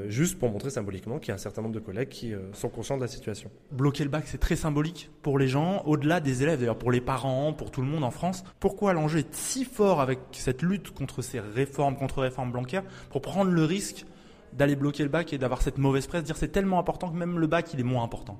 juste 0.08 0.40
pour 0.40 0.50
montrer 0.52 0.70
symboliquement 0.70 1.20
qu'il 1.20 1.30
y 1.30 1.32
a 1.32 1.36
un 1.36 1.38
certain 1.38 1.62
nombre 1.62 1.76
de 1.76 1.80
collègues 1.80 2.10
qui 2.10 2.34
sont 2.54 2.70
conscients 2.70 2.98
de 2.98 3.02
la 3.02 3.08
situation. 3.08 3.50
Bloquer 3.72 4.04
le 4.04 4.10
bac, 4.10 4.24
c'est 4.26 4.38
très 4.38 4.56
symbolique 4.56 5.10
pour 5.22 5.38
les 5.38 5.48
gens, 5.48 5.84
au-delà 5.86 6.20
des 6.20 6.44
élèves, 6.44 6.60
d'ailleurs 6.60 6.78
pour 6.78 6.92
les 6.92 7.02
parents, 7.02 7.54
pour 7.54 7.72
tout 7.72 7.82
le 7.82 7.88
monde 7.88 8.04
en 8.04 8.12
France. 8.12 8.44
Pourquoi 8.60 8.94
l'enjeu 8.94 9.20
est 9.20 9.34
si 9.34 9.66
fort 9.66 10.02
avec 10.02 10.20
cette 10.32 10.62
lutte 10.62 10.92
contre 10.92 11.22
ces 11.22 11.40
réformes, 11.40 11.96
contre-réformes 11.96 12.52
Blanquer, 12.52 12.82
pour 13.10 13.22
prendre 13.22 13.52
le 13.52 13.64
risque 13.64 14.06
d'aller 14.54 14.76
bloquer 14.76 15.04
le 15.04 15.10
bac 15.10 15.34
et 15.34 15.38
d'avoir 15.38 15.62
cette 15.62 15.78
mauvaise 15.78 16.08
presse, 16.08 16.24
dire 16.24 16.38
c'est 16.38 16.52
tellement 16.52 16.80
important 16.80 17.10
que 17.10 17.18
même 17.18 17.39
le 17.39 17.47
bac, 17.47 17.74
il 17.74 17.80
est 17.80 17.84
moins 17.84 18.04
important 18.04 18.39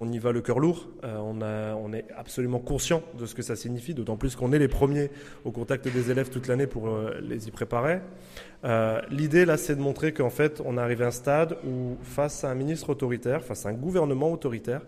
on 0.00 0.12
y 0.12 0.18
va 0.18 0.32
le 0.32 0.40
cœur 0.40 0.58
lourd, 0.58 0.88
euh, 1.04 1.18
on, 1.18 1.92
est 1.92 2.06
absolument 2.16 2.58
conscient 2.58 3.02
de 3.18 3.26
ce 3.26 3.34
que 3.34 3.42
ça 3.42 3.56
signifie, 3.56 3.94
d'autant 3.94 4.16
plus 4.16 4.36
qu'on 4.36 4.52
est 4.52 4.58
les 4.58 4.68
premiers 4.68 5.10
au 5.44 5.50
contact 5.50 5.88
des 5.88 6.10
élèves 6.10 6.28
toute 6.28 6.48
l'année 6.48 6.66
pour 6.66 6.88
euh, 6.88 7.18
les 7.22 7.48
y 7.48 7.50
préparer. 7.50 8.00
Euh, 8.64 9.00
L'idée 9.10 9.44
là, 9.44 9.56
c'est 9.56 9.74
de 9.74 9.80
montrer 9.80 10.12
qu'en 10.12 10.30
fait, 10.30 10.60
on 10.64 10.76
arrive 10.76 11.02
à 11.02 11.06
un 11.06 11.10
stade 11.10 11.56
où, 11.66 11.96
face 12.02 12.44
à 12.44 12.50
un 12.50 12.54
ministre 12.54 12.90
autoritaire, 12.90 13.42
face 13.42 13.64
à 13.64 13.70
un 13.70 13.74
gouvernement 13.74 14.32
autoritaire, 14.32 14.82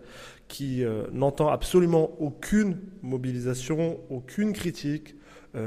qui 0.47 0.83
n'entend 1.13 1.49
absolument 1.49 2.09
aucune 2.19 2.79
mobilisation, 3.03 3.99
aucune 4.09 4.51
critique, 4.51 5.13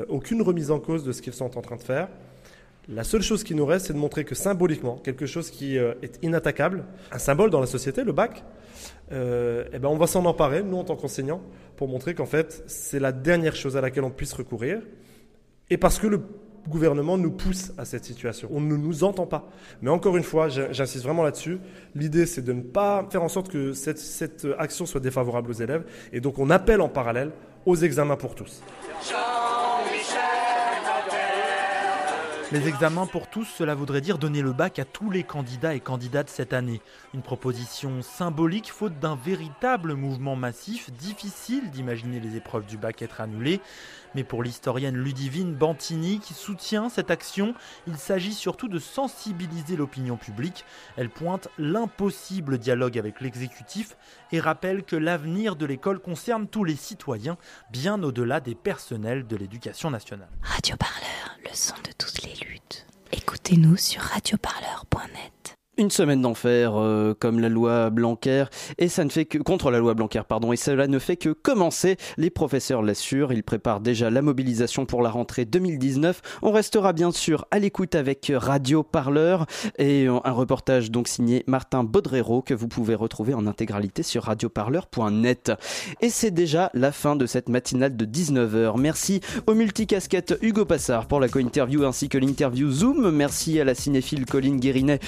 aucune 0.09 0.43
remise 0.43 0.73
en 0.73 0.81
cause 0.81 1.05
de 1.05 1.13
ce 1.13 1.23
qu'ils 1.23 1.35
sont 1.35 1.57
en 1.57 1.61
train 1.61 1.77
de 1.77 1.83
faire, 1.83 2.09
la 2.89 3.05
seule 3.05 3.23
chose 3.23 3.45
qui 3.45 3.55
nous 3.55 3.67
reste, 3.67 3.87
c'est 3.87 3.93
de 3.93 3.99
montrer 3.99 4.25
que 4.25 4.35
symboliquement, 4.35 4.97
quelque 4.97 5.27
chose 5.27 5.51
qui 5.51 5.77
est 5.77 6.19
inattaquable, 6.23 6.85
un 7.13 7.19
symbole 7.19 7.51
dans 7.51 7.61
la 7.61 7.67
société, 7.67 8.03
le 8.03 8.13
bac, 8.13 8.43
euh, 9.13 9.65
eh 9.73 9.79
ben 9.79 9.89
on 9.89 9.97
va 9.97 10.07
s'en 10.07 10.25
emparer, 10.25 10.63
nous 10.63 10.79
en 10.79 10.85
tant 10.85 10.97
qu'enseignants, 10.97 11.43
pour 11.77 11.89
montrer 11.89 12.15
qu'en 12.15 12.27
fait, 12.27 12.65
c'est 12.67 12.99
la 12.99 13.13
dernière 13.13 13.55
chose 13.55 13.77
à 13.77 13.81
laquelle 13.81 14.05
on 14.05 14.11
puisse 14.11 14.33
recourir. 14.33 14.81
Et 15.71 15.77
parce 15.77 15.99
que 15.99 16.07
le 16.07 16.21
gouvernement 16.69 17.19
nous 17.19 17.33
pousse 17.33 17.73
à 17.77 17.85
cette 17.85 18.05
situation. 18.05 18.49
On 18.53 18.61
ne 18.61 18.77
nous 18.77 19.05
entend 19.05 19.27
pas. 19.27 19.49
Mais 19.81 19.91
encore 19.91 20.17
une 20.17 20.23
fois, 20.23 20.49
j'insiste 20.49 21.05
vraiment 21.05 21.25
là-dessus, 21.25 21.59
l'idée 21.95 22.27
c'est 22.27 22.43
de 22.43 22.53
ne 22.53 22.63
pas 22.63 23.07
faire 23.11 23.23
en 23.23 23.29
sorte 23.29 23.49
que 23.49 23.73
cette 23.73 24.47
action 24.59 24.87
soit 24.87 25.01
défavorable 25.01 25.51
aux 25.51 25.55
élèves. 25.55 25.85
Et 26.13 26.21
donc 26.21 26.39
on 26.39 26.51
appelle 26.51 26.81
en 26.81 26.89
parallèle 26.89 27.31
aux 27.67 27.77
examens 27.77 28.17
pour 28.17 28.35
tous. 28.35 28.63
Les 32.53 32.69
examens 32.69 33.07
pour 33.07 33.29
tous, 33.29 33.47
cela 33.47 33.75
voudrait 33.75 34.03
dire 34.03 34.19
donner 34.19 34.43
le 34.43 34.53
bac 34.53 34.79
à 34.79 34.85
tous 34.85 35.11
les 35.11 35.23
candidats 35.23 35.75
et 35.75 35.81
candidates 35.81 36.29
cette 36.29 36.53
année. 36.53 36.83
Une 37.15 37.23
proposition 37.23 38.03
symbolique 38.03 38.71
faute 38.71 38.99
d'un 38.99 39.17
véritable 39.17 39.95
mouvement 39.95 40.37
massif, 40.37 40.93
difficile 40.93 41.71
d'imaginer 41.71 42.21
les 42.21 42.37
épreuves 42.37 42.67
du 42.67 42.77
bac 42.77 43.01
être 43.01 43.23
annulées. 43.23 43.63
Mais 44.15 44.25
pour 44.25 44.43
l'historienne 44.43 44.97
Ludivine 44.97 45.55
Bantini 45.55 46.21
qui 46.21 46.35
soutient 46.35 46.89
cette 46.89 47.11
action, 47.11 47.55
il 47.87 47.97
s'agit 47.97 48.35
surtout 48.35 48.69
de 48.69 48.79
sensibiliser 48.79 49.77
l'opinion 49.77 50.17
publique. 50.17 50.65
Elle 50.97 51.11
pointe 51.11 51.49
l'impossible 51.59 52.59
dialogue 52.59 52.99
avec 52.99 53.21
l'exécutif 53.21 53.97
et 54.31 54.41
rappelle 54.41 54.83
que 54.83 54.97
l'avenir 54.97 55.57
de 55.57 55.67
l'école 55.67 56.01
concerne 56.01 56.47
tous 56.47 56.65
les 56.65 56.77
citoyens, 56.77 57.37
bien 57.71 58.03
au-delà 58.03 58.41
des 58.41 58.55
personnels 58.55 59.27
de 59.27 59.37
l'éducation 59.37 59.91
nationale. 59.91 60.31
Radio 60.43 60.77
Parleur, 60.77 61.39
le 61.45 61.55
son 61.55 61.75
de 61.85 61.93
toutes 61.97 62.23
les 62.23 62.35
luttes. 62.47 62.87
Écoutez-nous 63.13 63.77
sur 63.77 64.01
radioparleur.net 64.01 65.42
une 65.79 65.91
semaine 65.91 66.21
d'enfer 66.21 66.75
euh, 66.77 67.15
comme 67.19 67.41
la 67.41 67.49
loi 67.49 67.89
Blanquer 67.89 68.45
et 68.77 68.89
ça 68.89 69.05
ne 69.05 69.09
fait 69.09 69.25
que 69.25 69.39
contre 69.39 69.71
la 69.71 69.79
loi 69.79 69.95
Blanquer 69.95 70.23
pardon 70.29 70.53
et 70.53 70.57
cela 70.57 70.87
ne 70.87 70.99
fait 70.99 71.17
que 71.17 71.31
commencer. 71.31 71.97
Les 72.19 72.29
professeurs 72.29 72.83
l'assurent 72.83 73.33
ils 73.33 73.43
préparent 73.43 73.81
déjà 73.81 74.11
la 74.11 74.21
mobilisation 74.21 74.85
pour 74.85 75.01
la 75.03 75.09
rentrée 75.09 75.47
2019 75.47 76.21
on 76.43 76.53
restera 76.53 76.93
bien 76.93 77.11
sûr 77.11 77.47
à 77.51 77.59
l'écoute 77.59 77.95
avec 77.95 78.31
Radio 78.35 78.83
Parleur 78.83 79.47
et 79.79 80.09
un 80.09 80.31
reportage 80.31 80.91
donc 80.91 81.09
signé 81.09 81.43
Martin 81.47 81.85
Baudrero 81.85 82.43
que 82.43 82.53
vous 82.53 82.69
pouvez 82.69 82.95
retrouver 82.95 83.33
en 83.33 83.47
intégralité 83.47 84.03
sur 84.03 84.25
radioparleur.net 84.25 85.53
et 86.03 86.11
c'est 86.11 86.31
déjà 86.31 86.71
la 86.75 86.93
fin 86.93 87.17
de 87.17 87.25
cette 87.25 87.49
matinale 87.49 87.97
de 87.97 88.05
19h 88.05 88.79
merci 88.79 89.21
au 89.47 89.55
multicasquette 89.55 90.39
Hugo 90.43 90.67
Passard 90.67 91.07
pour 91.07 91.19
la 91.19 91.29
co-interview 91.29 91.85
ainsi 91.85 92.11
que 92.11 92.19
l'interview 92.19 92.71
Zoom. 92.71 93.11
Merci 93.11 93.59
à 93.59 93.65
la 93.65 93.75
cinéphile 93.75 94.27
Colline 94.27 94.61
Guérinet 94.61 95.01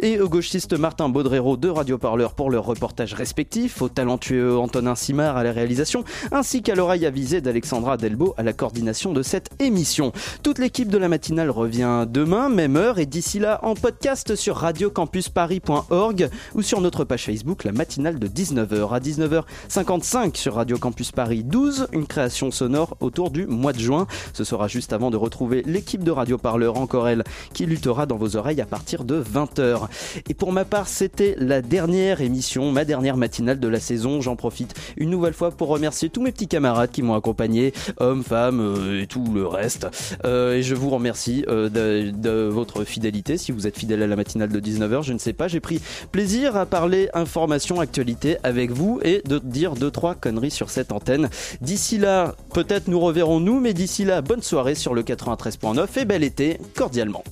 et 0.00 0.09
au 0.18 0.28
gauchiste 0.28 0.72
Martin 0.72 1.08
Baudrero 1.08 1.56
de 1.56 1.68
Radio 1.68 1.96
Parleur 1.96 2.34
pour 2.34 2.50
leur 2.50 2.64
reportage 2.64 3.14
respectif, 3.14 3.82
au 3.82 3.88
talentueux 3.88 4.58
Antonin 4.58 4.94
Simard 4.94 5.36
à 5.36 5.44
la 5.44 5.52
réalisation, 5.52 6.04
ainsi 6.32 6.62
qu'à 6.62 6.74
l'oreille 6.74 7.06
avisée 7.06 7.40
d'Alexandra 7.40 7.96
Delbo 7.96 8.34
à 8.36 8.42
la 8.42 8.52
coordination 8.52 9.12
de 9.12 9.22
cette 9.22 9.50
émission. 9.60 10.12
Toute 10.42 10.58
l'équipe 10.58 10.88
de 10.88 10.98
la 10.98 11.08
matinale 11.08 11.50
revient 11.50 12.06
demain, 12.08 12.48
même 12.48 12.76
heure, 12.76 12.98
et 12.98 13.06
d'ici 13.06 13.38
là 13.38 13.60
en 13.62 13.74
podcast 13.74 14.34
sur 14.34 14.56
radiocampusparis.org 14.56 16.30
ou 16.54 16.62
sur 16.62 16.80
notre 16.80 17.04
page 17.04 17.26
Facebook, 17.26 17.64
la 17.64 17.72
matinale 17.72 18.18
de 18.18 18.26
19h 18.26 18.94
à 18.94 19.00
19h55 19.00 20.36
sur 20.36 20.54
Radio 20.54 20.78
Campus 20.78 21.12
Paris 21.12 21.44
12, 21.44 21.88
une 21.92 22.06
création 22.06 22.50
sonore 22.50 22.96
autour 23.00 23.30
du 23.30 23.46
mois 23.46 23.72
de 23.72 23.80
juin. 23.80 24.06
Ce 24.32 24.44
sera 24.44 24.66
juste 24.66 24.92
avant 24.92 25.10
de 25.10 25.16
retrouver 25.16 25.62
l'équipe 25.66 26.02
de 26.02 26.10
Radio 26.10 26.38
Parleur, 26.38 26.78
encore 26.78 27.06
elle, 27.06 27.22
qui 27.52 27.66
luttera 27.66 28.06
dans 28.06 28.16
vos 28.16 28.36
oreilles 28.36 28.60
à 28.60 28.66
partir 28.66 29.04
de 29.04 29.22
20h. 29.22 29.88
Et 30.28 30.34
pour 30.34 30.52
ma 30.52 30.64
part, 30.64 30.88
c'était 30.88 31.34
la 31.38 31.62
dernière 31.62 32.20
émission, 32.20 32.72
ma 32.72 32.84
dernière 32.84 33.16
matinale 33.16 33.60
de 33.60 33.68
la 33.68 33.80
saison. 33.80 34.20
J'en 34.20 34.36
profite 34.36 34.74
une 34.96 35.10
nouvelle 35.10 35.34
fois 35.34 35.50
pour 35.50 35.68
remercier 35.68 36.08
tous 36.08 36.22
mes 36.22 36.32
petits 36.32 36.48
camarades 36.48 36.90
qui 36.90 37.02
m'ont 37.02 37.14
accompagné, 37.14 37.72
hommes, 37.98 38.22
femmes 38.22 38.60
euh, 38.60 39.02
et 39.02 39.06
tout 39.06 39.24
le 39.32 39.46
reste. 39.46 39.88
Euh, 40.24 40.54
et 40.54 40.62
je 40.62 40.74
vous 40.74 40.90
remercie 40.90 41.44
euh, 41.48 41.68
de, 41.68 42.10
de, 42.10 42.48
votre 42.48 42.84
fidélité. 42.84 43.36
Si 43.36 43.52
vous 43.52 43.66
êtes 43.66 43.78
fidèle 43.78 44.02
à 44.02 44.06
la 44.06 44.16
matinale 44.16 44.50
de 44.50 44.60
19h, 44.60 45.02
je 45.02 45.12
ne 45.12 45.18
sais 45.18 45.32
pas, 45.32 45.48
j'ai 45.48 45.60
pris 45.60 45.80
plaisir 46.12 46.56
à 46.56 46.66
parler 46.66 47.08
information, 47.14 47.80
actualité 47.80 48.36
avec 48.42 48.70
vous 48.70 49.00
et 49.02 49.22
de 49.26 49.38
dire 49.38 49.74
deux, 49.74 49.90
trois 49.90 50.14
conneries 50.14 50.50
sur 50.50 50.70
cette 50.70 50.92
antenne. 50.92 51.28
D'ici 51.60 51.98
là, 51.98 52.34
peut-être 52.54 52.88
nous 52.88 53.00
reverrons 53.00 53.40
nous, 53.40 53.60
mais 53.60 53.74
d'ici 53.74 54.04
là, 54.04 54.22
bonne 54.22 54.42
soirée 54.42 54.74
sur 54.74 54.94
le 54.94 55.02
93.9 55.02 56.00
et 56.00 56.04
bel 56.04 56.24
été 56.24 56.58
cordialement. 56.74 57.24